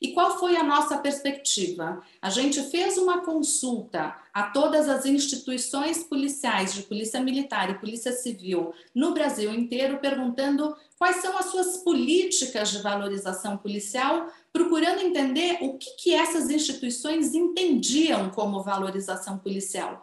E 0.00 0.12
qual 0.12 0.38
foi 0.38 0.56
a 0.56 0.62
nossa 0.62 0.98
perspectiva? 0.98 2.02
A 2.20 2.30
gente 2.30 2.62
fez 2.70 2.98
uma 2.98 3.24
consulta 3.24 4.14
a 4.32 4.44
todas 4.44 4.88
as 4.88 5.06
instituições 5.06 6.02
policiais, 6.04 6.74
de 6.74 6.82
polícia 6.82 7.20
militar 7.20 7.70
e 7.70 7.78
polícia 7.78 8.12
civil 8.12 8.72
no 8.94 9.14
Brasil 9.14 9.52
inteiro, 9.52 9.98
perguntando 9.98 10.76
quais 10.98 11.16
são 11.16 11.36
as 11.38 11.46
suas 11.46 11.78
políticas 11.78 12.70
de 12.70 12.82
valorização 12.82 13.56
policial, 13.56 14.28
procurando 14.52 15.00
entender 15.00 15.58
o 15.62 15.78
que, 15.78 15.90
que 15.96 16.14
essas 16.14 16.50
instituições 16.50 17.34
entendiam 17.34 18.30
como 18.30 18.62
valorização 18.62 19.38
policial. 19.38 20.02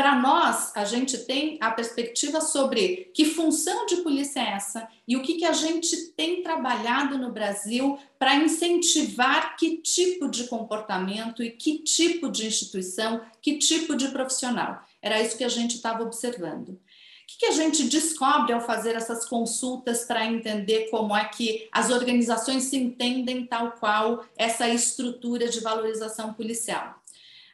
Para 0.00 0.14
nós, 0.14 0.74
a 0.74 0.86
gente 0.86 1.18
tem 1.26 1.58
a 1.60 1.70
perspectiva 1.72 2.40
sobre 2.40 3.10
que 3.12 3.26
função 3.26 3.84
de 3.84 3.96
polícia 3.96 4.40
é 4.40 4.52
essa 4.52 4.88
e 5.06 5.14
o 5.14 5.20
que, 5.20 5.34
que 5.34 5.44
a 5.44 5.52
gente 5.52 5.94
tem 6.16 6.42
trabalhado 6.42 7.18
no 7.18 7.30
Brasil 7.30 7.98
para 8.18 8.34
incentivar 8.36 9.56
que 9.58 9.76
tipo 9.76 10.26
de 10.30 10.44
comportamento 10.44 11.42
e 11.42 11.50
que 11.50 11.80
tipo 11.80 12.30
de 12.30 12.46
instituição, 12.46 13.20
que 13.42 13.58
tipo 13.58 13.94
de 13.94 14.08
profissional. 14.08 14.82
Era 15.02 15.20
isso 15.20 15.36
que 15.36 15.44
a 15.44 15.50
gente 15.50 15.76
estava 15.76 16.02
observando. 16.02 16.80
que, 17.26 17.36
que 17.40 17.46
a 17.46 17.52
gente 17.52 17.82
descobre 17.84 18.54
ao 18.54 18.62
fazer 18.62 18.96
essas 18.96 19.26
consultas 19.26 20.06
para 20.06 20.24
entender 20.24 20.88
como 20.88 21.14
é 21.14 21.26
que 21.26 21.68
as 21.70 21.90
organizações 21.90 22.62
se 22.62 22.78
entendem 22.78 23.44
tal 23.44 23.72
qual 23.72 24.24
essa 24.34 24.66
estrutura 24.66 25.50
de 25.50 25.60
valorização 25.60 26.32
policial? 26.32 26.99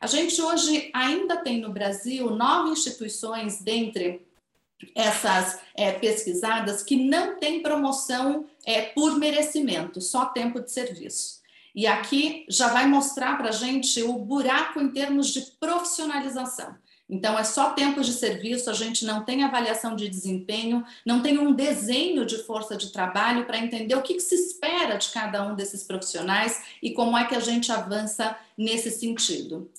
A 0.01 0.07
gente 0.07 0.40
hoje 0.40 0.90
ainda 0.92 1.36
tem 1.36 1.61
no 1.61 1.72
Brasil 1.72 2.30
nove 2.30 2.70
instituições 2.70 3.61
dentre 3.61 4.26
essas 4.94 5.59
é, 5.74 5.92
pesquisadas 5.92 6.82
que 6.82 6.97
não 6.97 7.38
têm 7.38 7.62
promoção 7.62 8.47
é, 8.64 8.82
por 8.82 9.18
merecimento, 9.18 10.01
só 10.01 10.26
tempo 10.26 10.61
de 10.61 10.70
serviço. 10.70 11.40
E 11.74 11.86
aqui 11.86 12.44
já 12.49 12.68
vai 12.68 12.86
mostrar 12.86 13.36
para 13.36 13.51
a 13.51 13.53
gente 13.53 14.03
o 14.03 14.14
buraco 14.14 14.80
em 14.80 14.88
termos 14.88 15.28
de 15.28 15.42
profissionalização. 15.61 16.74
Então, 17.09 17.38
é 17.38 17.44
só 17.44 17.70
tempo 17.70 18.01
de 18.01 18.12
serviço, 18.12 18.68
a 18.68 18.72
gente 18.72 19.05
não 19.05 19.24
tem 19.24 19.44
avaliação 19.44 19.94
de 19.94 20.09
desempenho, 20.09 20.84
não 21.05 21.22
tem 21.22 21.38
um 21.38 21.53
desenho 21.53 22.26
de 22.26 22.38
força 22.38 22.76
de 22.76 22.90
trabalho 22.90 23.47
para 23.47 23.59
entender 23.59 23.94
o 23.94 24.03
que, 24.03 24.14
que, 24.14 24.20
se 24.20 24.34
espera 24.34 24.97
de 24.97 25.11
cada 25.11 25.47
um 25.47 25.55
desses 25.55 25.84
profissionais 25.84 26.64
e 26.82 26.90
como 26.92 27.16
é 27.16 27.24
que 27.24 27.34
a 27.36 27.40
gente 27.40 27.70
avança 27.70 28.36
nesse 28.59 28.90
sentido. 28.90 29.70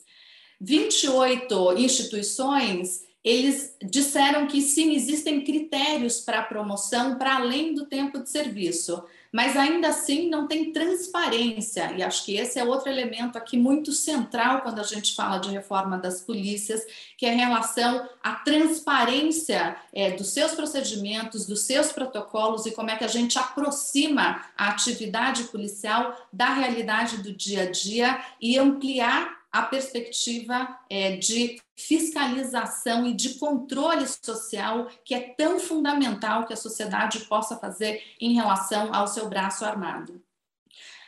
28 0.59 1.77
instituições, 1.77 3.05
eles 3.23 3.75
disseram 3.83 4.47
que 4.47 4.61
sim, 4.61 4.95
existem 4.95 5.43
critérios 5.43 6.21
para 6.21 6.43
promoção 6.43 7.17
para 7.17 7.35
além 7.35 7.73
do 7.73 7.85
tempo 7.85 8.19
de 8.19 8.29
serviço 8.29 9.03
mas 9.31 9.57
ainda 9.57 9.89
assim 9.89 10.29
não 10.29 10.47
tem 10.47 10.71
transparência, 10.71 11.93
e 11.93 12.03
acho 12.03 12.23
que 12.25 12.35
esse 12.35 12.57
é 12.59 12.63
outro 12.63 12.89
elemento 12.89 13.37
aqui 13.37 13.57
muito 13.57 13.91
central 13.91 14.61
quando 14.61 14.79
a 14.79 14.83
gente 14.83 15.13
fala 15.15 15.37
de 15.37 15.49
reforma 15.49 15.97
das 15.97 16.21
polícias, 16.21 16.81
que 17.17 17.25
é 17.25 17.33
em 17.33 17.37
relação 17.37 18.09
à 18.23 18.33
transparência 18.33 19.75
é, 19.93 20.11
dos 20.11 20.29
seus 20.29 20.53
procedimentos, 20.53 21.45
dos 21.45 21.61
seus 21.61 21.91
protocolos 21.91 22.65
e 22.65 22.71
como 22.71 22.89
é 22.89 22.95
que 22.95 23.03
a 23.03 23.09
gente 23.09 23.37
aproxima 23.37 24.43
a 24.57 24.69
atividade 24.69 25.43
policial 25.45 26.15
da 26.31 26.53
realidade 26.53 27.17
do 27.17 27.33
dia 27.33 27.63
a 27.63 27.71
dia 27.71 28.19
e 28.41 28.57
ampliar 28.57 29.36
a 29.51 29.63
perspectiva 29.63 30.77
é, 30.89 31.15
de 31.15 31.59
fiscalização 31.75 33.05
e 33.05 33.13
de 33.13 33.35
controle 33.35 34.05
social 34.07 34.87
que 35.05 35.13
é 35.13 35.33
tão 35.37 35.59
fundamental 35.59 36.45
que 36.45 36.53
a 36.53 36.57
sociedade 36.57 37.21
possa 37.21 37.57
fazer 37.57 38.03
em 38.19 38.33
relação 38.33 38.93
ao 38.93 39.07
seu 39.07 39.29
braço 39.29 39.63
armado. 39.63 40.21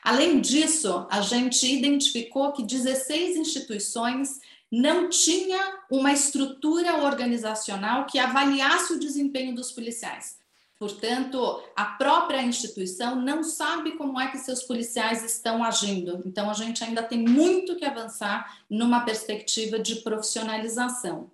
Além 0.04 0.40
disso, 0.40 1.06
a 1.10 1.22
gente 1.22 1.66
identificou 1.66 2.54
que 2.54 2.64
16 2.64 3.36
instituições 3.36 4.40
não 4.72 5.10
tinha 5.10 5.60
uma 5.90 6.14
estrutura 6.14 7.04
organizacional 7.04 8.06
que 8.06 8.20
avaliasse 8.20 8.94
o 8.94 9.00
desempenho 9.00 9.54
dos 9.54 9.72
policiais. 9.72 10.39
Portanto, 10.80 11.62
a 11.76 11.84
própria 11.84 12.42
instituição 12.42 13.14
não 13.18 13.44
sabe 13.44 13.98
como 13.98 14.18
é 14.18 14.32
que 14.32 14.38
seus 14.38 14.64
policiais 14.64 15.26
estão 15.26 15.62
agindo. 15.62 16.24
Então, 16.26 16.50
a 16.50 16.54
gente 16.54 16.82
ainda 16.82 17.04
tem 17.04 17.20
muito 17.20 17.76
que 17.76 17.84
avançar 17.84 18.62
numa 18.70 19.02
perspectiva 19.02 19.78
de 19.78 19.98
profissionalização. 19.98 21.30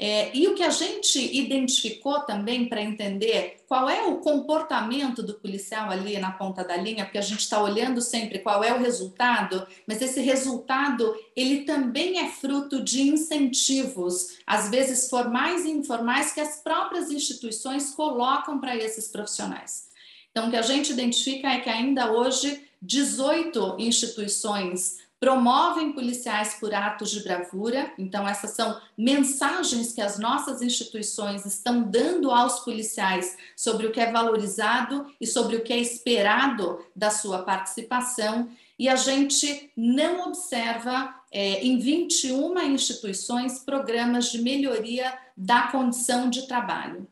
É, 0.00 0.30
e 0.32 0.46
o 0.46 0.54
que 0.54 0.62
a 0.62 0.70
gente 0.70 1.18
identificou 1.36 2.20
também 2.20 2.68
para 2.68 2.80
entender 2.80 3.56
qual 3.66 3.90
é 3.90 4.06
o 4.06 4.18
comportamento 4.18 5.24
do 5.24 5.34
policial 5.34 5.90
ali 5.90 6.16
na 6.18 6.30
ponta 6.30 6.62
da 6.62 6.76
linha, 6.76 7.04
porque 7.04 7.18
a 7.18 7.22
gente 7.22 7.40
está 7.40 7.60
olhando 7.60 8.00
sempre 8.00 8.38
qual 8.38 8.62
é 8.62 8.72
o 8.72 8.78
resultado, 8.78 9.66
mas 9.88 10.00
esse 10.00 10.20
resultado 10.20 11.16
ele 11.34 11.64
também 11.64 12.20
é 12.20 12.28
fruto 12.28 12.80
de 12.80 13.02
incentivos, 13.02 14.38
às 14.46 14.70
vezes 14.70 15.10
formais 15.10 15.64
e 15.64 15.70
informais, 15.70 16.32
que 16.32 16.40
as 16.40 16.62
próprias 16.62 17.10
instituições 17.10 17.90
colocam 17.90 18.60
para 18.60 18.76
esses 18.76 19.08
profissionais. 19.08 19.88
Então, 20.30 20.46
o 20.46 20.50
que 20.50 20.56
a 20.56 20.62
gente 20.62 20.92
identifica 20.92 21.48
é 21.48 21.58
que 21.58 21.68
ainda 21.68 22.12
hoje 22.12 22.62
18 22.80 23.76
instituições 23.80 24.98
promovem 25.20 25.92
policiais 25.92 26.54
por 26.54 26.72
atos 26.72 27.10
de 27.10 27.22
bravura. 27.22 27.92
Então, 27.98 28.26
essas 28.26 28.52
são 28.52 28.80
mensagens 28.96 29.92
que 29.92 30.00
as 30.00 30.18
nossas 30.18 30.62
instituições 30.62 31.44
estão 31.44 31.82
dando 31.82 32.30
aos 32.30 32.60
policiais 32.60 33.36
sobre 33.56 33.86
o 33.86 33.92
que 33.92 34.00
é 34.00 34.12
valorizado 34.12 35.06
e 35.20 35.26
sobre 35.26 35.56
o 35.56 35.62
que 35.62 35.72
é 35.72 35.78
esperado 35.78 36.84
da 36.94 37.10
sua 37.10 37.42
participação. 37.42 38.48
E 38.78 38.88
a 38.88 38.94
gente 38.94 39.72
não 39.76 40.28
observa 40.28 41.14
é, 41.32 41.64
em 41.64 41.78
21 41.78 42.58
instituições 42.70 43.58
programas 43.58 44.30
de 44.30 44.40
melhoria 44.40 45.12
da 45.36 45.62
condição 45.68 46.30
de 46.30 46.46
trabalho. 46.46 47.08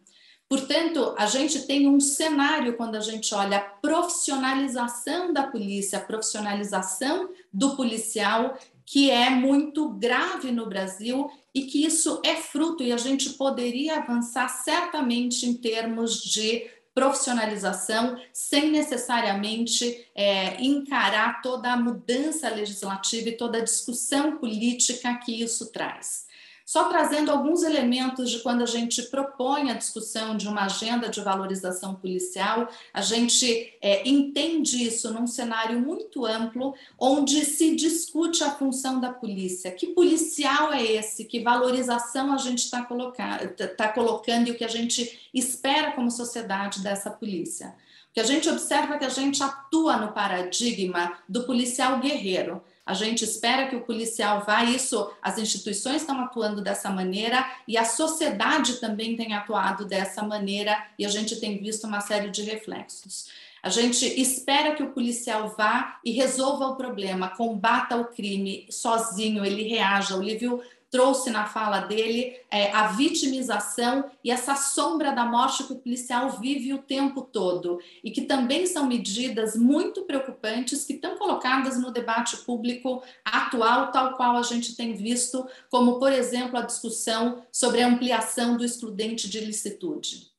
Portanto, 0.48 1.12
a 1.18 1.26
gente 1.26 1.66
tem 1.66 1.88
um 1.88 1.98
cenário 1.98 2.76
quando 2.76 2.94
a 2.94 3.00
gente 3.00 3.34
olha 3.34 3.56
a 3.56 3.60
profissionalização 3.60 5.32
da 5.32 5.42
polícia, 5.42 5.98
a 5.98 6.02
profissionalização 6.02 7.30
do 7.56 7.74
policial, 7.74 8.58
que 8.84 9.10
é 9.10 9.30
muito 9.30 9.88
grave 9.88 10.52
no 10.52 10.66
Brasil 10.66 11.30
e 11.54 11.62
que 11.62 11.84
isso 11.84 12.20
é 12.22 12.36
fruto, 12.36 12.82
e 12.82 12.92
a 12.92 12.98
gente 12.98 13.30
poderia 13.30 13.96
avançar 13.96 14.46
certamente 14.48 15.46
em 15.46 15.54
termos 15.54 16.22
de 16.22 16.70
profissionalização, 16.94 18.18
sem 18.32 18.70
necessariamente 18.70 20.06
é, 20.14 20.62
encarar 20.62 21.40
toda 21.40 21.72
a 21.72 21.76
mudança 21.76 22.48
legislativa 22.50 23.30
e 23.30 23.36
toda 23.36 23.58
a 23.58 23.64
discussão 23.64 24.36
política 24.36 25.14
que 25.16 25.42
isso 25.42 25.72
traz. 25.72 26.25
Só 26.66 26.88
trazendo 26.88 27.30
alguns 27.30 27.62
elementos 27.62 28.28
de 28.28 28.40
quando 28.40 28.60
a 28.60 28.66
gente 28.66 29.00
propõe 29.02 29.70
a 29.70 29.74
discussão 29.74 30.36
de 30.36 30.48
uma 30.48 30.64
agenda 30.64 31.08
de 31.08 31.20
valorização 31.20 31.94
policial, 31.94 32.68
a 32.92 33.00
gente 33.00 33.72
é, 33.80 34.06
entende 34.06 34.82
isso 34.82 35.14
num 35.14 35.28
cenário 35.28 35.78
muito 35.78 36.26
amplo, 36.26 36.74
onde 36.98 37.44
se 37.44 37.76
discute 37.76 38.42
a 38.42 38.50
função 38.50 39.00
da 39.00 39.12
polícia. 39.12 39.70
Que 39.70 39.86
policial 39.86 40.72
é 40.72 40.82
esse? 40.82 41.24
Que 41.24 41.38
valorização 41.38 42.32
a 42.32 42.36
gente 42.38 42.64
está 42.64 42.82
tá 42.82 43.88
colocando 43.90 44.48
e 44.48 44.50
o 44.50 44.56
que 44.56 44.64
a 44.64 44.68
gente 44.68 45.30
espera 45.32 45.92
como 45.92 46.10
sociedade 46.10 46.80
dessa 46.80 47.10
polícia? 47.10 47.76
Que 48.12 48.18
a 48.18 48.24
gente 48.24 48.48
observa 48.48 48.98
que 48.98 49.04
a 49.04 49.08
gente 49.08 49.40
atua 49.40 49.98
no 49.98 50.10
paradigma 50.10 51.16
do 51.28 51.44
policial 51.44 52.00
guerreiro 52.00 52.60
a 52.86 52.94
gente 52.94 53.24
espera 53.24 53.66
que 53.66 53.74
o 53.74 53.80
policial 53.80 54.44
vá, 54.46 54.62
isso, 54.62 55.10
as 55.20 55.36
instituições 55.38 56.02
estão 56.02 56.20
atuando 56.20 56.62
dessa 56.62 56.88
maneira 56.88 57.44
e 57.66 57.76
a 57.76 57.84
sociedade 57.84 58.74
também 58.74 59.16
tem 59.16 59.34
atuado 59.34 59.84
dessa 59.84 60.22
maneira 60.22 60.86
e 60.96 61.04
a 61.04 61.08
gente 61.08 61.34
tem 61.40 61.58
visto 61.58 61.84
uma 61.84 62.00
série 62.00 62.30
de 62.30 62.42
reflexos. 62.42 63.28
A 63.60 63.68
gente 63.68 64.06
espera 64.06 64.76
que 64.76 64.82
o 64.84 64.92
policial 64.92 65.52
vá 65.58 65.98
e 66.04 66.12
resolva 66.12 66.68
o 66.68 66.76
problema, 66.76 67.30
combata 67.30 67.96
o 67.96 68.04
crime 68.04 68.64
sozinho, 68.70 69.44
ele 69.44 69.64
reaja. 69.64 70.16
O 70.16 70.22
Lívio 70.22 70.62
trouxe 70.96 71.28
na 71.28 71.44
fala 71.44 71.80
dele 71.80 72.34
é, 72.50 72.72
a 72.72 72.86
vitimização 72.86 74.10
e 74.24 74.30
essa 74.30 74.56
sombra 74.56 75.12
da 75.12 75.26
morte 75.26 75.64
que 75.64 75.74
o 75.74 75.78
policial 75.78 76.30
vive 76.30 76.72
o 76.72 76.78
tempo 76.78 77.20
todo 77.20 77.78
e 78.02 78.10
que 78.10 78.22
também 78.22 78.66
são 78.66 78.86
medidas 78.86 79.54
muito 79.54 80.04
preocupantes 80.04 80.84
que 80.84 80.94
estão 80.94 81.18
colocadas 81.18 81.78
no 81.78 81.90
debate 81.90 82.38
público 82.38 83.02
atual, 83.22 83.92
tal 83.92 84.16
qual 84.16 84.38
a 84.38 84.42
gente 84.42 84.74
tem 84.74 84.94
visto, 84.94 85.46
como, 85.70 85.98
por 85.98 86.10
exemplo, 86.10 86.58
a 86.58 86.62
discussão 86.62 87.42
sobre 87.52 87.82
a 87.82 87.88
ampliação 87.88 88.56
do 88.56 88.64
excludente 88.64 89.28
de 89.28 89.40
licitude. 89.40 90.30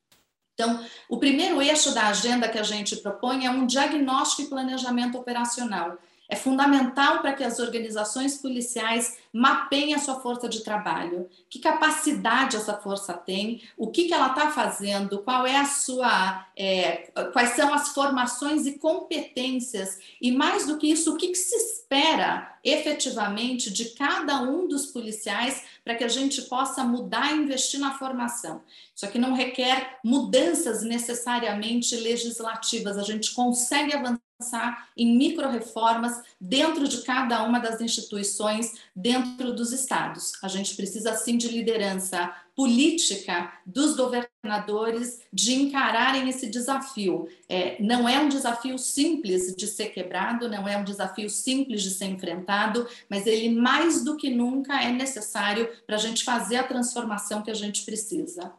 Então, 0.55 0.84
o 1.08 1.20
primeiro 1.20 1.62
eixo 1.62 1.93
da 1.93 2.08
agenda 2.08 2.49
que 2.49 2.58
a 2.58 2.64
gente 2.64 2.95
propõe 2.95 3.45
é 3.45 3.51
um 3.51 3.68
diagnóstico 3.68 4.41
e 4.41 4.49
planejamento 4.49 5.20
operacional 5.20 5.99
é 6.30 6.36
fundamental 6.36 7.19
para 7.19 7.34
que 7.34 7.43
as 7.43 7.59
organizações 7.59 8.38
policiais 8.38 9.17
mapeiem 9.32 9.93
a 9.93 9.99
sua 9.99 10.19
força 10.19 10.49
de 10.49 10.61
trabalho, 10.61 11.30
que 11.49 11.59
capacidade 11.59 12.57
essa 12.57 12.73
força 12.73 13.13
tem, 13.13 13.61
o 13.78 13.88
que, 13.88 14.05
que 14.05 14.13
ela 14.13 14.28
está 14.28 14.51
fazendo, 14.51 15.19
qual 15.19 15.45
é 15.45 15.55
a 15.55 15.65
sua, 15.65 16.45
é, 16.55 17.11
quais 17.32 17.51
são 17.51 17.73
as 17.73 17.89
formações 17.89 18.65
e 18.65 18.78
competências, 18.78 19.99
e 20.21 20.32
mais 20.32 20.65
do 20.65 20.78
que 20.78 20.91
isso, 20.91 21.13
o 21.13 21.17
que, 21.17 21.30
que 21.30 21.36
se 21.36 21.55
espera 21.55 22.57
efetivamente 22.63 23.71
de 23.71 23.91
cada 23.91 24.41
um 24.41 24.67
dos 24.67 24.88
policiais 24.88 25.63
para 25.84 25.95
que 25.95 26.03
a 26.03 26.09
gente 26.09 26.41
possa 26.43 26.84
mudar 26.84 27.32
e 27.32 27.38
investir 27.38 27.80
na 27.80 27.97
formação. 27.97 28.61
Isso 28.93 29.05
aqui 29.05 29.17
não 29.17 29.34
requer 29.34 29.99
mudanças 30.03 30.84
necessariamente 30.84 31.95
legislativas, 31.95 32.97
a 32.97 33.03
gente 33.03 33.34
consegue 33.34 33.95
avançar 33.95 34.26
pensar 34.38 34.90
em 34.96 35.18
micro-reformas 35.18 36.22
dentro 36.40 36.88
de 36.88 37.02
cada 37.02 37.44
uma 37.44 37.60
das 37.60 37.82
instituições, 37.82 38.74
dentro 38.96 39.54
dos 39.54 39.72
estados. 39.74 40.34
A 40.44 40.48
gente 40.48 40.76
precisa, 40.76 41.16
sim, 41.16 41.38
de 41.38 41.48
liderança 41.48 42.34
política 42.56 43.54
dos 43.66 43.96
governadores 43.96 45.20
de 45.32 45.54
encararem 45.54 46.28
esse 46.28 46.48
desafio. 46.48 47.28
É, 47.48 47.82
não 47.82 48.10
é 48.10 48.20
um 48.20 48.30
desafio 48.30 48.80
simples 48.80 49.56
de 49.56 49.68
ser 49.68 49.88
quebrado, 49.88 50.50
não 50.50 50.68
é 50.68 50.78
um 50.78 50.84
desafio 50.84 51.30
simples 51.30 51.84
de 51.84 51.92
ser 51.92 52.06
enfrentado, 52.06 52.88
mas 53.10 53.28
ele 53.28 53.50
mais 53.50 54.04
do 54.04 54.18
que 54.18 54.30
nunca 54.30 54.82
é 54.84 54.92
necessário 54.92 55.70
para 55.86 55.98
a 55.98 56.00
gente 56.00 56.24
fazer 56.24 56.58
a 56.58 56.64
transformação 56.64 57.44
que 57.44 57.52
a 57.52 57.56
gente 57.56 57.84
precisa. 57.86 58.52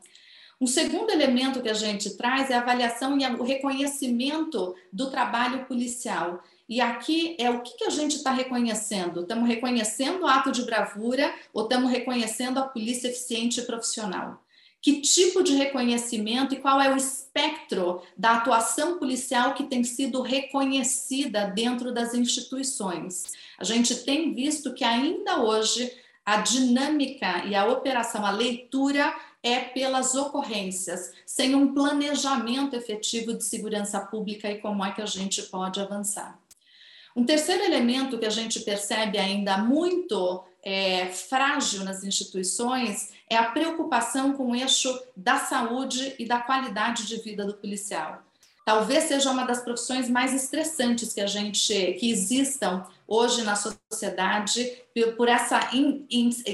Um 0.61 0.66
segundo 0.66 1.11
elemento 1.11 1.62
que 1.62 1.68
a 1.68 1.74
gente 1.74 2.16
traz 2.16 2.50
é 2.50 2.54
a 2.54 2.61
avaliação 2.61 3.16
e 3.16 3.24
o 3.24 3.44
reconhecimento 3.44 4.74
do 4.92 5.09
trabalho 5.09 5.64
policial. 5.66 6.42
E 6.68 6.80
aqui 6.80 7.36
é 7.38 7.48
o 7.48 7.61
que, 7.61 7.84
a 7.84 7.90
gente 7.90 8.16
está 8.16 8.32
reconhecendo? 8.32 9.20
Estamos 9.20 9.48
reconhecendo 9.48 10.22
o 10.22 10.26
ato 10.26 10.50
de 10.50 10.62
bravura 10.62 11.32
ou 11.54 11.62
estamos 11.62 11.90
reconhecendo 11.90 12.59
a 12.59 12.66
polícia 12.66 13.09
eficiente 13.09 13.61
e 13.61 13.64
profissional? 13.64 14.42
Que 14.82 15.00
tipo 15.00 15.44
de 15.44 15.54
reconhecimento 15.54 16.54
e 16.54 16.59
qual 16.59 16.80
é 16.80 16.92
o 16.92 16.96
espectro 16.96 18.02
da 18.16 18.32
atuação 18.32 18.98
policial 18.98 19.54
que 19.54 19.64
tem 19.64 19.84
sido 19.84 20.22
reconhecida 20.22 21.46
dentro 21.46 21.92
das 21.92 22.14
instituições? 22.14 23.32
A 23.59 23.64
gente 23.64 23.94
tem 24.04 24.34
visto 24.34 24.74
que 24.74 24.84
ainda 24.84 25.40
hoje 25.40 25.90
a 26.24 26.36
dinâmica 26.38 27.44
e 27.46 27.54
a 27.54 27.66
operação, 27.66 28.26
a 28.26 28.30
leitura 28.30 29.14
é 29.43 29.61
pelas 29.61 30.14
ocorrências, 30.14 31.12
sem 31.24 31.55
um 31.55 31.72
planejamento 31.72 32.74
efetivo 32.74 33.34
de 33.34 33.45
segurança 33.45 34.01
pública 34.01 34.51
e 34.51 34.61
como 34.61 34.84
é 34.84 34.93
que 34.93 35.03
a 35.03 35.07
gente 35.07 35.43
pode 35.45 35.80
avançar. 35.80 36.39
Um 37.14 37.24
terceiro 37.24 37.64
elemento 37.64 38.18
que 38.18 38.26
a 38.26 38.30
gente 38.30 38.61
percebe 38.61 39.18
ainda 39.18 39.59
muito 39.59 40.45
é, 40.62 41.07
frágil 41.07 41.84
nas 41.84 42.05
instituições 42.05 43.12
é 43.28 43.36
a 43.36 43.51
preocupação 43.51 44.34
com 44.34 44.51
o 44.51 44.55
eixo 44.55 44.97
da 45.16 45.39
saúde 45.39 46.14
e 46.18 46.26
da 46.26 46.41
qualidade 46.41 47.07
de 47.07 47.16
vida 47.16 47.45
do 47.45 47.55
policial. 47.55 48.22
Talvez 48.68 49.04
seja 49.04 49.30
uma 49.30 49.46
das 49.46 49.62
profissões 49.62 50.10
mais 50.10 50.34
estressantes 50.34 51.14
que 51.14 51.22
a 51.22 51.26
gente 51.26 51.72
que 51.98 52.10
existam 52.10 52.86
hoje 53.06 53.42
na 53.42 53.56
sociedade 53.56 54.70
por 55.16 55.26
essa 55.26 55.70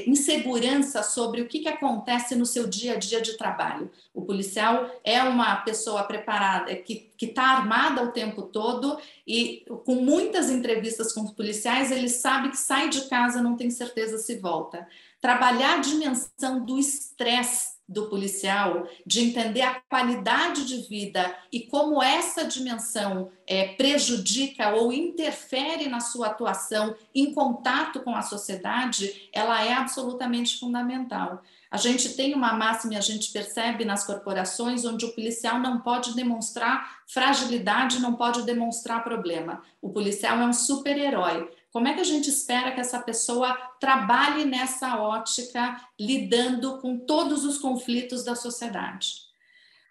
insegurança 0.06 1.02
sobre 1.02 1.40
o 1.40 1.48
que, 1.48 1.58
que 1.58 1.68
acontece 1.68 2.36
no 2.36 2.46
seu 2.46 2.68
dia 2.68 2.92
a 2.92 2.98
dia 2.98 3.20
de 3.20 3.36
trabalho. 3.36 3.90
O 4.14 4.22
policial 4.22 4.88
é 5.02 5.24
uma 5.24 5.56
pessoa 5.56 6.04
preparada, 6.04 6.72
que 6.76 7.10
está 7.20 7.42
armada 7.42 8.04
o 8.04 8.12
tempo 8.12 8.42
todo 8.42 8.96
e 9.26 9.64
com 9.84 9.96
muitas 9.96 10.50
entrevistas 10.50 11.12
com 11.12 11.22
os 11.22 11.32
policiais, 11.32 11.90
ele 11.90 12.08
sabe 12.08 12.50
que 12.50 12.56
sai 12.56 12.90
de 12.90 13.08
casa, 13.08 13.42
não 13.42 13.56
tem 13.56 13.70
certeza 13.70 14.18
se 14.18 14.36
volta. 14.36 14.86
Trabalhar 15.20 15.78
a 15.78 15.80
dimensão 15.80 16.64
do 16.64 16.78
estresse 16.78 17.73
do 17.88 18.08
policial, 18.08 18.88
de 19.06 19.20
entender 19.20 19.60
a 19.62 19.80
qualidade 19.88 20.64
de 20.64 20.88
vida 20.88 21.34
e 21.52 21.60
como 21.60 22.02
essa 22.02 22.44
dimensão 22.44 23.30
é, 23.46 23.68
prejudica 23.74 24.74
ou 24.74 24.92
interfere 24.92 25.88
na 25.88 26.00
sua 26.00 26.28
atuação 26.28 26.94
em 27.14 27.32
contato 27.34 28.00
com 28.00 28.16
a 28.16 28.22
sociedade, 28.22 29.28
ela 29.32 29.62
é 29.62 29.72
absolutamente 29.72 30.58
fundamental. 30.58 31.42
A 31.70 31.76
gente 31.76 32.10
tem 32.10 32.34
uma 32.34 32.52
máxima 32.52 32.94
e 32.94 32.96
a 32.96 33.00
gente 33.00 33.32
percebe 33.32 33.84
nas 33.84 34.06
corporações 34.06 34.84
onde 34.84 35.04
o 35.04 35.12
policial 35.12 35.58
não 35.58 35.80
pode 35.80 36.14
demonstrar 36.14 37.00
fragilidade, 37.06 38.00
não 38.00 38.14
pode 38.14 38.42
demonstrar 38.44 39.02
problema. 39.02 39.60
O 39.82 39.90
policial 39.90 40.38
é 40.38 40.46
um 40.46 40.52
super-herói. 40.52 41.50
Como 41.74 41.88
é 41.88 41.92
que 41.92 42.00
a 42.00 42.04
gente 42.04 42.30
espera 42.30 42.70
que 42.70 42.78
essa 42.78 43.02
pessoa 43.02 43.52
trabalhe 43.80 44.44
nessa 44.44 44.96
ótica, 44.96 45.76
lidando 45.98 46.78
com 46.78 46.96
todos 47.04 47.44
os 47.44 47.58
conflitos 47.58 48.22
da 48.22 48.36
sociedade? 48.36 49.08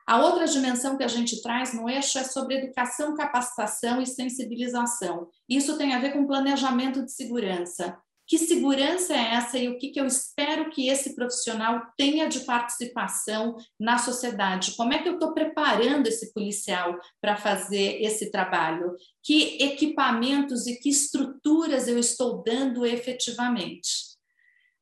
A 0.08 0.22
outra 0.22 0.46
dimensão 0.46 0.96
que 0.96 1.04
a 1.04 1.10
gente 1.10 1.42
traz 1.42 1.74
no 1.74 1.90
eixo 1.90 2.18
é 2.18 2.24
sobre 2.24 2.56
educação, 2.56 3.18
capacitação 3.18 4.02
e 4.02 4.08
sensibilização. 4.08 5.28
Isso 5.48 5.78
tem 5.78 5.94
a 5.94 6.00
ver 6.00 6.14
com 6.14 6.26
planejamento 6.26 7.04
de 7.04 7.12
segurança. 7.12 8.02
Que 8.34 8.40
segurança 8.40 9.14
é 9.14 9.36
essa 9.36 9.60
e 9.60 9.68
o 9.68 9.78
que, 9.78 9.90
que 9.90 10.02
eu 10.02 10.08
espero 10.08 10.72
que 10.72 10.90
esse 10.90 11.14
profissional 11.14 11.84
tenha 11.96 12.28
de 12.28 12.40
participação 12.40 13.56
na 13.80 14.00
sociedade? 14.00 14.76
Como 14.76 14.92
é 14.92 14.98
que 14.98 15.08
eu 15.08 15.14
estou 15.14 15.36
preparando 15.36 16.08
esse 16.08 16.34
policial 16.34 16.98
para 17.22 17.38
fazer 17.38 18.02
esse 18.02 18.32
trabalho? 18.32 18.96
Que 19.22 19.64
equipamentos 19.64 20.66
e 20.66 20.80
que 20.80 20.90
estruturas 20.90 21.88
eu 21.88 22.00
estou 22.00 22.42
dando 22.42 22.88
efetivamente? 22.88 24.13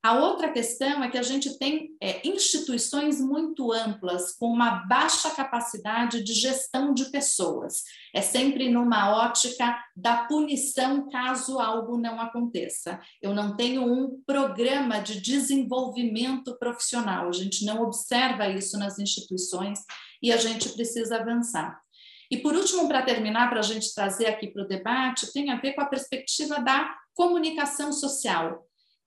A 0.04 0.14
outra 0.18 0.52
questão 0.52 1.04
é 1.04 1.12
que 1.12 1.18
a 1.18 1.22
gente 1.22 1.60
tem 1.60 1.96
é, 2.02 2.28
instituições 2.28 3.22
muito 3.22 3.72
amplas, 3.72 4.32
com 4.36 4.48
uma 4.48 4.88
baixa 4.88 5.30
capacidade 5.30 6.24
de 6.24 6.34
gestão 6.34 6.92
de 6.92 7.12
pessoas. 7.12 7.84
É 8.12 8.20
sempre 8.20 8.68
numa 8.68 9.16
ótica 9.16 9.78
da 9.96 10.24
punição 10.24 11.08
caso 11.08 11.60
algo 11.60 12.00
não 12.00 12.20
aconteça. 12.20 13.00
Eu 13.22 13.36
não 13.36 13.56
tenho 13.56 13.84
um 13.84 14.20
programa 14.26 15.00
de 15.00 15.22
desenvolvimento 15.22 16.58
profissional, 16.58 17.30
a 17.30 17.34
gente 17.34 17.64
não 17.64 17.84
observa 17.84 18.50
isso 18.50 18.80
nas 18.80 18.98
instituições 18.98 19.82
e 20.20 20.32
a 20.32 20.38
gente 20.38 20.70
precisa 20.70 21.18
avançar. 21.18 21.80
E 22.32 22.38
por 22.38 22.56
último, 22.56 22.88
para 22.88 23.04
terminar, 23.04 23.52
para 23.52 23.60
a 23.60 23.64
gente 23.64 23.94
trazer 23.94 24.26
aqui 24.26 24.48
para 24.48 24.64
o 24.64 24.68
debate, 24.68 25.32
tem 25.32 25.52
a 25.52 25.60
ver 25.60 25.74
com 25.74 25.82
a 25.82 25.86
perspectiva 25.86 26.60
da 26.60 26.92
comunicação 27.14 27.92
social 27.94 28.66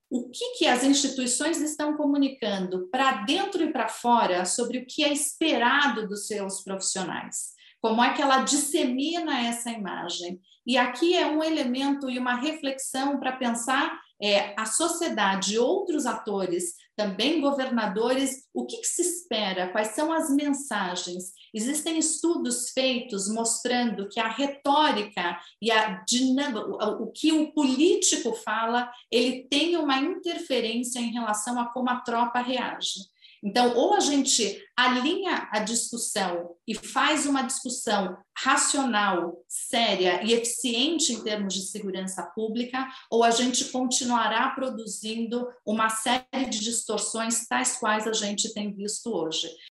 o 0.09 0.29
que, 0.29 0.57
que 0.57 0.67
as 0.67 0.83
instituições 0.83 1.59
estão 1.61 1.97
comunicando 1.97 2.87
para 2.91 3.23
dentro 3.23 3.63
e 3.63 3.71
para 3.71 3.87
fora 3.87 4.45
sobre 4.45 4.79
o 4.79 4.85
que 4.85 5.03
é 5.03 5.11
esperado 5.11 6.07
dos 6.07 6.27
seus 6.27 6.63
profissionais. 6.63 7.55
Como 7.81 8.03
é 8.03 8.13
que 8.13 8.21
ela 8.21 8.43
dissemina 8.43 9.41
essa 9.41 9.69
imagem? 9.69 10.39
E 10.65 10.77
aqui 10.77 11.15
é 11.15 11.27
um 11.27 11.43
elemento 11.43 12.09
e 12.09 12.17
uma 12.17 12.35
reflexão 12.35 13.19
para 13.19 13.37
pensar 13.37 13.99
é, 14.21 14.53
a 14.57 14.65
sociedade, 14.65 15.59
outros 15.59 16.05
atores, 16.05 16.73
também 16.95 17.41
governadores, 17.41 18.45
o 18.53 18.65
que, 18.65 18.77
que, 18.77 18.87
se 18.87 19.01
espera, 19.01 19.69
quais 19.69 19.89
são 19.89 20.11
as 20.11 20.29
mensagens. 20.29 21.33
Existem 21.55 21.97
estudos 21.97 22.71
feitos 22.71 23.29
mostrando 23.29 24.09
que 24.09 24.19
a 24.19 24.27
retórica 24.27 25.39
e 25.61 25.71
a 25.71 26.03
dinâmica, 26.03 26.59
o, 26.67 27.09
que 27.13 27.31
o 27.31 27.53
político 27.53 28.33
fala, 28.33 28.91
ele 29.09 29.47
tem 29.49 29.77
uma 29.77 29.97
interferência 29.97 30.99
em 30.99 31.13
relação 31.13 31.57
a 31.57 31.67
como 31.67 31.89
a 31.89 32.01
tropa 32.01 32.41
reage. 32.41 32.99
Então, 33.45 33.75
ou 33.75 33.93
a 33.93 33.99
gente 33.99 34.59
alinha 34.75 35.47
a 35.51 35.59
discussão 35.59 36.55
e 36.67 36.73
faz 36.73 37.27
uma 37.27 37.43
discussão 37.43 38.17
racional, 38.35 39.37
séria 39.47 40.23
e 40.23 40.33
eficiente 40.33 41.13
em 41.13 41.23
termos 41.23 41.53
de 41.53 41.61
segurança 41.61 42.23
pública, 42.35 42.87
ou 43.09 43.23
a 43.23 43.29
gente 43.29 43.65
continuará 43.65 44.49
produzindo 44.49 45.47
uma 45.63 45.89
série 45.89 46.49
de 46.49 46.59
distorções 46.59 47.47
tais 47.47 47.77
quais 47.77 48.07
a 48.07 48.13
gente 48.13 48.51
tem 48.51 48.73
visto 48.73 49.15
hoje. 49.15 49.47